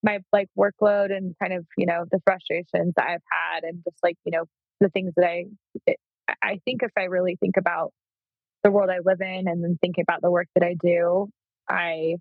my 0.04 0.20
like 0.34 0.50
workload 0.58 1.16
and 1.16 1.34
kind 1.42 1.54
of, 1.54 1.66
you 1.78 1.86
know, 1.86 2.04
the 2.12 2.20
frustrations 2.26 2.94
that 2.98 3.08
I've 3.08 3.24
had 3.32 3.64
and 3.64 3.82
just 3.86 3.98
like, 4.04 4.18
you 4.26 4.32
know, 4.34 4.44
the 4.82 4.90
things 4.90 5.14
that 5.16 5.26
I, 5.26 5.46
eh, 5.88 5.94
it, 5.94 5.98
I 6.44 6.60
think 6.66 6.84
if 6.84 6.92
I 6.98 7.04
really 7.04 7.38
think 7.40 7.56
about 7.58 7.92
the 8.64 8.72
world 8.72 8.90
I 8.90 9.00
live 9.04 9.22
in 9.22 9.48
and 9.48 9.64
then 9.64 9.78
think 9.80 9.96
about 10.02 10.22
the 10.22 10.30
work 10.30 10.48
that 10.56 10.64
I 10.66 10.76
do, 10.84 11.30
I 11.70 12.18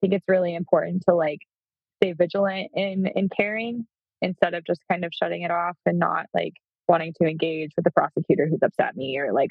think 0.00 0.14
it's 0.14 0.28
really 0.28 0.54
important 0.54 1.04
to 1.08 1.14
like 1.14 1.38
stay 2.02 2.12
vigilant 2.12 2.72
in 2.74 3.06
in 3.06 3.28
caring 3.28 3.86
instead 4.20 4.54
of 4.54 4.64
just 4.64 4.80
kind 4.90 5.04
of 5.04 5.12
shutting 5.14 5.42
it 5.42 5.50
off 5.50 5.76
and 5.86 5.98
not 5.98 6.26
like 6.34 6.54
wanting 6.88 7.12
to 7.20 7.28
engage 7.28 7.70
with 7.76 7.84
the 7.84 7.90
prosecutor 7.92 8.48
who's 8.48 8.62
upset 8.62 8.96
me 8.96 9.18
or 9.18 9.32
like 9.32 9.50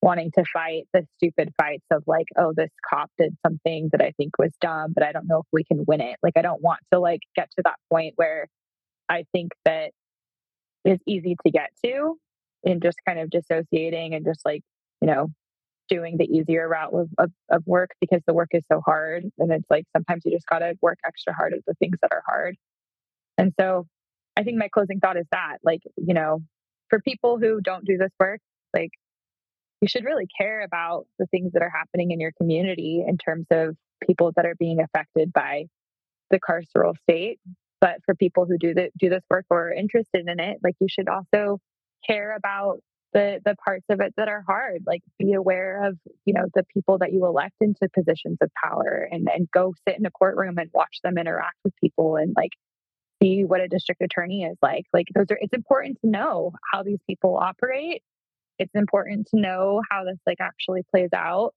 wanting 0.00 0.30
to 0.36 0.44
fight 0.52 0.84
the 0.92 1.06
stupid 1.16 1.52
fights 1.60 1.84
of 1.90 2.04
like, 2.06 2.26
oh, 2.36 2.52
this 2.56 2.70
cop 2.88 3.10
did 3.18 3.36
something 3.44 3.88
that 3.92 4.00
I 4.00 4.12
think 4.16 4.38
was 4.38 4.52
dumb, 4.60 4.92
but 4.94 5.02
I 5.02 5.12
don't 5.12 5.26
know 5.26 5.40
if 5.40 5.46
we 5.52 5.64
can 5.64 5.84
win 5.86 6.00
it. 6.00 6.16
Like, 6.22 6.34
I 6.36 6.42
don't 6.42 6.62
want 6.62 6.80
to 6.92 7.00
like 7.00 7.20
get 7.34 7.50
to 7.56 7.62
that 7.64 7.76
point 7.90 8.14
where 8.16 8.46
I 9.08 9.24
think 9.32 9.52
that 9.64 9.90
is 10.84 10.98
easy 11.06 11.36
to 11.44 11.50
get 11.50 11.70
to 11.84 12.16
in 12.62 12.80
just 12.80 12.98
kind 13.06 13.18
of 13.18 13.30
dissociating 13.30 14.14
and 14.14 14.24
just 14.24 14.40
like, 14.44 14.62
you 15.00 15.08
know, 15.08 15.28
doing 15.88 16.16
the 16.16 16.24
easier 16.24 16.68
route 16.68 16.92
of, 16.92 17.08
of, 17.18 17.30
of 17.50 17.62
work 17.66 17.90
because 18.00 18.20
the 18.26 18.34
work 18.34 18.50
is 18.52 18.62
so 18.70 18.80
hard. 18.84 19.24
And 19.38 19.50
it's 19.50 19.70
like 19.70 19.84
sometimes 19.96 20.22
you 20.24 20.32
just 20.32 20.46
got 20.46 20.60
to 20.60 20.74
work 20.80 20.98
extra 21.04 21.32
hard 21.32 21.54
at 21.54 21.60
the 21.66 21.74
things 21.74 21.98
that 22.02 22.12
are 22.12 22.22
hard. 22.26 22.56
And 23.36 23.52
so 23.58 23.86
I 24.36 24.42
think 24.42 24.58
my 24.58 24.68
closing 24.68 25.00
thought 25.00 25.16
is 25.16 25.26
that, 25.32 25.58
like, 25.64 25.80
you 25.96 26.14
know, 26.14 26.42
for 26.90 27.00
people 27.00 27.38
who 27.38 27.60
don't 27.60 27.84
do 27.84 27.96
this 27.96 28.12
work, 28.20 28.40
like 28.74 28.90
you 29.80 29.88
should 29.88 30.04
really 30.04 30.26
care 30.38 30.62
about 30.62 31.06
the 31.18 31.26
things 31.26 31.52
that 31.52 31.62
are 31.62 31.70
happening 31.70 32.10
in 32.10 32.20
your 32.20 32.32
community 32.32 33.04
in 33.06 33.16
terms 33.16 33.46
of 33.50 33.76
people 34.06 34.32
that 34.36 34.46
are 34.46 34.56
being 34.58 34.80
affected 34.80 35.32
by 35.32 35.66
the 36.30 36.38
carceral 36.38 36.94
state. 37.02 37.38
But 37.80 37.98
for 38.04 38.14
people 38.14 38.44
who 38.46 38.58
do 38.58 38.74
the, 38.74 38.90
do 38.98 39.08
this 39.08 39.22
work 39.30 39.46
or 39.50 39.68
are 39.68 39.72
interested 39.72 40.26
in 40.28 40.40
it, 40.40 40.58
like 40.64 40.74
you 40.80 40.88
should 40.90 41.08
also 41.08 41.60
care 42.06 42.34
about 42.34 42.80
the 43.12 43.40
the 43.44 43.54
parts 43.64 43.86
of 43.88 44.00
it 44.00 44.14
that 44.16 44.28
are 44.28 44.44
hard. 44.46 44.82
Like 44.86 45.02
be 45.18 45.32
aware 45.32 45.84
of 45.84 45.96
you 46.24 46.34
know 46.34 46.46
the 46.54 46.64
people 46.74 46.98
that 46.98 47.12
you 47.12 47.24
elect 47.24 47.54
into 47.60 47.88
positions 47.94 48.38
of 48.42 48.50
power, 48.62 49.08
and 49.10 49.28
and 49.32 49.48
go 49.50 49.74
sit 49.86 49.98
in 49.98 50.06
a 50.06 50.10
courtroom 50.10 50.58
and 50.58 50.70
watch 50.74 50.98
them 51.02 51.18
interact 51.18 51.56
with 51.64 51.74
people 51.76 52.16
and 52.16 52.34
like 52.36 52.50
see 53.22 53.44
what 53.44 53.60
a 53.60 53.68
district 53.68 54.02
attorney 54.02 54.42
is 54.42 54.58
like. 54.60 54.86
Like 54.92 55.06
those 55.14 55.26
are 55.30 55.38
it's 55.40 55.54
important 55.54 55.98
to 56.02 56.10
know 56.10 56.52
how 56.70 56.82
these 56.82 57.00
people 57.06 57.38
operate 57.40 58.02
it's 58.58 58.74
important 58.74 59.28
to 59.28 59.40
know 59.40 59.82
how 59.90 60.04
this 60.04 60.18
like 60.26 60.40
actually 60.40 60.82
plays 60.90 61.10
out 61.14 61.54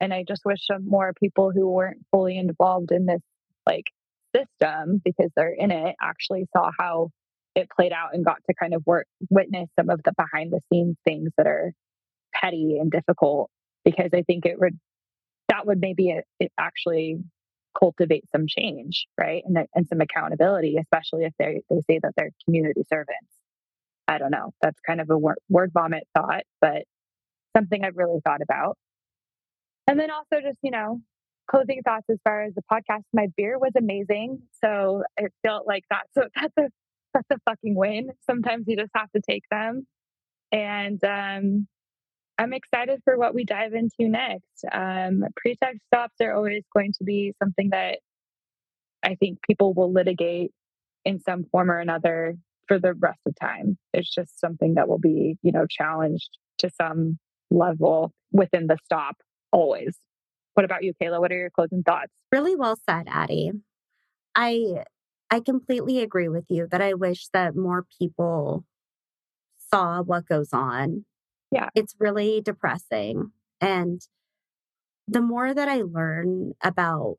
and 0.00 0.12
i 0.12 0.24
just 0.26 0.42
wish 0.44 0.58
some 0.66 0.88
more 0.88 1.12
people 1.20 1.50
who 1.50 1.68
weren't 1.68 2.04
fully 2.10 2.38
involved 2.38 2.90
in 2.90 3.06
this 3.06 3.22
like 3.66 3.84
system 4.34 5.00
because 5.04 5.30
they're 5.36 5.54
in 5.56 5.70
it 5.70 5.96
actually 6.02 6.46
saw 6.54 6.70
how 6.78 7.10
it 7.54 7.68
played 7.70 7.92
out 7.92 8.10
and 8.12 8.24
got 8.24 8.36
to 8.48 8.54
kind 8.54 8.74
of 8.74 8.82
work 8.86 9.06
witness 9.30 9.68
some 9.78 9.88
of 9.88 10.00
the 10.04 10.12
behind 10.16 10.52
the 10.52 10.60
scenes 10.70 10.96
things 11.06 11.30
that 11.36 11.46
are 11.46 11.72
petty 12.34 12.78
and 12.80 12.90
difficult 12.90 13.50
because 13.84 14.10
i 14.14 14.22
think 14.22 14.44
it 14.44 14.58
would 14.58 14.78
that 15.48 15.66
would 15.66 15.80
maybe 15.80 16.10
it, 16.10 16.24
it 16.40 16.52
actually 16.58 17.18
cultivate 17.78 18.24
some 18.30 18.46
change, 18.46 19.06
right? 19.18 19.42
And, 19.46 19.58
and 19.74 19.86
some 19.88 20.00
accountability, 20.00 20.76
especially 20.80 21.24
if 21.24 21.32
they 21.38 21.62
they 21.70 21.80
say 21.88 22.00
that 22.02 22.12
they're 22.16 22.30
community 22.44 22.82
servants. 22.88 23.32
I 24.08 24.18
don't 24.18 24.30
know. 24.30 24.52
That's 24.62 24.78
kind 24.86 25.00
of 25.00 25.10
a 25.10 25.18
word, 25.18 25.38
word 25.48 25.70
vomit 25.72 26.04
thought, 26.14 26.44
but 26.60 26.84
something 27.56 27.84
I've 27.84 27.96
really 27.96 28.20
thought 28.24 28.42
about. 28.42 28.76
And 29.86 29.98
then 29.98 30.10
also 30.10 30.40
just, 30.42 30.58
you 30.62 30.70
know, 30.70 31.00
closing 31.50 31.82
thoughts 31.82 32.06
as 32.10 32.18
far 32.24 32.42
as 32.42 32.54
the 32.54 32.62
podcast. 32.70 33.02
My 33.12 33.28
beer 33.36 33.58
was 33.58 33.72
amazing. 33.76 34.42
So 34.64 35.02
it 35.16 35.32
felt 35.44 35.66
like 35.66 35.84
that. 35.90 36.04
So 36.14 36.24
that's 36.34 36.54
a, 36.58 36.70
that's 37.14 37.28
a 37.32 37.38
fucking 37.48 37.74
win. 37.74 38.10
Sometimes 38.28 38.64
you 38.66 38.76
just 38.76 38.92
have 38.94 39.10
to 39.12 39.22
take 39.28 39.44
them. 39.50 39.86
And 40.52 41.02
um, 41.04 41.66
I'm 42.38 42.52
excited 42.52 43.00
for 43.04 43.16
what 43.16 43.34
we 43.34 43.44
dive 43.44 43.72
into 43.74 44.10
next. 44.10 44.64
Um, 44.70 45.24
pretext 45.36 45.80
stops 45.86 46.14
are 46.20 46.34
always 46.34 46.62
going 46.74 46.92
to 46.98 47.04
be 47.04 47.32
something 47.42 47.70
that 47.70 47.98
I 49.02 49.14
think 49.14 49.38
people 49.42 49.72
will 49.72 49.92
litigate 49.92 50.52
in 51.04 51.20
some 51.20 51.44
form 51.44 51.70
or 51.70 51.78
another 51.78 52.34
for 52.68 52.78
the 52.78 52.94
rest 52.94 53.20
of 53.26 53.34
time. 53.40 53.78
It's 53.92 54.12
just 54.12 54.40
something 54.40 54.74
that 54.74 54.88
will 54.88 54.98
be, 54.98 55.36
you 55.42 55.52
know, 55.52 55.66
challenged 55.68 56.30
to 56.58 56.70
some 56.70 57.18
level 57.50 58.12
within 58.32 58.66
the 58.66 58.78
stop 58.84 59.16
always. 59.52 59.96
What 60.54 60.64
about 60.64 60.84
you, 60.84 60.92
Kayla? 61.00 61.20
What 61.20 61.32
are 61.32 61.38
your 61.38 61.50
closing 61.50 61.82
thoughts? 61.82 62.12
Really 62.32 62.56
well 62.56 62.76
said, 62.88 63.04
Addie. 63.08 63.52
I 64.34 64.84
I 65.30 65.40
completely 65.40 66.00
agree 66.00 66.28
with 66.28 66.44
you 66.48 66.68
that 66.70 66.80
I 66.80 66.94
wish 66.94 67.28
that 67.32 67.56
more 67.56 67.84
people 67.98 68.64
saw 69.70 70.02
what 70.02 70.26
goes 70.26 70.50
on. 70.52 71.04
Yeah. 71.50 71.68
It's 71.74 71.94
really 71.98 72.40
depressing. 72.40 73.32
And 73.60 74.00
the 75.08 75.20
more 75.20 75.52
that 75.52 75.68
I 75.68 75.82
learn 75.82 76.52
about 76.62 77.16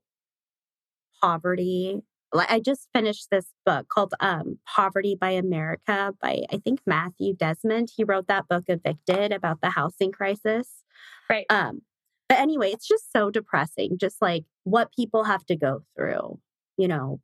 poverty, 1.22 2.02
I 2.34 2.60
just 2.60 2.88
finished 2.94 3.28
this 3.32 3.46
book 3.66 3.88
called 3.90 4.14
um, 4.20 4.60
Poverty 4.68 5.16
by 5.20 5.32
America 5.32 6.14
by 6.22 6.44
I 6.52 6.58
think 6.58 6.82
Matthew 6.86 7.34
Desmond. 7.34 7.90
He 7.96 8.04
wrote 8.04 8.28
that 8.28 8.48
book 8.48 8.66
Evicted 8.68 9.32
about 9.32 9.62
the 9.62 9.70
housing 9.72 10.12
crisis. 10.12 10.84
Right. 11.30 11.46
Um, 11.50 11.82
but 12.28 12.40
anyway, 12.40 12.72
it's 12.72 12.88
just 12.88 13.12
so 13.14 13.30
depressing, 13.32 13.98
just 13.98 14.22
like 14.22 14.44
what 14.66 14.92
people 14.94 15.24
have 15.24 15.46
to 15.46 15.56
go 15.56 15.84
through, 15.96 16.40
you 16.78 16.88
know, 16.90 17.22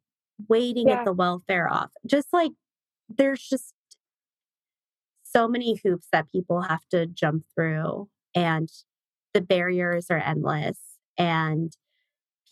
waiting 0.47 0.87
Yeah. 0.87 0.99
at 0.99 1.05
the 1.05 1.13
welfare 1.13 1.71
off. 1.71 1.91
Just 2.05 2.29
like 2.31 2.51
there's 3.09 3.41
just 3.43 3.73
so 5.23 5.47
many 5.47 5.79
hoops 5.83 6.07
that 6.11 6.31
people 6.31 6.61
have 6.61 6.87
to 6.91 7.05
jump 7.07 7.43
through, 7.55 8.07
and 8.35 8.69
the 9.33 9.41
barriers 9.41 10.07
are 10.09 10.19
endless, 10.19 10.79
and 11.17 11.75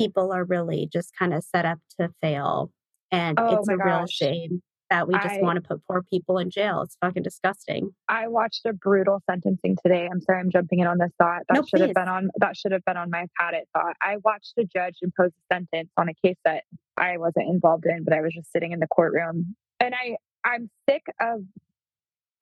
people 0.02 0.32
are 0.32 0.44
really 0.44 0.90
just 0.92 1.16
kind 1.18 1.34
of 1.34 1.44
set 1.44 1.66
up 1.66 1.80
to 2.00 2.10
fail. 2.22 2.72
And 3.12 3.38
Oh 3.40 3.58
it's 3.58 3.68
a 3.68 3.78
real 3.78 4.06
shame 4.08 4.62
that 4.90 5.08
we 5.08 5.14
just 5.16 5.36
I- 5.36 5.42
want 5.42 5.56
to 5.56 5.62
put 5.62 5.82
poor 5.88 6.04
people 6.04 6.38
in 6.38 6.50
jail. 6.50 6.82
It's 6.82 6.98
fucking 7.02 7.24
disgusting. 7.24 7.92
I 8.10 8.28
watched 8.28 8.66
a 8.66 8.74
brutal 8.74 9.22
sentencing 9.30 9.78
today. 9.84 10.08
I'm 10.12 10.22
sorry, 10.22 10.40
I'm 10.40 10.52
jumping 10.52 10.80
in 10.80 10.88
on 10.88 10.98
this 10.98 11.12
thought. 11.18 11.44
That 11.48 11.56
No, 11.56 11.64
should 11.66 11.82
have 11.82 11.94
been 11.94 12.10
on. 12.10 12.30
That 12.38 12.58
should 12.58 12.74
have 12.74 12.84
been 12.86 12.98
on 12.98 13.10
my 13.10 13.26
it 13.54 13.70
thought. 13.74 13.96
I 14.02 14.18
watched 14.24 14.54
a 14.58 14.66
judge 14.66 14.98
impose 15.02 15.30
a 15.32 15.56
sentence 15.56 15.90
on 15.98 16.10
a 16.10 16.14
case 16.14 16.38
that 16.46 16.64
I 16.98 17.18
wasn't 17.18 17.50
involved 17.50 17.86
in, 17.86 18.04
but 18.04 18.14
I 18.14 18.22
was 18.22 18.34
just 18.34 18.52
sitting 18.52 18.72
in 18.74 18.80
the 18.80 18.88
courtroom, 18.88 19.56
and 19.80 19.94
I 19.96 20.18
I'm 20.44 20.70
sick 20.90 21.04
of 21.20 21.42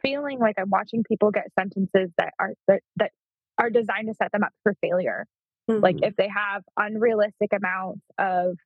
feeling 0.02 0.40
like 0.40 0.56
I'm 0.58 0.70
watching 0.70 1.04
people 1.04 1.32
get 1.32 1.48
sentences 1.58 2.10
that 2.18 2.34
are 2.40 2.54
that, 2.68 2.82
that 2.98 3.12
are 3.58 3.70
designed 3.70 4.08
to 4.08 4.14
set 4.16 4.32
them 4.32 4.44
up 4.44 4.54
for 4.64 4.74
failure. 4.82 5.28
Like 5.70 5.98
Mhm. 5.98 6.08
if 6.08 6.16
they 6.16 6.28
have 6.28 6.64
unrealistic 6.78 7.54
amounts 7.54 8.02
of 8.18 8.58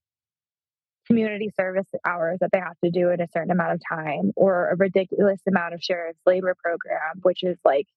community 1.08 1.50
service 1.60 1.88
hours 2.06 2.38
that 2.40 2.50
they 2.54 2.60
have 2.60 2.80
to 2.84 2.90
do 2.90 3.10
in 3.10 3.20
a 3.20 3.28
certain 3.28 3.52
amount 3.52 3.74
of 3.74 3.82
time, 3.90 4.32
or 4.38 4.70
a 4.70 4.76
ridiculous 4.78 5.42
amount 5.48 5.74
of 5.74 5.82
sheriff's 5.82 6.20
labor 6.26 6.56
program, 6.64 7.20
which 7.22 7.44
is 7.44 7.58
like 7.66 7.88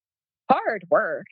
hard 0.50 0.84
work 0.90 1.26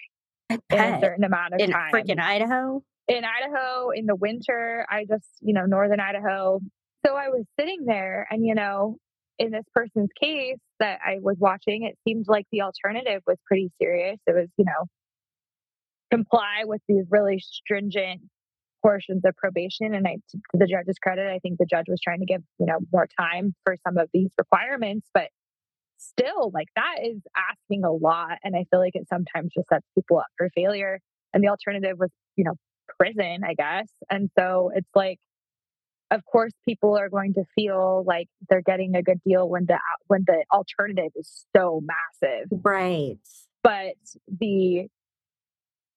in 0.50 0.58
a 0.70 1.00
certain 1.00 1.24
amount 1.24 1.54
of 1.54 1.58
time. 1.60 1.68
in 1.68 1.72
time. 1.72 1.92
freaking 1.92 2.20
Idaho. 2.20 2.82
in 3.08 3.24
Idaho 3.24 3.90
in 3.90 4.06
the 4.06 4.14
winter, 4.14 4.86
I 4.88 5.04
just, 5.04 5.28
you 5.40 5.52
know, 5.52 5.66
northern 5.66 5.98
Idaho. 6.00 6.60
So 7.04 7.16
I 7.16 7.28
was 7.28 7.44
sitting 7.58 7.84
there 7.84 8.26
and, 8.30 8.46
you 8.46 8.54
know, 8.54 8.96
in 9.38 9.50
this 9.50 9.64
person's 9.74 10.10
case 10.18 10.58
that 10.78 11.00
I 11.04 11.18
was 11.20 11.36
watching, 11.40 11.82
it 11.82 11.98
seemed 12.06 12.26
like 12.28 12.46
the 12.52 12.62
alternative 12.62 13.22
was 13.26 13.36
pretty 13.46 13.70
serious. 13.82 14.18
It 14.28 14.34
was, 14.34 14.48
you 14.56 14.64
know, 14.64 14.86
comply 16.10 16.62
with 16.64 16.80
these 16.88 17.04
really 17.10 17.38
stringent 17.38 18.22
portions 18.82 19.24
of 19.24 19.34
probation. 19.36 19.94
And 19.94 20.06
I, 20.06 20.16
to 20.30 20.38
the 20.54 20.66
judge's 20.66 20.98
credit, 20.98 21.26
I 21.26 21.38
think 21.38 21.58
the 21.58 21.66
judge 21.66 21.86
was 21.88 22.00
trying 22.02 22.20
to 22.20 22.26
give, 22.26 22.42
you 22.58 22.66
know, 22.66 22.78
more 22.92 23.08
time 23.18 23.54
for 23.64 23.76
some 23.86 23.96
of 23.96 24.08
these 24.12 24.30
requirements, 24.38 25.08
but 25.14 25.28
still 25.96 26.50
like 26.52 26.68
that 26.76 26.96
is 27.02 27.22
asking 27.36 27.84
a 27.84 27.90
lot. 27.92 28.38
And 28.44 28.54
I 28.54 28.64
feel 28.70 28.80
like 28.80 28.94
it 28.94 29.08
sometimes 29.08 29.52
just 29.54 29.68
sets 29.68 29.86
people 29.94 30.18
up 30.18 30.26
for 30.36 30.50
failure. 30.54 31.00
And 31.32 31.42
the 31.42 31.48
alternative 31.48 31.96
was, 31.98 32.10
you 32.36 32.44
know, 32.44 32.54
prison, 33.00 33.40
I 33.46 33.54
guess. 33.54 33.88
And 34.10 34.30
so 34.38 34.70
it's 34.74 34.90
like, 34.94 35.18
of 36.10 36.20
course, 36.30 36.52
people 36.68 36.96
are 36.96 37.08
going 37.08 37.34
to 37.34 37.44
feel 37.54 38.04
like 38.06 38.28
they're 38.48 38.62
getting 38.62 38.94
a 38.94 39.02
good 39.02 39.20
deal 39.26 39.48
when 39.48 39.64
the 39.66 39.78
when 40.06 40.24
the 40.26 40.44
alternative 40.52 41.10
is 41.16 41.46
so 41.56 41.80
massive, 41.82 42.48
Right. 42.62 43.16
but 43.62 43.94
the 44.28 44.88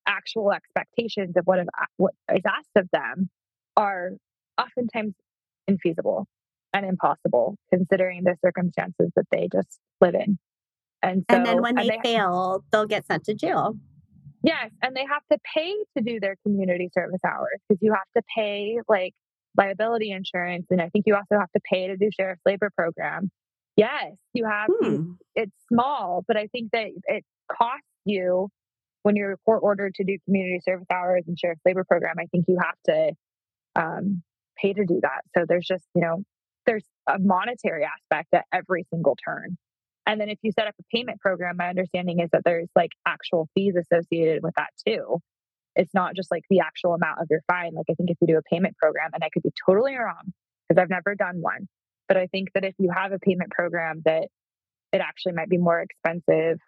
actual 0.08 0.52
expectations 0.52 1.36
of 1.38 1.46
what, 1.46 1.60
of, 1.60 1.68
what 1.98 2.14
is 2.34 2.42
asked 2.48 2.76
of 2.76 2.88
them 2.92 3.30
are 3.76 4.12
oftentimes 4.60 5.14
infeasible 5.70 6.26
and 6.74 6.86
impossible, 6.86 7.58
considering 7.72 8.24
the 8.24 8.36
circumstances 8.44 9.12
that 9.16 9.26
they 9.32 9.48
just 9.52 9.80
live 10.02 10.16
in. 10.16 10.38
And 11.04 11.26
so, 11.30 11.38
and 11.38 11.46
then 11.46 11.62
when 11.62 11.78
and 11.78 11.90
they, 11.90 12.00
fail, 12.04 12.64
they'll 12.72 12.86
get 12.86 13.06
sent 13.06 13.26
to 13.26 13.36
jail. 13.36 13.76
Yes, 14.44 14.72
and 14.82 14.96
they 14.96 15.06
have 15.06 15.24
to 15.32 15.38
pay 15.56 15.74
to 15.98 16.04
do 16.04 16.20
their 16.20 16.36
community 16.44 16.90
service 16.94 17.22
hours 17.26 17.60
because 17.68 17.82
you 17.82 17.94
have 17.94 18.08
to 18.16 18.24
pay 18.36 18.80
like 18.88 19.14
liability 19.58 20.12
insurance, 20.12 20.68
and 20.70 20.82
I 20.82 20.90
think 20.90 21.06
you 21.08 21.16
also 21.16 21.40
have 21.40 21.52
to 21.52 21.62
pay 21.72 21.88
to 21.88 21.98
do 21.98 22.10
sheriff's 22.18 22.42
labor 22.46 22.70
program. 22.76 23.30
Yes, 23.76 24.16
you 24.34 24.46
have. 24.46 24.70
Hmm. 24.82 25.12
It's 25.36 25.52
small, 25.72 26.24
but 26.28 26.38
I 26.38 26.48
think 26.48 26.72
that 26.72 26.88
it 27.06 27.24
costs 27.52 27.86
you 28.06 28.50
when 29.08 29.16
you're 29.16 29.38
court 29.46 29.62
ordered 29.64 29.96
to 29.96 30.04
do 30.04 30.18
community 30.26 30.60
service 30.60 30.86
hours 30.92 31.24
and 31.28 31.40
sheriff's 31.40 31.62
labor 31.66 31.86
program. 31.86 32.16
I 32.20 32.26
think 32.26 32.44
you 32.50 32.58
have 32.62 32.76
to 32.88 33.14
um, 33.82 34.22
pay 34.62 34.74
to 34.74 34.84
do 34.84 35.00
that. 35.02 35.22
So 35.34 35.46
there's 35.48 35.66
just 35.66 35.86
you 35.96 36.02
know 36.02 36.24
there's 36.66 36.84
a 37.08 37.18
monetary 37.18 37.86
aspect 37.86 38.34
at 38.34 38.44
every 38.52 38.86
single 38.92 39.16
turn. 39.24 39.58
And 40.06 40.20
then 40.20 40.28
if 40.28 40.40
you 40.42 40.52
set 40.52 40.68
up 40.68 40.76
a 40.78 40.84
payment 40.94 41.22
program, 41.22 41.56
my 41.58 41.70
understanding 41.70 42.20
is 42.20 42.30
that 42.34 42.42
there's 42.44 42.68
like 42.76 42.92
actual 43.06 43.48
fees 43.56 43.76
associated 43.78 44.44
with 44.44 44.54
that 44.58 44.72
too. 44.86 45.20
It's 45.78 45.94
not 45.94 46.14
just 46.14 46.30
like 46.30 46.44
the 46.50 46.60
actual 46.60 46.94
amount 46.94 47.22
of 47.22 47.28
your 47.30 47.42
fine. 47.50 47.76
Like 47.76 47.86
I 47.90 47.94
think 47.94 48.10
if 48.10 48.18
you 48.20 48.28
do 48.28 48.38
a 48.38 48.54
payment 48.54 48.76
program, 48.76 49.12
and 49.14 49.24
I 49.24 49.30
could 49.34 49.44
be 49.44 49.54
totally 49.66 49.96
wrong 49.96 50.34
because 50.68 50.82
I've 50.82 50.90
never 50.90 51.16
done 51.16 51.38
one, 51.40 51.70
but 52.10 52.18
I 52.18 52.28
think 52.28 52.50
that 52.56 52.66
if 52.66 52.74
you 52.78 52.92
have 52.94 53.14
a 53.14 53.20
payment 53.20 53.52
program, 53.52 54.02
that 54.04 54.28
it 54.92 55.00
actually 55.00 55.32
might 55.32 55.50
be 55.50 55.58
more 55.58 55.80
expensive 55.80 56.60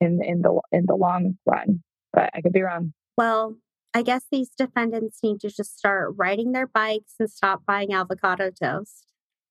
in 0.00 0.20
in 0.22 0.42
the 0.42 0.60
in 0.72 0.84
the 0.86 0.94
long 0.94 1.38
run. 1.46 1.82
But 2.16 2.30
I 2.34 2.40
could 2.40 2.52
be 2.52 2.62
wrong. 2.62 2.92
Well, 3.16 3.56
I 3.94 4.02
guess 4.02 4.24
these 4.32 4.50
defendants 4.58 5.20
need 5.22 5.38
to 5.42 5.48
just 5.50 5.78
start 5.78 6.14
riding 6.16 6.50
their 6.52 6.66
bikes 6.66 7.14
and 7.20 7.30
stop 7.30 7.62
buying 7.66 7.92
avocado 7.94 8.50
toast. 8.50 9.04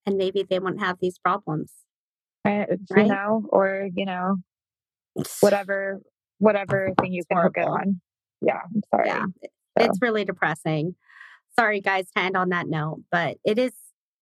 And 0.05 0.17
maybe 0.17 0.43
they 0.43 0.59
won't 0.59 0.81
have 0.81 0.97
these 1.01 1.17
problems. 1.17 1.71
Right? 2.43 2.67
Uh, 2.69 2.73
you 2.73 2.95
Right? 2.95 3.07
know, 3.07 3.45
or 3.49 3.87
you 3.95 4.05
know, 4.05 4.35
whatever 5.39 6.01
whatever 6.39 6.91
thing 7.01 7.13
you 7.13 7.23
can 7.31 7.41
hook 7.41 7.57
on. 7.57 8.01
Yeah, 8.41 8.59
I'm 8.65 8.81
sorry. 8.93 9.07
Yeah. 9.07 9.25
So- 9.79 9.85
It's 9.85 9.99
really 10.01 10.25
depressing. 10.25 10.95
Sorry, 11.57 11.79
guys, 11.79 12.11
to 12.11 12.21
end 12.21 12.35
on 12.35 12.49
that 12.49 12.67
note, 12.67 13.01
but 13.11 13.37
it 13.45 13.57
is 13.57 13.71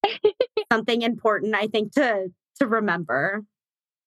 something 0.72 1.02
important, 1.02 1.56
I 1.56 1.68
think, 1.68 1.94
to 1.94 2.28
to 2.60 2.68
remember. 2.68 3.41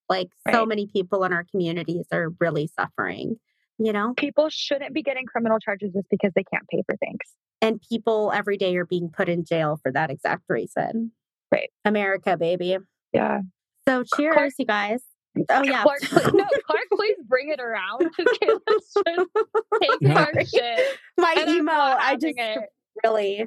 Like 0.09 0.29
so 0.53 0.65
many 0.65 0.87
people 0.87 1.25
in 1.25 1.33
our 1.33 1.45
communities 1.51 2.07
are 2.13 2.29
really 2.39 2.69
suffering, 2.69 3.37
you 3.79 3.93
know? 3.93 4.15
People 4.17 4.49
shouldn't 4.49 4.95
be 4.95 5.03
getting 5.03 5.27
criminal 5.27 5.59
charges 5.59 5.93
just 5.93 6.09
because 6.11 6.33
they 6.35 6.45
can't 6.45 6.67
pay 6.69 6.83
for 6.89 6.97
things. 6.97 7.21
And 7.63 7.81
people 7.89 8.33
every 8.35 8.57
day 8.57 8.77
are 8.77 8.85
being 8.87 9.09
put 9.09 9.29
in 9.29 9.45
jail 9.45 9.79
for 9.83 9.91
that 9.93 10.11
exact 10.11 10.43
reason. 10.49 11.13
Right. 11.53 11.71
America, 11.85 12.37
baby. 12.37 12.77
Yeah. 13.13 13.41
So 13.89 14.03
cheers, 14.17 14.35
Clark- 14.35 14.53
you 14.59 14.67
guys. 14.67 15.03
Oh 15.51 15.63
yeah. 15.65 15.83
Clark, 15.83 16.01
please, 16.03 16.33
no, 16.33 16.45
Clark, 16.67 16.85
please 16.95 17.17
bring 17.27 17.51
it 17.51 17.61
around 17.61 17.99
because 18.17 18.39
Kayla's 18.43 18.93
just 18.95 19.29
taking 19.81 20.17
our 20.17 20.33
shit. 20.45 20.99
My 21.19 21.35
And 21.39 21.51
I'm 21.51 21.57
emo, 21.57 21.73
not 21.73 22.01
I 22.01 22.15
just 22.17 22.35
it. 22.39 22.59
really, 23.05 23.47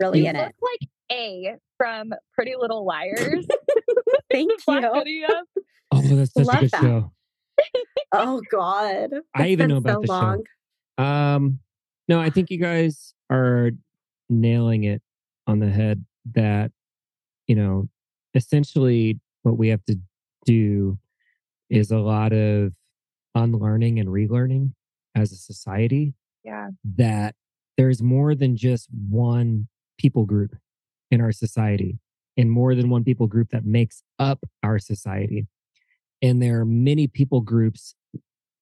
really 0.00 0.20
You 0.24 0.30
in 0.30 0.36
look 0.36 0.48
it. 0.48 0.54
like 0.62 0.90
A 1.12 1.54
from 1.76 2.12
Pretty 2.34 2.54
Little 2.58 2.84
Liars. 2.86 3.46
Thank 4.30 4.50
Black 4.66 4.82
you. 4.82 4.92
video. 4.94 5.28
Oh, 5.92 6.02
that's 6.02 6.32
such 6.32 6.46
Love 6.46 6.56
a 6.56 6.60
good 6.62 6.70
that. 6.72 6.82
show. 6.82 7.12
Oh 8.12 8.40
God. 8.50 9.10
I 9.34 9.48
even 9.48 9.68
know 9.68 9.76
about 9.78 9.94
so 9.94 10.00
the 10.00 10.06
show. 10.06 10.12
long. 10.12 11.34
Um, 11.34 11.58
no, 12.08 12.20
I 12.20 12.30
think 12.30 12.50
you 12.50 12.58
guys 12.58 13.14
are 13.30 13.70
nailing 14.28 14.84
it 14.84 15.02
on 15.46 15.58
the 15.58 15.70
head 15.70 16.04
that, 16.34 16.70
you 17.46 17.54
know, 17.54 17.88
essentially 18.34 19.20
what 19.42 19.58
we 19.58 19.68
have 19.68 19.84
to 19.86 19.96
do 20.44 20.98
is 21.68 21.90
a 21.90 21.98
lot 21.98 22.32
of 22.32 22.72
unlearning 23.34 23.98
and 23.98 24.08
relearning 24.08 24.72
as 25.14 25.32
a 25.32 25.36
society. 25.36 26.14
Yeah. 26.44 26.70
That 26.96 27.34
there's 27.76 28.02
more 28.02 28.34
than 28.34 28.56
just 28.56 28.88
one 29.08 29.68
people 29.98 30.24
group 30.24 30.56
in 31.10 31.20
our 31.20 31.32
society 31.32 31.98
and 32.36 32.50
more 32.50 32.74
than 32.74 32.90
one 32.90 33.04
people 33.04 33.26
group 33.26 33.50
that 33.50 33.64
makes 33.64 34.02
up 34.18 34.44
our 34.62 34.78
society. 34.78 35.46
And 36.22 36.42
there 36.42 36.60
are 36.60 36.64
many 36.64 37.06
people 37.06 37.40
groups 37.40 37.94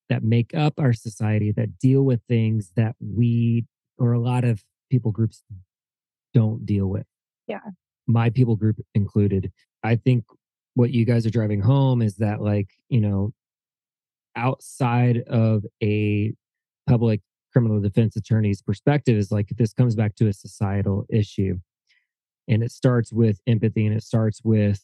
that 0.08 0.22
make 0.22 0.54
up 0.54 0.74
our 0.78 0.92
society 0.92 1.52
that 1.52 1.78
deal 1.78 2.02
with 2.02 2.20
things 2.28 2.72
that 2.76 2.94
we 3.00 3.64
or 3.98 4.12
a 4.12 4.20
lot 4.20 4.44
of 4.44 4.62
people 4.90 5.12
groups 5.12 5.42
don't 6.32 6.66
deal 6.66 6.86
with. 6.86 7.06
Yeah. 7.46 7.60
My 8.06 8.30
people 8.30 8.56
group 8.56 8.76
included. 8.94 9.52
I 9.82 9.96
think 9.96 10.24
what 10.74 10.90
you 10.90 11.04
guys 11.04 11.24
are 11.24 11.30
driving 11.30 11.60
home 11.60 12.02
is 12.02 12.16
that 12.16 12.42
like, 12.42 12.68
you 12.88 13.00
know, 13.00 13.32
outside 14.36 15.18
of 15.28 15.64
a 15.82 16.34
public 16.88 17.20
criminal 17.52 17.80
defense 17.80 18.16
attorney's 18.16 18.60
perspective 18.60 19.16
is 19.16 19.30
like 19.30 19.48
this 19.56 19.72
comes 19.72 19.94
back 19.94 20.16
to 20.16 20.26
a 20.26 20.32
societal 20.32 21.06
issue 21.08 21.56
and 22.48 22.62
it 22.62 22.72
starts 22.72 23.12
with 23.12 23.40
empathy 23.46 23.86
and 23.86 23.96
it 23.96 24.02
starts 24.02 24.40
with 24.42 24.82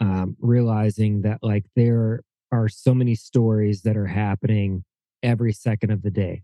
um, 0.00 0.36
realizing 0.40 1.22
that 1.22 1.38
like 1.42 1.64
there 1.74 2.22
are 2.52 2.68
so 2.68 2.94
many 2.94 3.14
stories 3.14 3.82
that 3.82 3.96
are 3.96 4.06
happening 4.06 4.84
every 5.22 5.52
second 5.52 5.90
of 5.90 6.02
the 6.02 6.10
day 6.10 6.42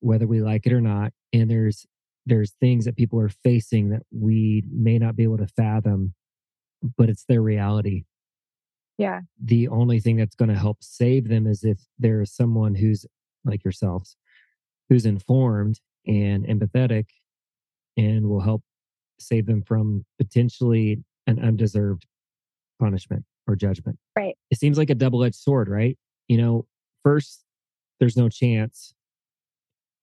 whether 0.00 0.26
we 0.26 0.40
like 0.40 0.66
it 0.66 0.72
or 0.72 0.80
not 0.80 1.12
and 1.32 1.50
there's 1.50 1.86
there's 2.26 2.52
things 2.60 2.84
that 2.84 2.96
people 2.96 3.20
are 3.20 3.28
facing 3.28 3.90
that 3.90 4.02
we 4.10 4.64
may 4.70 4.98
not 4.98 5.14
be 5.14 5.22
able 5.22 5.38
to 5.38 5.46
fathom 5.46 6.12
but 6.96 7.08
it's 7.08 7.24
their 7.24 7.42
reality. 7.42 8.04
Yeah. 8.98 9.20
The 9.42 9.68
only 9.68 10.00
thing 10.00 10.16
that's 10.16 10.34
going 10.34 10.48
to 10.48 10.58
help 10.58 10.78
save 10.82 11.28
them 11.28 11.46
is 11.46 11.64
if 11.64 11.80
there 11.98 12.22
is 12.22 12.32
someone 12.32 12.74
who's 12.74 13.06
like 13.44 13.64
yourselves 13.64 14.16
who's 14.88 15.06
informed 15.06 15.80
and 16.06 16.46
empathetic 16.46 17.06
and 17.96 18.28
will 18.28 18.40
help 18.40 18.62
save 19.18 19.46
them 19.46 19.62
from 19.62 20.04
potentially 20.18 21.02
an 21.26 21.38
undeserved 21.38 22.06
punishment 22.78 23.24
or 23.46 23.56
judgment. 23.56 23.98
Right. 24.16 24.36
It 24.50 24.58
seems 24.58 24.78
like 24.78 24.90
a 24.90 24.94
double 24.94 25.24
edged 25.24 25.36
sword, 25.36 25.68
right? 25.68 25.98
You 26.28 26.38
know, 26.38 26.66
first, 27.02 27.44
there's 28.00 28.16
no 28.16 28.28
chance 28.28 28.94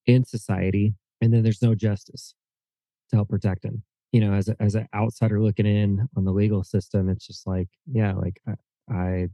in 0.05 0.26
society, 0.26 0.93
and 1.21 1.34
then 1.34 1.43
there's 1.43 1.61
no 1.61 1.76
justice 1.76 2.36
to 3.09 3.17
help 3.17 3.30
protect 3.30 3.63
them. 3.63 3.84
You 4.11 4.21
know, 4.21 4.34
as 4.34 4.49
a, 4.49 4.55
as 4.59 4.76
an 4.76 4.88
outsider 4.93 5.41
looking 5.41 5.65
in 5.65 6.07
on 6.15 6.26
the 6.26 6.32
legal 6.32 6.63
system, 6.63 7.09
it's 7.09 7.26
just 7.26 7.47
like, 7.47 7.69
yeah, 7.91 8.13
like 8.13 8.39
I, 8.47 8.93
I, 8.93 9.28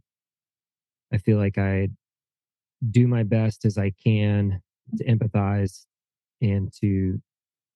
I 1.14 1.18
feel 1.18 1.38
like 1.38 1.58
I 1.58 1.90
do 2.90 3.08
my 3.08 3.24
best 3.24 3.66
as 3.66 3.78
I 3.78 3.92
can 4.04 4.62
to 4.98 5.04
empathize 5.04 5.86
and 6.42 6.72
to 6.82 7.22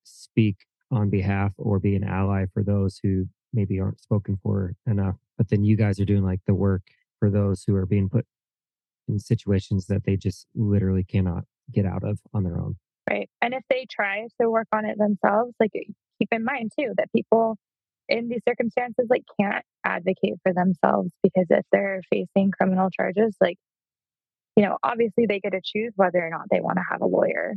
speak 0.03 0.65
on 0.91 1.09
behalf 1.09 1.51
or 1.57 1.79
be 1.79 1.95
an 1.95 2.03
ally 2.03 2.45
for 2.53 2.63
those 2.63 2.99
who 3.03 3.27
maybe 3.51 3.79
aren't 3.79 4.01
spoken 4.01 4.37
for 4.41 4.75
enough. 4.87 5.15
But 5.37 5.49
then 5.49 5.63
you 5.63 5.75
guys 5.75 5.99
are 5.99 6.05
doing 6.05 6.23
like 6.23 6.41
the 6.45 6.53
work 6.53 6.83
for 7.19 7.29
those 7.29 7.63
who 7.65 7.75
are 7.75 7.85
being 7.85 8.09
put 8.09 8.25
in 9.07 9.19
situations 9.19 9.87
that 9.87 10.03
they 10.05 10.15
just 10.15 10.47
literally 10.55 11.03
cannot 11.03 11.43
get 11.71 11.85
out 11.85 12.03
of 12.03 12.19
on 12.33 12.43
their 12.43 12.59
own. 12.59 12.75
Right. 13.09 13.29
And 13.41 13.53
if 13.53 13.63
they 13.69 13.85
try 13.89 14.27
to 14.39 14.49
work 14.49 14.67
on 14.73 14.85
it 14.85 14.97
themselves, 14.97 15.53
like 15.59 15.71
eh, 15.75 15.91
keep 16.19 16.29
in 16.31 16.43
mind 16.43 16.71
too 16.77 16.93
that 16.97 17.11
people 17.13 17.57
in 18.07 18.29
these 18.29 18.41
circumstances 18.47 19.07
like 19.09 19.23
can't 19.39 19.63
advocate 19.85 20.35
for 20.43 20.53
themselves 20.53 21.11
because 21.21 21.47
if 21.49 21.65
they're 21.71 22.01
facing 22.11 22.51
criminal 22.51 22.89
charges, 22.89 23.35
like, 23.41 23.57
you 24.55 24.63
know, 24.63 24.77
obviously 24.83 25.25
they 25.25 25.39
get 25.39 25.51
to 25.51 25.61
choose 25.63 25.93
whether 25.95 26.19
or 26.19 26.29
not 26.29 26.47
they 26.51 26.61
want 26.61 26.77
to 26.77 26.83
have 26.89 27.01
a 27.01 27.07
lawyer. 27.07 27.55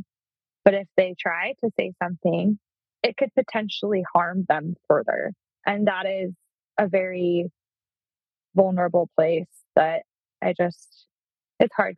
But 0.65 0.73
if 0.73 0.87
they 0.97 1.15
try 1.17 1.53
to 1.63 1.69
say 1.77 1.93
something 2.01 2.59
it 3.03 3.17
could 3.17 3.33
potentially 3.35 4.03
harm 4.13 4.45
them 4.47 4.75
further. 4.87 5.33
And 5.65 5.87
that 5.87 6.05
is 6.05 6.33
a 6.77 6.87
very 6.87 7.49
vulnerable 8.57 9.09
place 9.15 9.45
that 9.75 10.01
I 10.43 10.53
just, 10.59 11.07
it's 11.59 11.73
hard. 11.75 11.95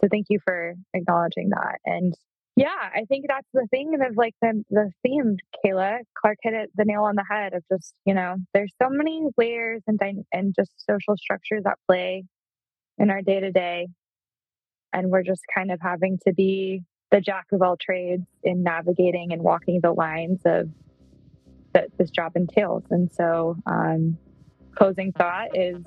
So 0.00 0.08
thank 0.10 0.26
you 0.30 0.38
for 0.44 0.74
acknowledging 0.94 1.50
that. 1.50 1.78
And 1.84 2.14
yeah, 2.56 2.90
I 2.94 3.04
think 3.08 3.26
that's 3.28 3.46
the 3.52 3.66
thing 3.70 3.94
of 3.94 4.16
like 4.16 4.34
the, 4.42 4.64
the 4.70 4.90
theme, 5.02 5.36
Kayla. 5.64 5.98
Clark 6.20 6.38
hit 6.42 6.54
it 6.54 6.70
the 6.74 6.84
nail 6.84 7.02
on 7.02 7.14
the 7.14 7.24
head 7.28 7.52
of 7.54 7.62
just, 7.72 7.94
you 8.04 8.14
know, 8.14 8.36
there's 8.54 8.72
so 8.82 8.88
many 8.90 9.22
layers 9.36 9.82
and, 9.86 10.00
and 10.32 10.54
just 10.58 10.72
social 10.88 11.16
structures 11.16 11.62
at 11.66 11.78
play 11.88 12.24
in 12.96 13.10
our 13.10 13.22
day 13.22 13.40
to 13.40 13.52
day. 13.52 13.88
And 14.92 15.10
we're 15.10 15.22
just 15.22 15.42
kind 15.54 15.70
of 15.70 15.78
having 15.80 16.18
to 16.26 16.32
be 16.32 16.82
the 17.10 17.20
jack 17.20 17.46
of 17.52 17.62
all 17.62 17.76
trades 17.80 18.26
in 18.42 18.62
navigating 18.62 19.32
and 19.32 19.42
walking 19.42 19.80
the 19.82 19.92
lines 19.92 20.40
of 20.44 20.68
that 21.74 21.90
this 21.98 22.10
job 22.10 22.32
entails. 22.34 22.84
And 22.90 23.10
so, 23.12 23.56
um, 23.66 24.18
closing 24.78 25.12
thought 25.12 25.48
is 25.54 25.82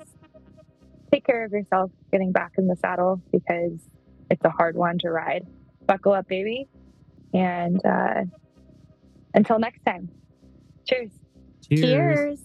take 1.10 1.24
care 1.24 1.44
of 1.44 1.52
yourself 1.52 1.90
getting 2.10 2.30
back 2.30 2.52
in 2.58 2.66
the 2.66 2.76
saddle 2.76 3.20
because 3.32 3.72
it's 4.30 4.44
a 4.44 4.50
hard 4.50 4.76
one 4.76 4.98
to 4.98 5.10
ride. 5.10 5.46
Buckle 5.86 6.12
up, 6.12 6.28
baby. 6.28 6.68
And 7.32 7.80
uh, 7.84 8.24
until 9.34 9.58
next 9.58 9.82
time, 9.84 10.10
cheers. 10.86 11.10
Cheers. 11.68 11.80
cheers. 11.80 12.38